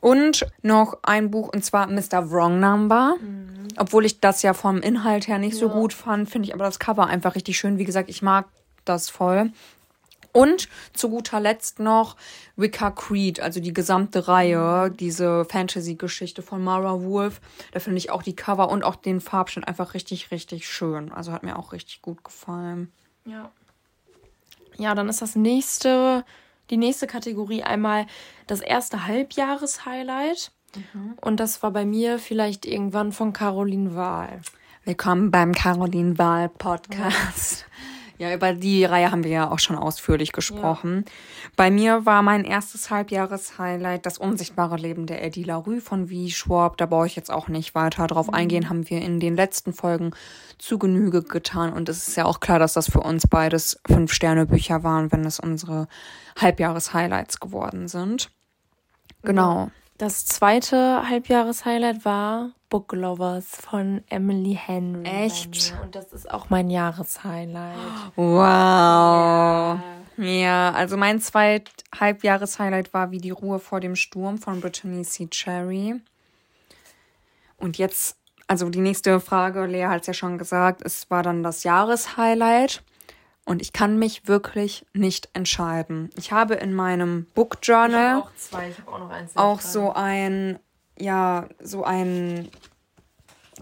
Und 0.00 0.46
noch 0.62 0.98
ein 1.02 1.30
Buch, 1.30 1.50
und 1.52 1.64
zwar 1.64 1.88
Mr. 1.88 2.30
Wrong 2.30 2.60
Number. 2.60 3.16
Mhm. 3.20 3.68
Obwohl 3.76 4.04
ich 4.04 4.20
das 4.20 4.42
ja 4.42 4.54
vom 4.54 4.78
Inhalt 4.78 5.28
her 5.28 5.38
nicht 5.38 5.54
ja. 5.54 5.60
so 5.60 5.68
gut 5.68 5.92
fand, 5.92 6.30
finde 6.30 6.48
ich 6.48 6.54
aber 6.54 6.64
das 6.64 6.78
Cover 6.78 7.06
einfach 7.06 7.34
richtig 7.34 7.58
schön. 7.58 7.78
Wie 7.78 7.84
gesagt, 7.84 8.08
ich 8.08 8.22
mag 8.22 8.46
das 8.84 9.10
voll. 9.10 9.52
Und 10.32 10.68
zu 10.92 11.10
guter 11.10 11.40
Letzt 11.40 11.80
noch 11.80 12.16
Wicca 12.54 12.92
Creed, 12.92 13.40
also 13.40 13.58
die 13.58 13.72
gesamte 13.72 14.28
Reihe, 14.28 14.90
diese 14.92 15.44
Fantasy-Geschichte 15.44 16.42
von 16.42 16.62
Mara 16.62 17.02
Wolf. 17.02 17.40
Da 17.72 17.80
finde 17.80 17.98
ich 17.98 18.10
auch 18.10 18.22
die 18.22 18.36
Cover 18.36 18.70
und 18.70 18.84
auch 18.84 18.94
den 18.94 19.20
Farbschnitt 19.20 19.66
einfach 19.66 19.94
richtig, 19.94 20.30
richtig 20.30 20.68
schön. 20.68 21.10
Also 21.10 21.32
hat 21.32 21.42
mir 21.42 21.58
auch 21.58 21.72
richtig 21.72 22.00
gut 22.00 22.22
gefallen. 22.22 22.92
Ja. 23.24 23.50
Ja, 24.80 24.94
dann 24.94 25.10
ist 25.10 25.20
das 25.20 25.36
nächste, 25.36 26.24
die 26.70 26.78
nächste 26.78 27.06
Kategorie 27.06 27.62
einmal 27.62 28.06
das 28.46 28.60
erste 28.60 29.06
Halbjahres-Highlight. 29.06 30.52
Mhm. 30.74 31.18
Und 31.20 31.38
das 31.38 31.62
war 31.62 31.70
bei 31.70 31.84
mir 31.84 32.18
vielleicht 32.18 32.64
irgendwann 32.64 33.12
von 33.12 33.34
Caroline 33.34 33.94
Wahl. 33.94 34.40
Willkommen 34.86 35.30
beim 35.30 35.52
Caroline 35.52 36.16
Wahl 36.16 36.48
Podcast. 36.48 37.66
Ja. 37.68 37.86
Ja, 38.20 38.34
über 38.34 38.52
die 38.52 38.84
Reihe 38.84 39.10
haben 39.10 39.24
wir 39.24 39.30
ja 39.30 39.50
auch 39.50 39.60
schon 39.60 39.76
ausführlich 39.76 40.32
gesprochen. 40.32 41.04
Ja. 41.06 41.12
Bei 41.56 41.70
mir 41.70 42.04
war 42.04 42.20
mein 42.20 42.44
erstes 42.44 42.90
Halbjahreshighlight 42.90 44.04
das 44.04 44.18
unsichtbare 44.18 44.76
Leben 44.76 45.06
der 45.06 45.24
Eddie 45.24 45.42
LaRue 45.42 45.80
von 45.80 46.08
V. 46.08 46.28
Schwab. 46.28 46.76
Da 46.76 46.84
brauche 46.84 47.06
ich 47.06 47.16
jetzt 47.16 47.30
auch 47.30 47.48
nicht 47.48 47.74
weiter 47.74 48.06
drauf 48.08 48.26
mhm. 48.26 48.34
eingehen, 48.34 48.68
haben 48.68 48.90
wir 48.90 49.00
in 49.00 49.20
den 49.20 49.36
letzten 49.36 49.72
Folgen 49.72 50.10
zu 50.58 50.78
Genüge 50.78 51.22
getan. 51.22 51.72
Und 51.72 51.88
es 51.88 52.08
ist 52.08 52.16
ja 52.18 52.26
auch 52.26 52.40
klar, 52.40 52.58
dass 52.58 52.74
das 52.74 52.90
für 52.90 53.00
uns 53.00 53.26
beides 53.26 53.80
Fünf-Sterne-Bücher 53.86 54.82
waren, 54.82 55.10
wenn 55.12 55.24
es 55.24 55.40
unsere 55.40 55.88
Halbjahreshighlights 56.38 57.40
geworden 57.40 57.88
sind. 57.88 58.30
Genau. 59.22 59.70
Das 60.00 60.24
zweite 60.24 61.06
Halbjahreshighlight 61.10 62.06
war 62.06 62.52
Book 62.70 62.94
Lovers 62.94 63.44
von 63.48 64.02
Emily 64.08 64.58
Henry. 64.58 65.04
Echt? 65.04 65.74
Und 65.82 65.94
das 65.94 66.14
ist 66.14 66.30
auch 66.30 66.48
mein 66.48 66.70
Jahreshighlight. 66.70 67.76
Wow. 68.16 68.38
Ja. 68.38 69.82
ja, 70.16 70.72
also 70.72 70.96
mein 70.96 71.20
zweit 71.20 71.70
Halbjahreshighlight 71.94 72.94
war 72.94 73.10
Wie 73.10 73.18
die 73.18 73.28
Ruhe 73.28 73.58
vor 73.58 73.80
dem 73.80 73.94
Sturm 73.94 74.38
von 74.38 74.62
Brittany 74.62 75.02
C. 75.02 75.26
Cherry. 75.26 76.00
Und 77.58 77.76
jetzt, 77.76 78.16
also 78.46 78.70
die 78.70 78.80
nächste 78.80 79.20
Frage, 79.20 79.66
Lea 79.66 79.84
hat 79.84 80.00
es 80.00 80.06
ja 80.06 80.14
schon 80.14 80.38
gesagt, 80.38 80.80
es 80.82 81.10
war 81.10 81.22
dann 81.22 81.42
das 81.42 81.62
Jahreshighlight. 81.62 82.82
Und 83.50 83.60
ich 83.62 83.72
kann 83.72 83.98
mich 83.98 84.28
wirklich 84.28 84.86
nicht 84.92 85.28
entscheiden. 85.32 86.10
Ich 86.16 86.30
habe 86.30 86.54
in 86.54 86.72
meinem 86.72 87.26
Book 87.34 87.58
Journal 87.64 88.20
auch, 88.20 88.30
zwei. 88.36 88.72
Auch, 88.86 89.10
auch 89.34 89.60
so 89.60 89.92
ein, 89.92 90.60
ja, 90.96 91.48
so 91.60 91.82
ein 91.82 92.48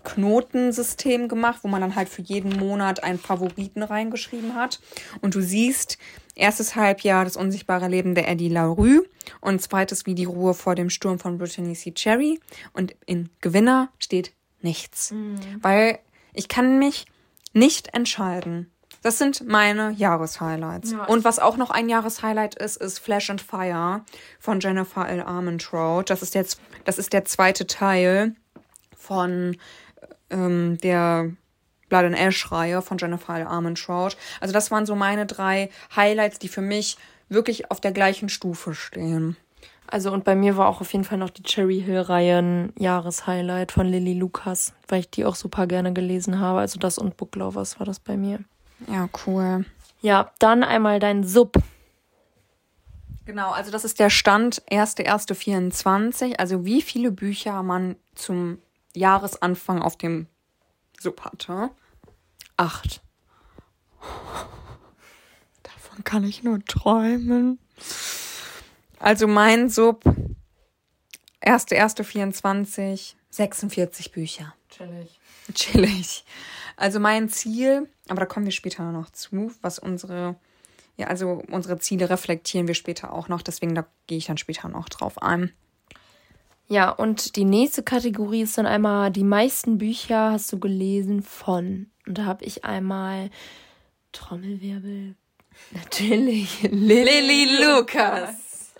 Knotensystem 0.04 1.26
gemacht, 1.26 1.60
wo 1.62 1.68
man 1.68 1.80
dann 1.80 1.96
halt 1.96 2.10
für 2.10 2.20
jeden 2.20 2.58
Monat 2.58 3.02
einen 3.02 3.18
Favoriten 3.18 3.82
reingeschrieben 3.82 4.54
hat. 4.54 4.78
Und 5.22 5.34
du 5.34 5.40
siehst, 5.40 5.96
erstes 6.34 6.76
Halbjahr 6.76 7.24
das 7.24 7.38
unsichtbare 7.38 7.88
Leben 7.88 8.14
der 8.14 8.28
Eddie 8.28 8.50
LaRue 8.50 9.06
und 9.40 9.62
zweites 9.62 10.04
wie 10.04 10.14
die 10.14 10.26
Ruhe 10.26 10.52
vor 10.52 10.74
dem 10.74 10.90
Sturm 10.90 11.18
von 11.18 11.38
Brittany 11.38 11.72
C. 11.72 11.92
Cherry. 11.92 12.40
Und 12.74 12.94
in 13.06 13.30
Gewinner 13.40 13.88
steht 13.98 14.32
nichts. 14.60 15.12
Mhm. 15.12 15.38
Weil 15.62 15.98
ich 16.34 16.48
kann 16.48 16.78
mich 16.78 17.06
nicht 17.54 17.94
entscheiden. 17.94 18.70
Das 19.02 19.18
sind 19.18 19.46
meine 19.46 19.92
Jahreshighlights. 19.92 20.92
Ja, 20.92 21.04
und 21.04 21.24
was 21.24 21.38
auch 21.38 21.56
noch 21.56 21.70
ein 21.70 21.88
Jahreshighlight 21.88 22.56
ist, 22.56 22.76
ist 22.76 22.98
Flash 22.98 23.30
and 23.30 23.40
Fire 23.40 24.02
von 24.40 24.60
Jennifer 24.60 25.08
L. 25.08 25.22
Armentrout. 25.22 26.04
Das 26.06 26.22
ist 26.22 26.34
der, 26.34 26.44
das 26.84 26.98
ist 26.98 27.12
der 27.12 27.24
zweite 27.24 27.66
Teil 27.66 28.34
von 28.96 29.56
ähm, 30.30 30.78
der 30.82 31.30
Blood 31.88 32.04
and 32.04 32.18
Ash 32.18 32.50
Reihe 32.50 32.82
von 32.82 32.98
Jennifer 32.98 33.38
L. 33.38 33.46
Armentrout. 33.46 34.10
Also 34.40 34.52
das 34.52 34.70
waren 34.70 34.84
so 34.84 34.94
meine 34.94 35.26
drei 35.26 35.70
Highlights, 35.94 36.38
die 36.38 36.48
für 36.48 36.60
mich 36.60 36.96
wirklich 37.28 37.70
auf 37.70 37.80
der 37.80 37.92
gleichen 37.92 38.28
Stufe 38.28 38.74
stehen. 38.74 39.36
Also 39.86 40.12
und 40.12 40.24
bei 40.24 40.34
mir 40.34 40.56
war 40.58 40.68
auch 40.68 40.82
auf 40.82 40.92
jeden 40.92 41.04
Fall 41.04 41.16
noch 41.16 41.30
die 41.30 41.42
Cherry 41.42 41.80
Hill 41.80 42.00
Reihe 42.00 42.38
ein 42.38 42.72
Jahreshighlight 42.78 43.72
von 43.72 43.86
Lily 43.86 44.12
Lucas, 44.12 44.74
weil 44.86 45.00
ich 45.00 45.10
die 45.10 45.24
auch 45.24 45.34
super 45.34 45.66
gerne 45.66 45.94
gelesen 45.94 46.40
habe. 46.40 46.60
Also 46.60 46.78
das 46.78 46.98
und 46.98 47.16
Book 47.16 47.34
Lovers 47.36 47.78
war 47.78 47.86
das 47.86 47.98
bei 47.98 48.16
mir. 48.16 48.40
Ja, 48.86 49.08
cool. 49.26 49.64
Ja, 50.00 50.32
dann 50.38 50.62
einmal 50.62 51.00
dein 51.00 51.24
Sub. 51.24 51.56
Genau, 53.24 53.50
also 53.50 53.70
das 53.70 53.84
ist 53.84 53.98
der 53.98 54.10
Stand 54.10 54.62
1.1.24, 54.70 56.36
also 56.36 56.64
wie 56.64 56.80
viele 56.80 57.10
Bücher 57.10 57.62
man 57.62 57.96
zum 58.14 58.58
Jahresanfang 58.94 59.82
auf 59.82 59.96
dem 59.96 60.28
Sub 60.98 61.20
hatte. 61.22 61.70
Acht. 62.56 63.02
Davon 65.62 66.04
kann 66.04 66.24
ich 66.24 66.42
nur 66.42 66.64
träumen. 66.64 67.58
Also 68.98 69.26
mein 69.26 69.68
Sub 69.68 70.04
1.1.24, 71.42 73.14
46 73.30 74.12
Bücher. 74.12 74.54
Chillig. 74.70 75.20
Chillig. 75.54 76.24
Also 76.78 77.00
mein 77.00 77.28
Ziel, 77.28 77.88
aber 78.08 78.20
da 78.20 78.26
kommen 78.26 78.46
wir 78.46 78.52
später 78.52 78.92
noch 78.92 79.10
zu, 79.10 79.50
was 79.62 79.80
unsere, 79.80 80.36
ja, 80.96 81.08
also 81.08 81.42
unsere 81.50 81.80
Ziele 81.80 82.08
reflektieren 82.08 82.68
wir 82.68 82.74
später 82.74 83.12
auch 83.12 83.28
noch, 83.28 83.42
deswegen 83.42 83.74
da 83.74 83.84
gehe 84.06 84.18
ich 84.18 84.26
dann 84.26 84.38
später 84.38 84.68
noch 84.68 84.88
drauf 84.88 85.20
ein. 85.20 85.52
Ja, 86.68 86.90
und 86.90 87.34
die 87.34 87.44
nächste 87.44 87.82
Kategorie 87.82 88.42
ist 88.42 88.58
dann 88.58 88.66
einmal, 88.66 89.10
die 89.10 89.24
meisten 89.24 89.78
Bücher 89.78 90.30
hast 90.30 90.52
du 90.52 90.60
gelesen 90.60 91.22
von. 91.22 91.90
Und 92.06 92.18
da 92.18 92.26
habe 92.26 92.44
ich 92.44 92.64
einmal 92.64 93.30
Trommelwirbel. 94.12 95.16
Natürlich. 95.72 96.62
Lilly 96.62 97.64
Lukas. 97.64 98.74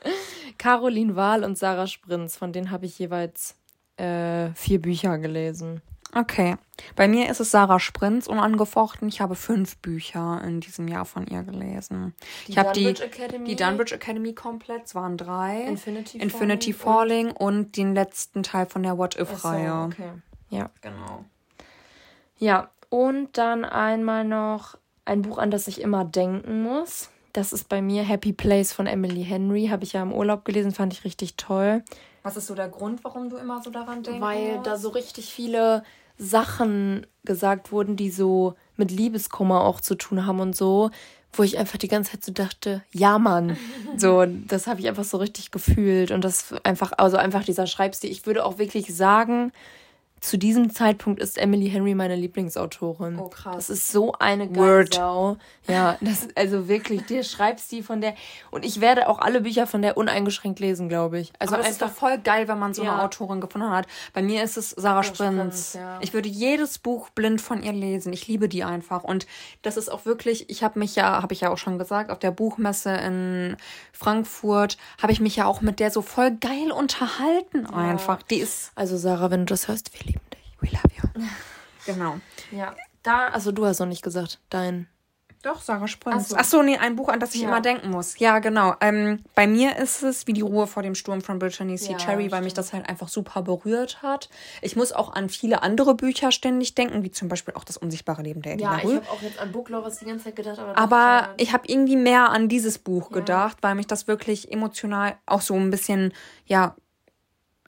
Caroline 0.56 1.16
Wahl 1.16 1.42
und 1.42 1.58
Sarah 1.58 1.88
Sprinz. 1.88 2.36
Von 2.36 2.52
denen 2.52 2.70
habe 2.70 2.86
ich 2.86 2.96
jeweils 2.98 3.56
äh, 3.96 4.50
vier 4.50 4.80
Bücher 4.80 5.18
gelesen. 5.18 5.82
Okay. 6.14 6.56
Bei 6.96 7.08
mir 7.08 7.28
ist 7.28 7.40
es 7.40 7.50
Sarah 7.50 7.80
Sprinz 7.80 8.26
unangefochten. 8.26 9.08
Ich 9.08 9.20
habe 9.20 9.34
fünf 9.34 9.76
Bücher 9.78 10.40
in 10.44 10.60
diesem 10.60 10.88
Jahr 10.88 11.04
von 11.04 11.26
ihr 11.26 11.42
gelesen. 11.42 12.14
Die 12.46 12.52
ich 12.52 12.58
habe 12.58 12.72
die, 12.72 12.84
Dunbridge 12.84 13.04
Academy? 13.04 13.44
die 13.48 13.56
Dunbridge 13.56 13.94
Academy 13.94 14.34
komplett, 14.34 14.86
es 14.86 14.94
waren 14.94 15.16
drei. 15.16 15.62
Infinity 15.62 16.18
Infinity 16.18 16.72
Falling 16.72 17.28
Falling 17.28 17.36
und, 17.36 17.76
den 17.76 17.94
letzten 17.94 18.42
Teil 18.42 18.66
von 18.66 18.82
der 18.82 18.96
What 18.96 19.18
If-Reihe. 19.18 19.68
So, 19.68 19.84
okay. 19.86 20.12
Ja. 20.50 20.70
Genau. 20.80 21.24
Ja, 22.38 22.70
und 22.88 23.36
dann 23.36 23.64
einmal 23.64 24.24
noch 24.24 24.76
ein 25.04 25.22
Buch, 25.22 25.38
an 25.38 25.50
das 25.50 25.68
ich 25.68 25.80
immer 25.80 26.04
denken 26.04 26.62
muss. 26.62 27.10
Das 27.32 27.52
ist 27.52 27.68
bei 27.68 27.82
mir 27.82 28.02
Happy 28.02 28.32
Place 28.32 28.72
von 28.72 28.86
Emily 28.86 29.24
Henry. 29.24 29.68
Habe 29.68 29.84
ich 29.84 29.92
ja 29.92 30.02
im 30.02 30.12
Urlaub 30.12 30.44
gelesen, 30.44 30.72
fand 30.72 30.92
ich 30.92 31.04
richtig 31.04 31.36
toll. 31.36 31.82
Was 32.22 32.36
ist 32.36 32.46
so 32.46 32.54
der 32.54 32.68
Grund, 32.68 33.04
warum 33.04 33.30
du 33.30 33.36
immer 33.36 33.62
so 33.62 33.70
daran 33.70 34.02
denkst? 34.02 34.20
Weil 34.20 34.60
da 34.62 34.76
so 34.76 34.88
richtig 34.90 35.32
viele 35.32 35.82
Sachen 36.18 37.06
gesagt 37.24 37.72
wurden, 37.72 37.96
die 37.96 38.10
so 38.10 38.54
mit 38.76 38.90
Liebeskummer 38.90 39.62
auch 39.62 39.80
zu 39.80 39.94
tun 39.94 40.26
haben 40.26 40.40
und 40.40 40.56
so, 40.56 40.90
wo 41.32 41.42
ich 41.42 41.58
einfach 41.58 41.78
die 41.78 41.88
ganze 41.88 42.12
Zeit 42.12 42.24
so 42.24 42.32
dachte, 42.32 42.82
ja 42.92 43.18
Mann, 43.18 43.56
so 43.96 44.24
das 44.26 44.66
habe 44.66 44.80
ich 44.80 44.88
einfach 44.88 45.04
so 45.04 45.18
richtig 45.18 45.50
gefühlt 45.50 46.10
und 46.10 46.24
das 46.24 46.52
einfach 46.64 46.92
also 46.96 47.16
einfach 47.16 47.44
dieser 47.44 47.66
Schreibstil. 47.66 48.10
Ich 48.10 48.26
würde 48.26 48.44
auch 48.44 48.58
wirklich 48.58 48.94
sagen, 48.94 49.52
zu 50.20 50.38
diesem 50.38 50.70
Zeitpunkt 50.70 51.20
ist 51.20 51.38
Emily 51.38 51.68
Henry 51.70 51.94
meine 51.94 52.16
Lieblingsautorin. 52.16 53.18
Oh, 53.18 53.28
krass. 53.28 53.56
Das 53.56 53.70
ist 53.70 53.92
so 53.92 54.12
eine 54.18 54.54
Word. 54.54 54.94
Sau. 54.94 55.36
Ja, 55.68 55.96
das 56.00 56.28
also 56.34 56.68
wirklich, 56.68 57.02
der 57.06 57.22
Schreibstil 57.22 57.82
von 57.82 58.00
der 58.00 58.14
und 58.50 58.64
ich 58.64 58.80
werde 58.80 59.08
auch 59.08 59.18
alle 59.18 59.40
Bücher 59.40 59.66
von 59.66 59.82
der 59.82 59.96
uneingeschränkt 59.96 60.60
lesen, 60.60 60.88
glaube 60.88 61.18
ich. 61.20 61.32
Also 61.38 61.56
das 61.56 61.70
ist 61.70 61.82
doch 61.82 61.90
voll 61.90 62.18
geil, 62.18 62.48
wenn 62.48 62.58
man 62.58 62.74
so 62.74 62.82
eine 62.82 62.90
Ja. 62.92 63.04
Autorin 63.04 63.40
gefunden 63.40 63.70
hat. 63.70 63.86
Bei 64.12 64.22
mir 64.22 64.42
ist 64.42 64.56
es 64.56 64.70
Sarah 64.70 65.02
Sprinz. 65.02 65.74
Ja. 65.74 65.98
Ich 66.00 66.12
würde 66.14 66.28
jedes 66.28 66.78
Buch 66.78 67.10
blind 67.10 67.40
von 67.40 67.62
ihr 67.62 67.72
lesen. 67.72 68.12
Ich 68.12 68.26
liebe 68.26 68.48
die 68.48 68.64
einfach. 68.64 69.04
Und 69.04 69.26
das 69.62 69.76
ist 69.76 69.90
auch 69.90 70.04
wirklich, 70.06 70.48
ich 70.50 70.62
habe 70.62 70.78
mich 70.78 70.96
ja, 70.96 71.22
habe 71.22 71.32
ich 71.34 71.40
ja 71.42 71.50
auch 71.50 71.58
schon 71.58 71.78
gesagt, 71.78 72.10
auf 72.10 72.18
der 72.18 72.30
Buchmesse 72.30 72.90
in 72.90 73.56
Frankfurt 73.92 74.78
habe 75.02 75.12
ich 75.12 75.20
mich 75.20 75.36
ja 75.36 75.46
auch 75.46 75.60
mit 75.60 75.80
der 75.80 75.90
so 75.90 76.02
voll 76.02 76.30
geil 76.32 76.72
unterhalten 76.72 77.66
einfach. 77.66 78.22
Die 78.22 78.36
ist, 78.38 78.72
Also 78.74 78.96
Sarah, 78.96 79.30
wenn 79.30 79.40
du 79.40 79.46
das 79.46 79.68
hörst, 79.68 79.92
wir 79.92 80.07
lieben 80.08 80.20
dich. 80.32 80.56
we 80.60 80.68
love 80.70 80.94
you. 81.18 81.24
Genau. 81.86 82.18
Ja. 82.50 82.74
Da, 83.02 83.28
also 83.28 83.50
du 83.50 83.64
hast 83.64 83.78
noch 83.78 83.86
nicht 83.86 84.02
gesagt, 84.02 84.40
dein. 84.50 84.88
Doch, 85.42 85.62
Sarah 85.62 85.86
Sprinz. 85.88 86.16
Ach 86.16 86.28
so. 86.28 86.36
Ach 86.36 86.44
so, 86.44 86.62
nee, 86.62 86.76
ein 86.76 86.96
Buch, 86.96 87.08
an 87.08 87.20
das 87.20 87.34
ich 87.34 87.40
Ja. 87.42 87.48
immer 87.48 87.60
denken 87.62 87.88
muss. 87.90 88.18
Ja, 88.18 88.40
genau. 88.40 88.74
Ähm, 88.80 89.22
bei 89.36 89.46
mir 89.46 89.76
ist 89.78 90.02
es 90.02 90.26
wie 90.26 90.32
die 90.34 90.40
Ruhe 90.42 90.66
vor 90.66 90.82
dem 90.82 90.94
Sturm 90.96 91.22
von 91.22 91.38
Brittany 91.38 91.76
C. 91.76 91.92
Ja, 91.92 91.96
Cherry, 91.96 92.30
weil 92.32 92.42
mich 92.42 92.50
stimmt. 92.50 92.58
das 92.66 92.72
halt 92.74 92.88
einfach 92.90 93.08
super 93.08 93.40
berührt 93.42 94.02
hat. 94.02 94.28
Ich 94.60 94.74
muss 94.76 94.92
auch 94.92 95.14
an 95.14 95.28
viele 95.30 95.62
andere 95.62 95.94
Bücher 95.94 96.32
ständig 96.32 96.74
denken, 96.74 97.04
wie 97.04 97.10
zum 97.12 97.28
Beispiel 97.28 97.54
auch 97.54 97.64
das 97.64 97.76
unsichtbare 97.78 98.20
Leben 98.22 98.42
der 98.42 98.54
Edina 98.54 98.78
Rue. 98.78 99.00
auch 99.10 99.22
jetzt 99.22 99.38
an 99.38 99.52
Book 99.52 99.68
Lovers 99.70 100.00
die 100.00 100.06
ganze 100.06 100.24
Zeit 100.24 100.36
gedacht, 100.36 100.58
aber. 100.58 100.76
Aber 100.76 101.28
ich 101.38 101.52
habe 101.54 101.62
irgendwie 101.68 101.96
mehr 101.96 102.30
an 102.30 102.48
dieses 102.50 102.78
Buch 102.78 103.10
gedacht, 103.10 103.58
weil 103.62 103.76
mich 103.76 103.86
das 103.86 104.08
wirklich 104.08 104.52
emotional 104.52 105.16
auch 105.24 105.40
so 105.40 105.54
ein 105.54 105.70
bisschen, 105.70 106.12
ja, 106.44 106.74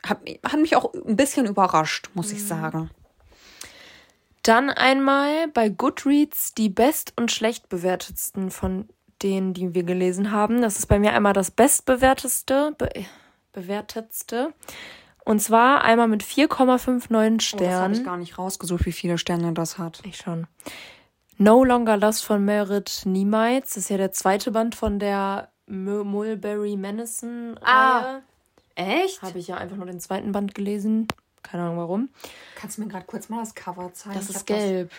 hat, 0.06 0.20
hat 0.44 0.60
mich 0.60 0.76
auch 0.76 0.92
ein 0.94 1.16
bisschen 1.16 1.46
überrascht, 1.46 2.10
muss 2.14 2.30
Mhm. 2.30 2.36
ich 2.36 2.46
sagen. 2.46 2.90
Dann 4.42 4.70
einmal 4.70 5.48
bei 5.48 5.68
Goodreads 5.68 6.54
die 6.54 6.70
best- 6.70 7.12
und 7.16 7.30
schlecht 7.30 7.68
bewertetsten 7.68 8.50
von 8.50 8.88
denen, 9.22 9.52
die 9.52 9.74
wir 9.74 9.82
gelesen 9.82 10.30
haben. 10.32 10.62
Das 10.62 10.78
ist 10.78 10.86
bei 10.86 10.98
mir 10.98 11.12
einmal 11.12 11.34
das 11.34 11.50
bestbewertetste, 11.50 12.74
be 12.78 12.88
bewertetste. 13.52 14.54
Und 15.24 15.40
zwar 15.42 15.82
einmal 15.84 16.08
mit 16.08 16.22
4,59 16.22 16.48
Oh, 16.48 16.54
das 16.56 17.18
habe 17.18 17.40
Sternen. 17.42 17.94
ich 17.94 18.04
gar 18.04 18.16
nicht 18.16 18.38
rausgesucht, 18.38 18.86
wie 18.86 18.92
viele 18.92 19.18
Sterne 19.18 19.52
das 19.52 19.76
hat. 19.76 20.00
Ich 20.04 20.16
schon. 20.16 20.46
No 21.36 21.62
Longer 21.64 21.96
Lost 21.98 22.24
von 22.24 22.42
Merit 22.44 23.02
Niemeitz. 23.04 23.74
Das 23.74 23.84
ist 23.84 23.90
ja 23.90 23.96
der 23.98 24.12
zweite 24.12 24.50
Band 24.52 24.74
von 24.74 24.98
der 24.98 25.50
Mulberry 25.66 26.76
Madison. 26.76 27.58
Ah. 27.62 28.20
Echt? 28.80 29.22
Habe 29.22 29.38
ich 29.38 29.48
ja 29.48 29.56
einfach 29.56 29.76
nur 29.76 29.86
den 29.86 30.00
zweiten 30.00 30.32
Band 30.32 30.54
gelesen. 30.54 31.06
Keine 31.42 31.64
Ahnung 31.64 31.78
warum. 31.78 32.08
Kannst 32.56 32.76
du 32.78 32.82
mir 32.82 32.88
gerade 32.88 33.06
kurz 33.06 33.28
mal 33.28 33.40
das 33.40 33.54
Cover 33.54 33.92
zeigen? 33.94 34.14
Das 34.16 34.28
Ich 34.30 34.36
ist 34.36 34.46
gelb. 34.46 34.90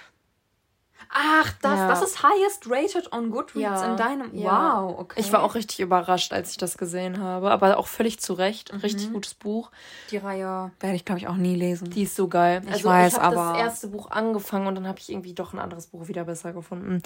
Ach, 1.14 1.52
das, 1.62 1.78
Ja. 1.80 1.88
das 1.90 2.04
ist 2.04 2.22
highest 2.24 2.70
rated 2.70 3.12
on 3.12 3.32
Goodreads 3.32 3.82
in 3.82 3.98
deinem. 3.98 4.34
ja. 4.36 4.84
Wow, 4.84 5.00
okay. 5.00 5.20
Ich 5.20 5.34
war 5.34 5.44
auch 5.44 5.56
richtig 5.56 5.80
überrascht, 5.80 6.32
als 6.32 6.52
ich 6.52 6.58
das 6.58 6.78
gesehen 6.78 7.20
habe. 7.20 7.50
Aber 7.52 7.78
auch 7.78 7.88
völlig 7.88 8.20
zu 8.20 8.34
Recht. 8.34 8.72
Ein 8.72 8.78
Mhm. 8.78 8.82
richtig 8.84 9.12
gutes 9.12 9.34
Buch. 9.34 9.72
die 10.12 10.18
Reihe 10.18 10.72
werde 10.80 10.96
ich 10.96 11.04
glaube 11.04 11.20
ich 11.20 11.28
auch 11.28 11.36
nie 11.36 11.56
lesen. 11.56 11.90
Die 11.90 12.04
ist 12.04 12.16
so 12.16 12.28
geil. 12.28 12.62
Ich 12.66 12.72
also 12.72 12.90
weiß, 12.90 13.14
ich 13.14 13.20
habe 13.20 13.38
aber- 13.40 13.54
das 13.54 13.62
erste 13.62 13.88
Buch 13.88 14.12
angefangen 14.12 14.68
und 14.68 14.76
dann 14.76 14.88
habe 14.88 15.00
ich 15.00 15.10
irgendwie 15.12 15.34
doch 15.34 15.54
ein 15.54 15.60
anderes 15.60 15.88
Buch 15.88 16.08
wieder 16.08 16.24
besser 16.24 16.54
gefunden. 16.54 17.02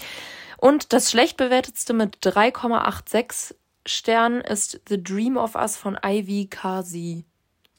Und 0.58 0.92
das 0.94 1.10
schlecht 1.10 1.38
bewertetste 1.38 1.94
mit 1.94 2.18
3,86 2.22 3.56
Sternen 3.86 4.42
ist 4.42 4.80
The 4.90 5.02
Dream 5.02 5.38
of 5.38 5.56
Us 5.56 5.78
von 5.78 5.98
Ivy 6.04 6.48
Kasi. 6.48 7.26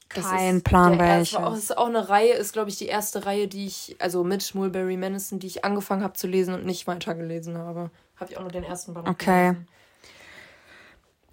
Kein 0.09 0.61
Plan, 0.61 0.97
der 0.97 1.05
erste- 1.05 1.35
welche. 1.35 1.45
auch- 1.47 1.49
Das 1.53 1.59
ist 1.59 1.77
auch 1.77 1.87
eine 1.87 2.07
Reihe, 2.07 2.31
ist 2.33 2.53
glaube 2.53 2.69
ich 2.69 2.77
die 2.77 2.85
erste 2.87 3.25
Reihe, 3.25 3.47
die 3.49 3.65
ich, 3.65 3.97
also 3.99 4.23
mit 4.23 4.55
Mulberry 4.55 4.95
Madison, 4.95 5.39
die 5.39 5.47
ich 5.47 5.65
angefangen 5.65 6.01
habe 6.01 6.13
zu 6.13 6.27
lesen 6.27 6.53
und 6.53 6.65
nicht 6.65 6.87
weitergelesen 6.87 7.57
habe. 7.57 7.91
Habe 8.15 8.31
ich 8.31 8.37
auch 8.37 8.41
nur 8.41 8.51
den 8.51 8.63
ersten 8.63 8.93
Band 8.93 9.07
Okay. 9.09 9.47
gelesen. 9.49 9.67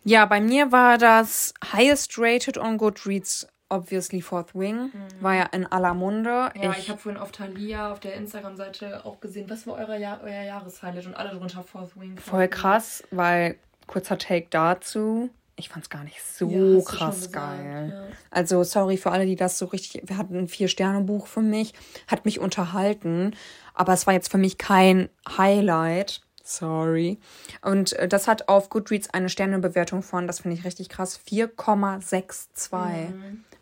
Ja, 0.05 0.27
bei 0.27 0.41
mir 0.41 0.71
war 0.73 0.99
das 0.99 1.55
highest 1.73 2.19
rated 2.19 2.59
on 2.59 2.77
Goodreads 2.77 3.47
obviously 3.71 4.21
Fourth 4.21 4.55
Wing. 4.55 4.91
War 5.21 5.35
ja 5.35 5.45
in 5.53 5.67
aller 5.67 5.95
Munde. 5.95 6.51
Mhm. 6.55 6.63
Ja, 6.63 6.71
ich, 6.77 6.91
habe 6.91 6.99
vorhin 7.01 7.21
auf 7.21 7.33
Thalia 7.33 7.91
auf 7.93 8.01
der 8.01 8.15
Instagram-Seite 8.15 9.05
auch 9.07 9.21
gesehen, 9.21 9.49
was 9.49 9.67
war 9.67 9.75
euer, 9.77 9.97
Jahr, 9.97 10.21
euer 10.23 10.43
Jahreshighlight 10.43 11.07
und 11.07 11.15
alle 11.15 11.31
drunter 11.31 11.63
Fourth 11.63 11.99
Wing. 11.99 12.19
Voll 12.19 12.49
krass, 12.49 13.03
weil 13.11 13.57
kurzer 13.87 14.19
Take 14.19 14.47
dazu. 14.51 15.31
Ich 15.57 15.69
fand's 15.69 15.89
gar 15.89 16.03
nicht 16.03 16.21
so 16.21 16.49
Ja, 16.49 16.83
krass 16.85 17.31
geil. 17.31 17.93
ja. 17.93 18.17
Also 18.31 18.65
sorry 18.65 18.97
für 18.97 19.13
alle, 19.13 19.25
die 19.25 19.37
das 19.37 19.57
so 19.59 19.67
richtig. 19.67 20.03
Wir 20.05 20.17
hatten 20.17 20.37
ein 20.37 20.49
Vier-Sterne-Buch 20.49 21.29
für 21.29 21.43
mich, 21.43 21.75
hat 22.09 22.25
mich 22.25 22.41
unterhalten, 22.41 23.37
aber 23.73 23.93
es 23.93 24.07
war 24.07 24.15
jetzt 24.15 24.31
für 24.33 24.39
mich 24.39 24.59
kein 24.59 25.09
Highlight. 25.37 26.23
Sorry. 26.43 27.19
Und 27.63 27.93
äh, 27.95 28.09
das 28.09 28.27
hat 28.29 28.49
auf 28.49 28.69
Goodreads 28.69 29.11
eine 29.11 29.29
Sternebewertung 29.29 30.03
von, 30.03 30.27
das 30.27 30.41
finde 30.41 30.57
ich 30.59 30.65
richtig 30.65 30.89
krass, 30.89 31.19
4,62. 31.31 33.13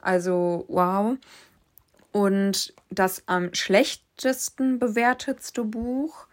Also 0.00 0.64
wow. 0.68 1.16
Und 2.10 2.74
das 2.90 3.22
am 3.26 3.54
schlechtesten 3.54 4.78
bewertetste 4.78 5.62
Buch 5.64 6.26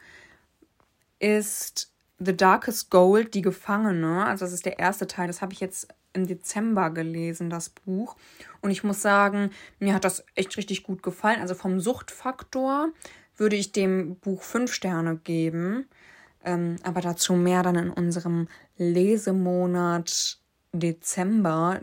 ist 1.19 1.91
The 2.19 2.35
Darkest 2.35 2.89
Gold, 2.89 3.33
die 3.33 3.41
Gefangene. 3.41 4.25
Also 4.25 4.45
das 4.45 4.53
ist 4.53 4.65
der 4.65 4.79
erste 4.79 5.07
Teil. 5.07 5.27
Das 5.27 5.41
habe 5.41 5.53
ich 5.53 5.59
jetzt 5.59 5.87
im 6.13 6.27
Dezember 6.27 6.89
gelesen, 6.89 7.49
das 7.49 7.69
Buch. 7.69 8.15
Und 8.61 8.71
ich 8.71 8.83
muss 8.83 9.01
sagen, 9.01 9.51
mir 9.79 9.93
hat 9.93 10.03
das 10.03 10.23
echt 10.35 10.57
richtig 10.57 10.83
gut 10.83 11.03
gefallen. 11.03 11.41
Also 11.41 11.55
vom 11.55 11.79
Suchtfaktor 11.79 12.89
würde 13.37 13.55
ich 13.55 13.71
dem 13.71 14.17
Buch 14.17 14.43
fünf 14.43 14.73
Sterne 14.73 15.17
geben. 15.17 15.87
Ähm, 16.43 16.77
aber 16.83 17.01
dazu 17.01 17.33
mehr 17.33 17.63
dann 17.63 17.75
in 17.75 17.89
unserem 17.89 18.47
Lesemonat 18.77 20.39
Dezember. 20.71 21.79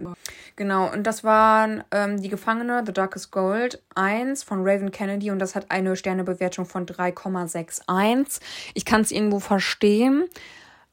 Genau, 0.55 0.93
und 0.93 1.05
das 1.05 1.25
waren 1.25 1.83
ähm, 1.91 2.21
Die 2.23 2.29
Gefangene, 2.29 2.83
The 2.87 2.93
Darkest 2.93 3.33
Gold 3.33 3.83
1 3.95 4.43
von 4.43 4.61
Raven 4.63 4.91
Kennedy 4.91 5.31
und 5.31 5.39
das 5.39 5.55
hat 5.55 5.71
eine 5.71 5.97
Sternebewertung 5.97 6.67
von 6.67 6.87
3,61. 6.87 8.41
Ich 8.75 8.85
kann 8.85 9.01
es 9.01 9.11
irgendwo 9.11 9.41
verstehen, 9.41 10.25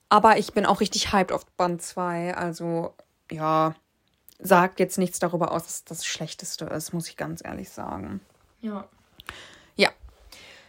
aber 0.09 0.37
ich 0.37 0.53
bin 0.53 0.65
auch 0.65 0.81
richtig 0.81 1.13
hyped 1.13 1.31
auf 1.31 1.45
Band 1.57 1.81
2. 1.81 2.35
Also, 2.35 2.93
ja, 3.31 3.75
sagt 4.39 4.79
jetzt 4.79 4.97
nichts 4.97 5.19
darüber 5.19 5.51
aus, 5.51 5.63
dass 5.63 5.85
das 5.85 6.05
Schlechteste 6.05 6.65
ist, 6.65 6.93
muss 6.93 7.07
ich 7.07 7.17
ganz 7.17 7.43
ehrlich 7.43 7.69
sagen. 7.69 8.21
Ja. 8.61 8.87
Ja. 9.75 9.89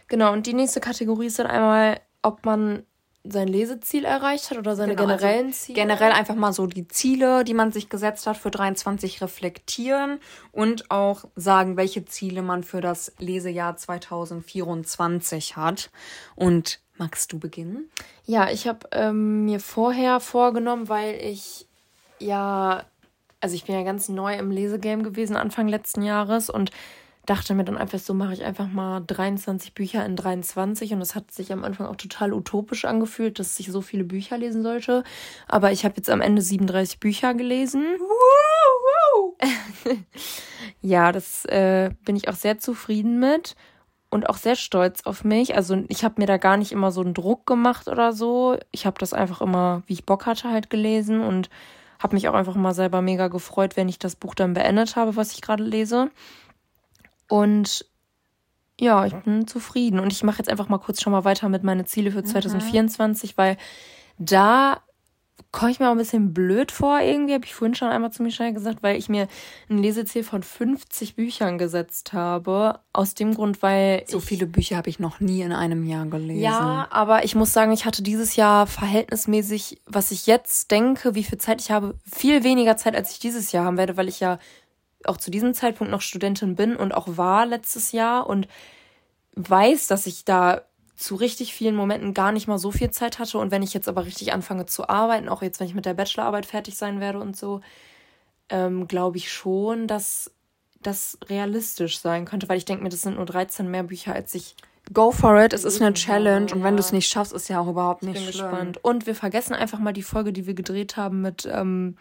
Genau, 0.07 0.31
und 0.31 0.45
die 0.45 0.53
nächste 0.53 0.79
Kategorie 0.79 1.27
ist 1.27 1.39
dann 1.39 1.47
einmal, 1.47 1.99
ob 2.21 2.45
man 2.45 2.85
sein 3.27 3.47
Leseziel 3.47 4.05
erreicht 4.05 4.51
hat 4.51 4.57
oder 4.57 4.75
seine 4.75 4.95
Genau, 4.95 5.09
also 5.09 5.25
generellen 5.25 5.53
Ziele. 5.53 5.79
Generell 5.79 6.11
einfach 6.11 6.35
mal 6.35 6.53
so 6.53 6.67
die 6.67 6.87
Ziele, 6.87 7.43
die 7.43 7.53
man 7.53 7.71
sich 7.71 7.89
gesetzt 7.89 8.27
hat 8.27 8.37
für 8.37 8.51
23 8.51 9.21
reflektieren 9.21 10.19
und 10.51 10.91
auch 10.91 11.25
sagen, 11.35 11.77
welche 11.77 12.05
Ziele 12.05 12.41
man 12.41 12.63
für 12.63 12.81
das 12.81 13.13
Lesejahr 13.19 13.77
2024 13.77 15.55
hat. 15.55 15.89
Und 16.35 16.79
magst 16.97 17.31
du 17.33 17.39
beginnen? 17.39 17.89
Ja, 18.25 18.49
ich 18.49 18.67
habe 18.67 18.87
ähm, 18.91 19.45
mir 19.45 19.59
vorher 19.59 20.19
vorgenommen, 20.19 20.89
weil 20.89 21.15
ich 21.15 21.67
ja, 22.19 22.83
also 23.39 23.55
ich 23.55 23.65
bin 23.65 23.75
ja 23.75 23.83
ganz 23.83 24.09
neu 24.09 24.35
im 24.35 24.51
Lesegame 24.51 25.03
gewesen 25.03 25.35
Anfang 25.35 25.67
letzten 25.67 26.01
Jahres 26.01 26.49
und 26.49 26.71
dachte 27.25 27.53
mir 27.53 27.63
dann 27.63 27.77
einfach 27.77 27.99
so, 27.99 28.13
mache 28.13 28.33
ich 28.33 28.43
einfach 28.43 28.67
mal 28.67 29.01
23 29.05 29.73
Bücher 29.73 30.05
in 30.05 30.15
23 30.15 30.93
und 30.93 30.99
das 30.99 31.15
hat 31.15 31.31
sich 31.31 31.51
am 31.51 31.63
Anfang 31.63 31.87
auch 31.87 31.95
total 31.95 32.33
utopisch 32.33 32.85
angefühlt, 32.85 33.39
dass 33.39 33.59
ich 33.59 33.71
so 33.71 33.81
viele 33.81 34.03
Bücher 34.03 34.37
lesen 34.37 34.63
sollte. 34.63 35.03
Aber 35.47 35.71
ich 35.71 35.85
habe 35.85 35.95
jetzt 35.97 36.09
am 36.09 36.21
Ende 36.21 36.41
37 36.41 36.99
Bücher 36.99 37.33
gelesen. 37.33 37.85
ja, 40.81 41.11
das 41.11 41.45
äh, 41.45 41.91
bin 42.05 42.15
ich 42.15 42.29
auch 42.29 42.35
sehr 42.35 42.59
zufrieden 42.59 43.19
mit 43.19 43.55
und 44.09 44.29
auch 44.29 44.37
sehr 44.37 44.55
stolz 44.55 45.01
auf 45.05 45.23
mich. 45.23 45.55
Also 45.55 45.83
ich 45.89 46.03
habe 46.03 46.15
mir 46.17 46.27
da 46.27 46.37
gar 46.37 46.57
nicht 46.57 46.71
immer 46.71 46.91
so 46.91 47.01
einen 47.01 47.13
Druck 47.13 47.45
gemacht 47.45 47.87
oder 47.87 48.13
so. 48.13 48.57
Ich 48.71 48.85
habe 48.85 48.97
das 48.99 49.13
einfach 49.13 49.41
immer, 49.41 49.83
wie 49.87 49.93
ich 49.93 50.05
Bock 50.05 50.25
hatte, 50.25 50.49
halt 50.49 50.69
gelesen 50.69 51.21
und 51.21 51.49
habe 51.99 52.15
mich 52.15 52.27
auch 52.27 52.33
einfach 52.33 52.55
mal 52.55 52.73
selber 52.73 53.01
mega 53.01 53.27
gefreut, 53.27 53.77
wenn 53.77 53.89
ich 53.89 53.99
das 53.99 54.15
Buch 54.15 54.35
dann 54.35 54.53
beendet 54.53 54.95
habe, 54.95 55.15
was 55.15 55.33
ich 55.33 55.41
gerade 55.41 55.63
lese. 55.63 56.11
Und 57.27 57.85
ja, 58.79 59.05
ich 59.05 59.13
bin 59.15 59.47
zufrieden. 59.47 59.99
Und 59.99 60.11
ich 60.11 60.23
mache 60.23 60.39
jetzt 60.39 60.49
einfach 60.49 60.69
mal 60.69 60.79
kurz 60.79 61.01
schon 61.01 61.11
mal 61.11 61.23
weiter 61.23 61.49
mit 61.49 61.63
meinen 61.63 61.85
Ziele 61.85 62.11
für 62.11 62.23
2024, 62.23 63.37
weil 63.37 63.57
da 64.17 64.81
komme 65.51 65.71
ich 65.71 65.79
mir 65.79 65.87
auch 65.87 65.91
ein 65.91 65.97
bisschen 65.97 66.33
blöd 66.33 66.71
vor 66.71 66.99
irgendwie, 66.99 67.33
habe 67.33 67.45
ich 67.45 67.55
vorhin 67.55 67.75
schon 67.75 67.87
einmal 67.87 68.11
zu 68.11 68.23
Michelle 68.23 68.53
gesagt, 68.53 68.83
weil 68.83 68.97
ich 68.97 69.07
mir 69.07 69.27
ein 69.69 69.77
Leseziel 69.77 70.23
von 70.23 70.43
50 70.43 71.15
Büchern 71.15 71.57
gesetzt 71.57 72.11
habe. 72.11 72.79
Aus 72.91 73.13
dem 73.13 73.33
Grund, 73.33 73.61
weil 73.61 74.03
So 74.07 74.19
viele 74.19 74.47
Bücher 74.47 74.75
habe 74.75 74.89
ich 74.89 74.99
noch 74.99 75.21
nie 75.21 75.41
in 75.41 75.53
einem 75.53 75.85
Jahr 75.85 76.05
gelesen. 76.05 76.41
ja, 76.41 76.87
aber 76.89 77.23
ich 77.23 77.35
muss 77.35 77.53
sagen, 77.53 77.71
ich 77.71 77.85
hatte 77.85 78.03
dieses 78.03 78.35
Jahr 78.35 78.67
verhältnismäßig, 78.67 79.81
was 79.85 80.11
ich 80.11 80.27
jetzt 80.27 80.71
denke, 80.71 81.15
wie 81.15 81.23
viel 81.23 81.37
Zeit 81.37 81.61
ich 81.61 81.71
habe, 81.71 81.95
viel 82.13 82.43
weniger 82.43 82.75
Zeit, 82.75 82.95
als 82.95 83.11
ich 83.11 83.19
dieses 83.19 83.51
Jahr 83.53 83.65
haben 83.65 83.77
werde, 83.77 83.95
weil 83.95 84.09
ich 84.09 84.19
ja 84.19 84.39
auch 85.09 85.17
zu 85.17 85.31
diesem 85.31 85.53
Zeitpunkt 85.53 85.91
noch 85.91 86.01
Studentin 86.01 86.55
bin 86.55 86.75
und 86.75 86.93
auch 86.93 87.07
war 87.17 87.45
letztes 87.45 87.91
Jahr 87.91 88.27
und 88.27 88.47
weiß, 89.35 89.87
dass 89.87 90.07
ich 90.07 90.25
da 90.25 90.61
zu 90.95 91.15
richtig 91.15 91.53
vielen 91.53 91.75
Momenten 91.75 92.13
gar 92.13 92.31
nicht 92.31 92.47
mal 92.47 92.57
so 92.57 92.71
viel 92.71 92.89
Zeit 92.89 93.19
hatte. 93.19 93.37
Und 93.37 93.51
wenn 93.51 93.63
ich 93.63 93.73
jetzt 93.73 93.89
aber 93.89 94.05
richtig 94.05 94.33
anfange 94.33 94.65
zu 94.65 94.87
arbeiten, 94.87 95.27
auch 95.27 95.41
jetzt, 95.41 95.59
wenn 95.59 95.67
ich 95.67 95.75
mit 95.75 95.85
der 95.85 95.93
Bachelorarbeit 95.93 96.45
fertig 96.45 96.77
sein 96.77 96.99
werde 96.99 97.19
und 97.19 97.35
so, 97.35 97.61
ähm, 98.49 98.87
glaube 98.87 99.17
ich 99.17 99.31
schon, 99.31 99.87
dass 99.87 100.31
das 100.81 101.17
realistisch 101.27 101.99
sein 101.99 102.25
könnte, 102.25 102.47
weil 102.47 102.57
ich 102.57 102.65
denke 102.65 102.83
mir, 102.83 102.89
das 102.89 103.01
sind 103.01 103.15
nur 103.15 103.25
13 103.25 103.69
mehr 103.69 103.83
Bücher, 103.83 104.13
als 104.13 104.33
ich 104.35 104.55
Go 104.93 105.11
for 105.11 105.43
it, 105.43 105.51
es 105.51 105.63
ist 105.63 105.81
eine 105.81 105.93
Challenge 105.93 106.53
und 106.53 106.63
wenn 106.63 106.75
du 106.75 106.79
es 106.79 106.91
nicht 106.91 107.09
schaffst, 107.09 107.33
ist 107.33 107.47
ja 107.47 107.59
auch 107.59 107.67
überhaupt 107.67 108.03
nicht 108.03 108.23
bin 108.23 108.31
schlimm. 108.31 108.49
gespannt. 108.49 108.83
Und 108.83 109.07
wir 109.07 109.15
vergessen 109.15 109.53
einfach 109.53 109.79
mal 109.79 109.93
die 109.93 110.03
Folge, 110.03 110.31
die 110.31 110.45
wir 110.45 110.53
gedreht 110.53 110.95
haben 110.95 111.21
mit, 111.21 111.49
ähm, 111.51 111.97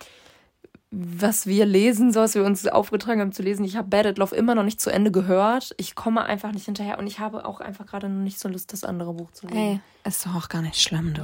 was 0.96 1.46
wir 1.46 1.66
lesen, 1.66 2.12
so 2.12 2.20
was 2.20 2.34
wir 2.34 2.44
uns 2.44 2.66
aufgetragen 2.66 3.20
haben 3.20 3.32
zu 3.32 3.42
lesen. 3.42 3.64
Ich 3.64 3.76
habe 3.76 3.88
Bad 3.88 4.06
at 4.06 4.18
Love 4.18 4.36
immer 4.36 4.54
noch 4.54 4.62
nicht 4.62 4.80
zu 4.80 4.90
Ende 4.90 5.10
gehört. 5.10 5.74
Ich 5.76 5.94
komme 5.94 6.24
einfach 6.24 6.52
nicht 6.52 6.66
hinterher 6.66 6.98
und 6.98 7.06
ich 7.06 7.18
habe 7.18 7.44
auch 7.44 7.60
einfach 7.60 7.86
gerade 7.86 8.08
noch 8.08 8.22
nicht 8.22 8.38
so 8.38 8.48
Lust, 8.48 8.72
das 8.72 8.84
andere 8.84 9.12
Buch 9.12 9.30
zu 9.32 9.46
lesen. 9.46 9.58
Ey, 9.58 9.80
ist 10.04 10.24
doch 10.24 10.34
auch 10.34 10.48
gar 10.48 10.62
nicht 10.62 10.80
schlimm, 10.80 11.12
du. 11.14 11.22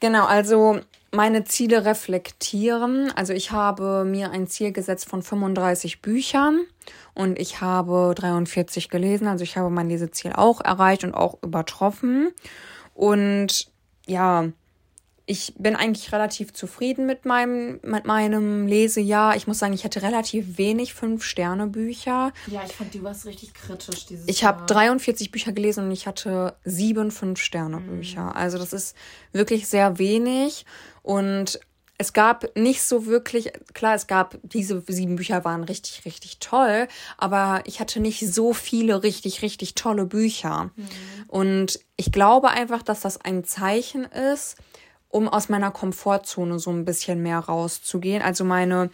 Genau, 0.00 0.26
also 0.26 0.80
meine 1.10 1.44
Ziele 1.44 1.84
reflektieren. 1.84 3.10
Also 3.16 3.32
ich 3.32 3.50
habe 3.50 4.04
mir 4.04 4.30
ein 4.30 4.46
Ziel 4.46 4.72
gesetzt 4.72 5.08
von 5.08 5.22
35 5.22 6.00
Büchern 6.00 6.60
und 7.14 7.38
ich 7.38 7.60
habe 7.60 8.14
43 8.14 8.90
gelesen. 8.90 9.26
Also 9.26 9.42
ich 9.42 9.56
habe 9.56 9.70
mein 9.70 9.88
Leseziel 9.88 10.32
auch 10.34 10.60
erreicht 10.60 11.02
und 11.02 11.14
auch 11.14 11.42
übertroffen. 11.42 12.30
Und 12.94 13.68
ja, 14.06 14.48
ich 15.28 15.52
bin 15.58 15.76
eigentlich 15.76 16.10
relativ 16.12 16.54
zufrieden 16.54 17.04
mit 17.04 17.26
meinem, 17.26 17.80
mit 17.82 18.06
meinem 18.06 18.66
Lesejahr. 18.66 19.36
Ich 19.36 19.46
muss 19.46 19.58
sagen, 19.58 19.74
ich 19.74 19.84
hatte 19.84 20.00
relativ 20.00 20.56
wenig 20.56 20.94
Fünf-Sterne-Bücher. 20.94 22.32
Ja, 22.46 22.62
ich 22.64 22.72
fand, 22.72 22.94
du 22.94 23.02
warst 23.02 23.26
richtig 23.26 23.52
kritisch 23.52 24.06
dieses 24.06 24.26
Ich 24.26 24.44
habe 24.44 24.64
43 24.64 25.30
Bücher 25.30 25.52
gelesen 25.52 25.84
und 25.84 25.92
ich 25.92 26.06
hatte 26.06 26.56
sieben 26.64 27.10
Fünf-Sterne-Bücher. 27.10 28.34
Also 28.34 28.56
das 28.56 28.72
ist 28.72 28.96
wirklich 29.32 29.68
sehr 29.68 29.98
wenig. 29.98 30.64
Und 31.02 31.60
es 31.98 32.14
gab 32.14 32.56
nicht 32.56 32.82
so 32.82 33.04
wirklich, 33.04 33.52
klar, 33.74 33.94
es 33.94 34.06
gab, 34.06 34.38
diese 34.42 34.82
sieben 34.86 35.16
Bücher 35.16 35.44
waren 35.44 35.62
richtig, 35.64 36.06
richtig 36.06 36.38
toll, 36.38 36.88
aber 37.18 37.62
ich 37.66 37.80
hatte 37.80 38.00
nicht 38.00 38.20
so 38.32 38.54
viele 38.54 39.02
richtig, 39.02 39.42
richtig 39.42 39.74
tolle 39.74 40.06
Bücher. 40.06 40.70
Und 41.26 41.80
ich 41.96 42.12
glaube 42.12 42.48
einfach, 42.48 42.82
dass 42.82 43.00
das 43.00 43.20
ein 43.20 43.44
Zeichen 43.44 44.04
ist, 44.04 44.56
um 45.08 45.28
aus 45.28 45.48
meiner 45.48 45.70
Komfortzone 45.70 46.58
so 46.58 46.70
ein 46.70 46.84
bisschen 46.84 47.22
mehr 47.22 47.38
rauszugehen. 47.38 48.22
Also 48.22 48.44
meine 48.44 48.90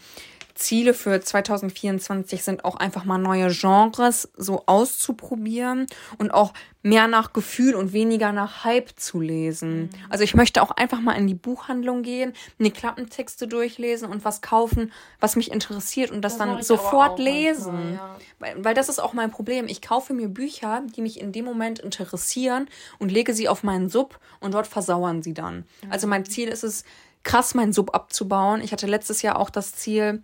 Ziele 0.55 0.95
für 0.95 1.21
2024 1.21 2.43
sind 2.45 2.65
auch 2.65 2.77
einfach 2.77 3.05
mal 3.05 3.19
neue 3.19 3.49
Genres 3.49 4.31
so 4.37 4.63
auszuprobieren 4.67 5.87
und 6.19 6.33
auch 6.33 6.53
mehr 6.83 7.09
nach 7.09 7.33
Gefühl 7.33 7.75
und 7.75 7.93
weniger 7.93 8.33
nach 8.33 8.65
Hype 8.65 8.91
zu 8.97 9.21
lesen. 9.21 9.91
Also 10.11 10.23
ich 10.23 10.35
möchte 10.35 10.63
auch 10.63 10.71
einfach 10.71 11.01
mal 11.01 11.15
in 11.15 11.27
die 11.27 11.35
Buchhandlung 11.35 12.03
gehen, 12.03 12.35
mir 12.59 12.71
Klappentexte 12.71 13.49
durchlesen 13.49 14.09
und 14.09 14.25
was 14.25 14.43
kaufen, 14.43 14.93
was 15.19 15.35
mich 15.35 15.51
interessiert 15.51 16.11
und 16.11 16.21
das, 16.23 16.37
Das 16.37 16.47
dann 16.47 16.63
sofort 16.63 17.13
auch 17.13 17.19
manchmal, 17.19 17.43
lesen. 17.43 17.95
ja. 17.95 18.17
Weil, 18.39 18.65
weil 18.65 18.75
das 18.75 18.89
ist 18.89 18.99
auch 18.99 19.15
mein 19.15 19.31
Problem. 19.31 19.67
Ich 19.67 19.81
kaufe 19.83 20.13
mir 20.13 20.29
Bücher, 20.29 20.83
die 20.95 21.01
mich 21.01 21.21
in 21.21 21.33
dem 21.33 21.47
Moment 21.47 21.79
interessieren 21.79 22.69
und 22.99 23.11
lege 23.11 23.33
sie 23.35 23.49
auf 23.49 23.63
meinen 23.63 23.89
Sub 23.89 24.21
und 24.41 24.53
dort 24.55 24.67
versauern 24.67 25.23
sie 25.23 25.35
dann. 25.35 25.65
Also 25.91 26.07
mein 26.07 26.25
Ziel 26.27 26.49
ist 26.49 26.65
es, 26.65 26.85
krass 27.23 27.55
meinen 27.55 27.73
Sub 27.73 27.95
abzubauen. 27.95 28.61
Ich 28.61 28.73
hatte 28.73 28.87
letztes 28.87 29.23
Jahr 29.23 29.39
auch 29.39 29.49
das 29.49 29.75
Ziel, 29.75 30.23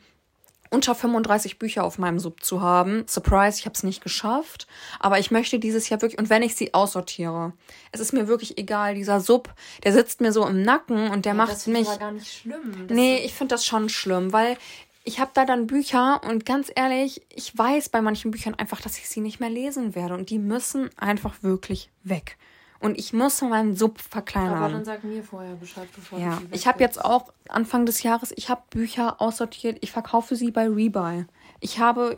unter 0.71 0.95
35 0.95 1.59
Bücher 1.59 1.85
auf 1.85 1.99
meinem 1.99 2.19
Sub 2.19 2.43
zu 2.43 2.63
haben. 2.63 3.05
Surprise, 3.09 3.59
ich 3.59 3.67
habe 3.67 3.75
es 3.75 3.83
nicht 3.83 4.03
geschafft. 4.03 4.67
Aber 4.99 5.19
ich 5.19 5.31
möchte 5.31 5.59
dieses 5.59 5.89
Jahr 5.89 6.01
wirklich, 6.01 6.19
und 6.19 6.31
wenn 6.31 6.43
ich 6.43 6.55
sie 6.55 6.73
aussortiere, 6.73 7.53
es 7.93 8.01
ist 8.01 8.13
mir 8.13 8.29
wirklich 8.29 8.57
egal, 8.57 8.95
dieser 8.95 9.21
Sub, 9.21 9.53
der 9.83 9.93
sitzt 9.93 10.21
mir 10.21 10.33
so 10.33 10.47
im 10.47 10.63
Nacken 10.63 11.11
und 11.11 11.25
der 11.25 11.35
macht 11.35 11.53
das 11.53 11.67
mich. 11.67 11.89
aber 11.89 11.99
gar 11.99 12.13
nicht 12.13 12.33
schlimm. 12.33 12.87
Das 12.87 12.97
Nee, 12.97 13.19
ich 13.19 13.35
finde 13.35 13.55
das 13.55 13.67
schon 13.67 13.89
schlimm, 13.89 14.33
weil 14.33 14.57
ich 15.03 15.19
habe 15.19 15.31
da 15.35 15.45
dann 15.45 15.67
Bücher 15.67 16.21
und 16.29 16.47
ganz 16.47 16.71
ehrlich, 16.75 17.23
ich 17.35 17.57
weiß 17.57 17.89
bei 17.89 18.01
manchen 18.01 18.31
Büchern 18.31 18.55
einfach, 18.55 18.81
dass 18.81 18.99
ich 18.99 19.09
sie 19.09 19.21
nicht 19.21 19.41
mehr 19.41 19.51
lesen 19.51 19.95
werde 19.95 20.15
und 20.15 20.31
die 20.31 20.39
müssen 20.39 20.91
einfach 20.97 21.43
wirklich 21.43 21.91
weg. 22.05 22.37
Und 22.81 22.99
ich 22.99 23.13
muss 23.13 23.43
meinen 23.43 23.77
Sub 23.77 24.01
verkleinern. 24.01 24.55
aber 24.55 24.73
dann 24.73 24.85
sag 24.87 25.05
mir 25.05 25.23
vorher 25.23 25.55
Bescheid, 25.55 25.87
bevor 25.95 26.19
du 26.19 26.25
Ja, 26.25 26.41
die 26.41 26.55
ich 26.55 26.67
habe 26.67 26.81
jetzt 26.81 27.05
auch 27.05 27.31
Anfang 27.49 27.85
des 27.85 28.03
Jahres, 28.03 28.33
ich 28.35 28.49
habe 28.49 28.63
Bücher 28.71 29.21
aussortiert, 29.21 29.79
ich 29.83 29.93
verkaufe 29.93 30.35
sie 30.35 30.51
bei 30.51 30.67
Rebuy. 30.67 31.27
Ich 31.61 31.79
habe 31.79 32.17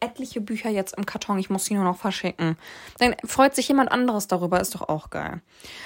etliche 0.00 0.40
Bücher 0.40 0.70
jetzt 0.70 0.96
im 0.96 1.06
Karton, 1.06 1.38
ich 1.38 1.50
muss 1.50 1.64
sie 1.64 1.74
nur 1.74 1.84
noch 1.84 1.96
verschicken. 1.96 2.56
Dann 2.98 3.14
freut 3.24 3.54
sich 3.54 3.68
jemand 3.68 3.90
anderes 3.90 4.28
darüber, 4.28 4.60
ist 4.60 4.74
doch 4.74 4.88
auch 4.88 5.10
geil. 5.10 5.40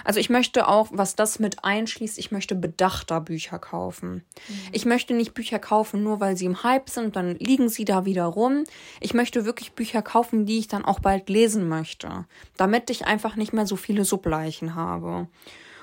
Also 0.05 0.21
ich 0.21 0.31
möchte 0.31 0.69
auch, 0.69 0.89
was 0.91 1.17
das 1.17 1.39
mit 1.39 1.65
einschließt, 1.65 2.19
ich 2.19 2.31
möchte 2.31 2.55
bedachter 2.55 3.21
Bücher 3.21 3.59
kaufen. 3.59 4.25
Ich 4.73 4.85
möchte 4.85 5.15
nicht 5.15 5.35
Bücher 5.35 5.59
kaufen, 5.59 6.03
nur 6.03 6.21
weil 6.21 6.37
sie 6.37 6.47
im 6.47 6.63
Hype 6.63 6.89
sind, 6.91 7.17
dann 7.17 7.37
liegen 7.37 7.69
sie 7.69 7.85
da 7.85 8.05
wieder 8.05 8.25
rum. 8.25 8.65
Ich 9.01 9.15
möchte 9.15 9.45
wirklich 9.45 9.73
Bücher 9.73 10.03
kaufen, 10.03 10.47
die 10.47 10.59
ich 10.59 10.69
dann 10.69 10.85
auch 10.85 11.01
bald 11.01 11.29
lesen 11.29 11.69
möchte, 11.69 12.27
damit 12.57 12.91
ich 12.91 13.07
einfach 13.07 13.37
nicht 13.37 13.53
mehr 13.53 13.67
so 13.67 13.77
viele 13.77 14.05
Subleichen 14.05 14.75
habe. 14.75 15.29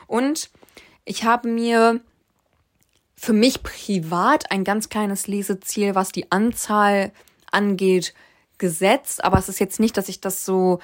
Und 0.08 0.50
ich 1.06 1.24
habe 1.24 1.48
mir 1.48 2.02
für 3.16 3.34
mich 3.34 3.64
privat 3.64 4.52
ein 4.52 4.64
ganz 4.64 4.90
kleines 4.90 5.28
Leseziel, 5.28 5.96
was 5.96 6.12
die 6.12 6.32
Anzahl 6.32 7.12
angeht, 7.56 8.14
gesetzt. 8.58 9.24
Aber 9.24 9.40
es 9.40 9.50
ist 9.50 9.60
jetzt 9.60 9.80
nicht, 9.80 9.98
dass 9.98 10.10
ich 10.10 10.22
das 10.22 10.46
so 10.46 10.80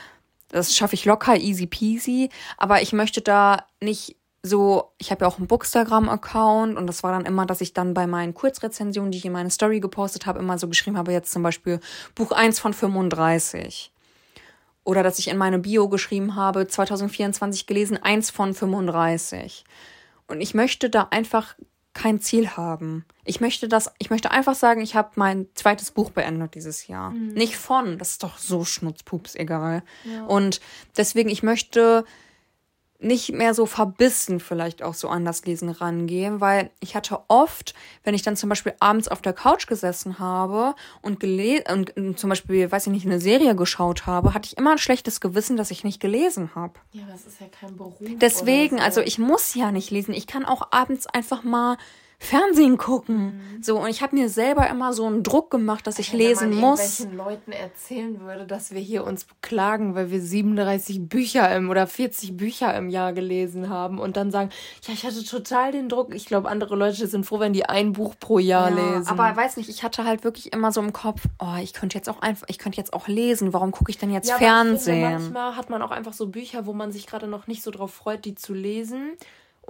Das 0.49 0.75
schaffe 0.75 0.95
ich 0.95 1.05
locker, 1.05 1.37
easy 1.37 1.67
peasy. 1.67 2.29
Aber 2.57 2.81
ich 2.81 2.93
möchte 2.93 3.21
da 3.21 3.65
nicht 3.79 4.17
so, 4.43 4.91
ich 4.97 5.11
habe 5.11 5.23
ja 5.23 5.27
auch 5.27 5.37
einen 5.37 5.47
Bookstagram-Account 5.47 6.75
und 6.77 6.87
das 6.87 7.03
war 7.03 7.11
dann 7.11 7.25
immer, 7.25 7.45
dass 7.45 7.61
ich 7.61 7.73
dann 7.73 7.93
bei 7.93 8.07
meinen 8.07 8.33
Kurzrezensionen, 8.33 9.11
die 9.11 9.19
ich 9.19 9.25
in 9.25 9.31
meine 9.31 9.51
Story 9.51 9.79
gepostet 9.79 10.25
habe, 10.25 10.39
immer 10.39 10.57
so 10.57 10.67
geschrieben 10.67 10.97
habe, 10.97 11.11
jetzt 11.11 11.31
zum 11.31 11.43
Beispiel 11.43 11.79
Buch 12.15 12.31
1 12.31 12.59
von 12.59 12.73
35. 12.73 13.91
Oder 14.83 15.03
dass 15.03 15.19
ich 15.19 15.27
in 15.27 15.37
meine 15.37 15.59
Bio 15.59 15.89
geschrieben 15.89 16.35
habe, 16.35 16.67
2024 16.67 17.67
gelesen, 17.67 17.97
1 18.01 18.31
von 18.31 18.55
35. 18.55 19.63
Und 20.27 20.41
ich 20.41 20.55
möchte 20.55 20.89
da 20.89 21.07
einfach 21.11 21.55
kein 21.93 22.19
Ziel 22.19 22.51
haben. 22.51 23.05
Ich 23.25 23.41
möchte 23.41 23.67
das, 23.67 23.91
ich 23.99 24.09
möchte 24.09 24.31
einfach 24.31 24.55
sagen, 24.55 24.81
ich 24.81 24.95
habe 24.95 25.11
mein 25.15 25.47
zweites 25.55 25.91
Buch 25.91 26.11
beendet 26.11 26.55
dieses 26.55 26.87
Jahr. 26.87 27.11
Mhm. 27.11 27.33
Nicht 27.33 27.57
von, 27.57 27.97
das 27.97 28.11
ist 28.11 28.23
doch 28.23 28.37
so 28.37 28.63
schnutzpups 28.65 29.35
egal. 29.35 29.83
Ja. 30.05 30.25
Und 30.25 30.61
deswegen, 30.97 31.29
ich 31.29 31.43
möchte 31.43 32.05
nicht 33.01 33.31
mehr 33.31 33.53
so 33.53 33.65
verbissen 33.65 34.39
vielleicht 34.39 34.83
auch 34.83 34.93
so 34.93 35.09
an 35.09 35.25
das 35.25 35.45
Lesen 35.45 35.69
rangehen, 35.69 36.39
weil 36.39 36.69
ich 36.79 36.95
hatte 36.95 37.19
oft, 37.27 37.73
wenn 38.03 38.13
ich 38.13 38.21
dann 38.21 38.35
zum 38.35 38.49
Beispiel 38.49 38.73
abends 38.79 39.07
auf 39.07 39.21
der 39.21 39.33
Couch 39.33 39.67
gesessen 39.67 40.19
habe 40.19 40.75
und 41.01 41.19
gelesen 41.19 41.65
und, 41.71 41.97
und 41.97 42.19
zum 42.19 42.29
Beispiel, 42.29 42.71
weiß 42.71 42.87
ich 42.87 42.93
nicht, 42.93 43.05
eine 43.05 43.19
Serie 43.19 43.55
geschaut 43.55 44.05
habe, 44.05 44.33
hatte 44.33 44.47
ich 44.47 44.57
immer 44.57 44.71
ein 44.71 44.77
schlechtes 44.77 45.19
Gewissen, 45.19 45.57
dass 45.57 45.71
ich 45.71 45.83
nicht 45.83 45.99
gelesen 45.99 46.51
habe. 46.55 46.73
Ja, 46.91 47.03
das 47.09 47.25
ist 47.25 47.41
ja 47.41 47.47
kein 47.47 47.75
Beruf. 47.75 47.95
Deswegen, 47.99 48.77
so. 48.77 48.83
also 48.83 49.01
ich 49.01 49.17
muss 49.17 49.55
ja 49.55 49.71
nicht 49.71 49.91
lesen. 49.91 50.13
Ich 50.13 50.27
kann 50.27 50.45
auch 50.45 50.71
abends 50.71 51.07
einfach 51.07 51.43
mal 51.43 51.77
Fernsehen 52.23 52.77
gucken. 52.77 53.17
Mhm. 53.17 53.63
So, 53.63 53.79
und 53.79 53.89
ich 53.89 54.03
habe 54.03 54.15
mir 54.15 54.29
selber 54.29 54.69
immer 54.69 54.93
so 54.93 55.07
einen 55.07 55.23
Druck 55.23 55.49
gemacht, 55.49 55.87
dass 55.87 55.97
ich 55.97 56.13
Wenn 56.13 56.19
lesen 56.19 56.49
man 56.51 56.59
muss. 56.59 57.03
Wenn 57.03 57.17
Leuten 57.17 57.51
erzählen 57.51 58.21
würde, 58.21 58.45
dass 58.45 58.71
wir 58.71 58.79
hier 58.79 59.05
uns 59.05 59.25
beklagen, 59.25 59.95
weil 59.95 60.11
wir 60.11 60.21
37 60.21 61.09
Bücher 61.09 61.53
im 61.55 61.71
oder 61.71 61.87
40 61.87 62.37
Bücher 62.37 62.75
im 62.77 62.89
Jahr 62.89 63.13
gelesen 63.13 63.69
haben 63.69 63.97
und 63.97 64.17
dann 64.17 64.29
sagen, 64.29 64.51
ja, 64.83 64.93
ich 64.93 65.03
hatte 65.03 65.25
total 65.25 65.71
den 65.71 65.89
Druck. 65.89 66.13
Ich 66.13 66.27
glaube, 66.27 66.47
andere 66.47 66.75
Leute 66.75 67.07
sind 67.07 67.25
froh, 67.25 67.39
wenn 67.39 67.53
die 67.53 67.65
ein 67.65 67.91
Buch 67.93 68.13
pro 68.19 68.37
Jahr 68.37 68.69
ja, 68.69 68.75
lesen. 68.75 69.07
Aber 69.07 69.35
weiß 69.35 69.57
nicht, 69.57 69.69
ich 69.69 69.83
hatte 69.83 70.05
halt 70.05 70.23
wirklich 70.23 70.53
immer 70.53 70.71
so 70.71 70.79
im 70.79 70.93
Kopf, 70.93 71.23
oh, 71.39 71.57
ich 71.59 71.73
könnte 71.73 71.97
jetzt 71.97 72.07
auch 72.07 72.21
einfach, 72.21 72.45
ich 72.49 72.59
könnte 72.59 72.77
jetzt 72.77 72.93
auch 72.93 73.07
lesen. 73.07 73.51
Warum 73.51 73.71
gucke 73.71 73.89
ich 73.89 73.97
denn 73.97 74.11
jetzt 74.11 74.29
ja, 74.29 74.37
Fernsehen? 74.37 75.01
Finde, 75.01 75.17
manchmal 75.17 75.55
hat 75.55 75.71
man 75.71 75.81
auch 75.81 75.91
einfach 75.91 76.13
so 76.13 76.27
Bücher, 76.27 76.67
wo 76.67 76.73
man 76.73 76.91
sich 76.91 77.07
gerade 77.07 77.25
noch 77.25 77.47
nicht 77.47 77.63
so 77.63 77.71
drauf 77.71 77.91
freut, 77.91 78.25
die 78.25 78.35
zu 78.35 78.53
lesen. 78.53 79.17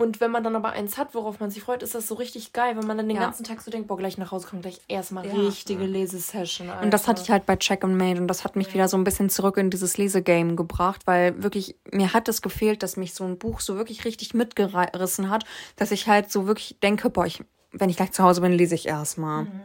Und 0.01 0.19
wenn 0.19 0.31
man 0.31 0.43
dann 0.43 0.55
aber 0.55 0.71
eins 0.71 0.97
hat, 0.97 1.13
worauf 1.13 1.39
man 1.39 1.51
sich 1.51 1.61
freut, 1.61 1.83
ist 1.83 1.93
das 1.93 2.07
so 2.07 2.15
richtig 2.15 2.53
geil, 2.53 2.75
wenn 2.75 2.87
man 2.87 2.97
dann 2.97 3.07
den 3.07 3.17
ja. 3.17 3.21
ganzen 3.21 3.43
Tag 3.43 3.61
so 3.61 3.69
denkt, 3.69 3.87
boah, 3.87 3.97
gleich 3.97 4.17
nach 4.17 4.31
Hause 4.31 4.47
kommt, 4.47 4.63
gleich 4.63 4.81
erstmal 4.87 5.27
ja. 5.27 5.33
richtige 5.33 5.85
Lesesession. 5.85 6.71
Alter. 6.71 6.83
Und 6.83 6.91
das 6.91 7.07
hatte 7.07 7.21
ich 7.21 7.29
halt 7.29 7.45
bei 7.45 7.55
Check 7.55 7.83
and 7.83 7.95
Made 7.95 8.19
und 8.19 8.27
das 8.27 8.43
hat 8.43 8.55
mich 8.55 8.67
ja. 8.69 8.73
wieder 8.73 8.87
so 8.87 8.97
ein 8.97 9.03
bisschen 9.03 9.29
zurück 9.29 9.57
in 9.57 9.69
dieses 9.69 9.97
Lesegame 9.97 10.55
gebracht, 10.55 11.01
weil 11.05 11.43
wirklich, 11.43 11.75
mir 11.91 12.13
hat 12.13 12.27
es 12.29 12.41
gefehlt, 12.41 12.81
dass 12.81 12.97
mich 12.97 13.13
so 13.13 13.25
ein 13.25 13.37
Buch 13.37 13.59
so 13.59 13.75
wirklich 13.75 14.03
richtig 14.03 14.33
mitgerissen 14.33 15.29
hat, 15.29 15.43
dass 15.75 15.91
ich 15.91 16.07
halt 16.07 16.31
so 16.31 16.47
wirklich 16.47 16.79
denke, 16.81 17.11
boah, 17.11 17.27
ich, 17.27 17.43
wenn 17.71 17.91
ich 17.91 17.97
gleich 17.97 18.11
zu 18.11 18.23
Hause 18.23 18.41
bin, 18.41 18.53
lese 18.53 18.73
ich 18.73 18.87
erstmal. 18.87 19.43
Mhm. 19.43 19.61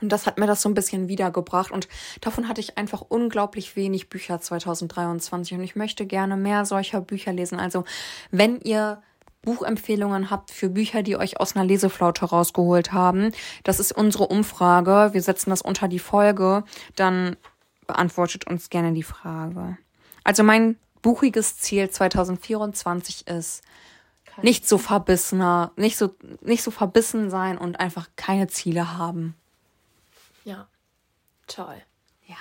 Und 0.00 0.10
das 0.10 0.26
hat 0.26 0.38
mir 0.38 0.46
das 0.46 0.62
so 0.62 0.68
ein 0.68 0.74
bisschen 0.74 1.08
wiedergebracht. 1.08 1.70
Und 1.70 1.88
davon 2.20 2.48
hatte 2.48 2.60
ich 2.60 2.78
einfach 2.78 3.02
unglaublich 3.08 3.76
wenig 3.76 4.08
Bücher 4.08 4.40
2023. 4.40 5.56
Und 5.56 5.62
ich 5.62 5.76
möchte 5.76 6.06
gerne 6.06 6.36
mehr 6.36 6.64
solcher 6.64 7.00
Bücher 7.00 7.32
lesen. 7.32 7.58
Also, 7.58 7.84
wenn 8.30 8.60
ihr 8.60 9.02
Buchempfehlungen 9.42 10.30
habt 10.30 10.50
für 10.50 10.68
Bücher, 10.68 11.02
die 11.02 11.16
euch 11.16 11.40
aus 11.40 11.54
einer 11.54 11.64
Leseflaute 11.64 12.26
rausgeholt 12.26 12.92
haben. 12.92 13.32
Das 13.64 13.80
ist 13.80 13.92
unsere 13.92 14.26
Umfrage. 14.26 15.10
Wir 15.12 15.22
setzen 15.22 15.50
das 15.50 15.62
unter 15.62 15.88
die 15.88 15.98
Folge. 15.98 16.64
Dann 16.96 17.36
beantwortet 17.86 18.46
uns 18.46 18.68
gerne 18.70 18.92
die 18.92 19.02
Frage. 19.02 19.78
Also 20.24 20.42
mein 20.42 20.76
buchiges 21.02 21.58
Ziel 21.58 21.88
2024 21.88 23.26
ist, 23.28 23.62
nicht 24.42 24.68
so 24.68 24.78
verbissener, 24.78 25.72
nicht 25.76 25.96
so, 25.96 26.14
nicht 26.42 26.62
so 26.62 26.70
verbissen 26.70 27.30
sein 27.30 27.58
und 27.58 27.80
einfach 27.80 28.08
keine 28.16 28.46
Ziele 28.46 28.96
haben. 28.96 29.34
Ja, 30.44 30.68
toll. 31.46 31.82
Ja. 32.26 32.36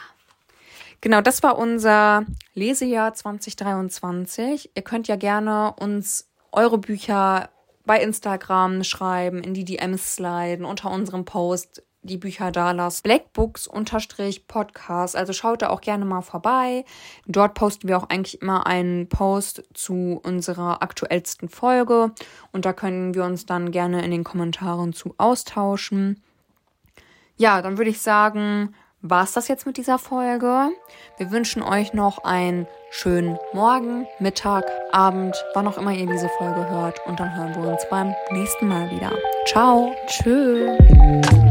Genau, 1.02 1.22
das 1.22 1.43
war 1.43 1.58
unser 1.58 2.26
Lesejahr 2.54 3.14
2023. 3.14 4.72
Ihr 4.76 4.82
könnt 4.84 5.08
ja 5.08 5.16
gerne 5.16 5.74
uns 5.80 6.26
eure 6.52 6.78
Bücher 6.78 7.50
bei 7.86 8.02
Instagram 8.02 8.84
schreiben, 8.84 9.41
in 9.41 9.54
die 9.54 9.66
DMs 9.66 10.16
sliden, 10.16 10.66
unter 10.66 10.91
unserem 10.91 11.26
Post 11.26 11.84
die 12.08 12.18
Bücher 12.18 12.52
da 12.52 12.72
lasst. 12.72 13.04
Blackbooks-Podcast. 13.04 15.16
Also 15.16 15.34
schaut 15.34 15.62
da 15.62 15.70
auch 15.70 15.82
gerne 15.82 16.06
mal 16.06 16.22
vorbei. 16.22 16.86
Dort 17.28 17.54
posten 17.54 17.88
wir 17.88 17.98
auch 17.98 18.10
eigentlich 18.10 18.41
immer 18.41 18.66
einen 18.66 19.08
Post 19.10 19.64
zu 19.74 20.20
unserer 20.24 20.82
aktuellsten 20.82 21.50
Folge. 21.50 22.12
Und 22.52 22.66
da 22.66 22.74
können 22.74 23.14
wir 23.14 23.26
uns 23.26 23.45
dann 23.45 23.70
gerne 23.72 24.04
in 24.04 24.10
den 24.12 24.24
Kommentaren 24.24 24.93
zu 24.93 25.14
austauschen. 25.18 26.24
Ja, 27.36 27.62
dann 27.62 27.78
würde 27.78 27.91
ich 27.91 28.02
sagen, 28.02 28.74
war 29.02 29.24
es 29.24 29.34
das 29.34 29.48
jetzt 29.48 29.66
mit 29.66 29.78
dieser 29.78 30.00
Folge. 30.00 30.70
Wir 31.18 31.32
wünschen 31.32 31.62
euch 31.62 31.93
noch 31.93 32.24
einen 32.24 32.68
schönen 32.89 33.38
Morgen, 33.54 34.08
Mittag, 34.20 34.66
Abend, 34.91 35.36
wann 35.54 35.68
auch 35.68 35.78
immer 35.78 35.91
ihr 35.91 36.08
diese 36.08 36.30
Folge 36.38 36.70
hört. 36.70 37.00
Und 37.06 37.20
dann 37.20 37.36
hören 37.36 37.56
wir 37.56 37.72
uns 37.72 37.86
beim 37.89 38.14
nächsten 38.32 38.68
Mal 38.68 38.89
wieder. 38.91 39.12
Ciao. 39.48 39.93
Tschüss. 40.08 41.47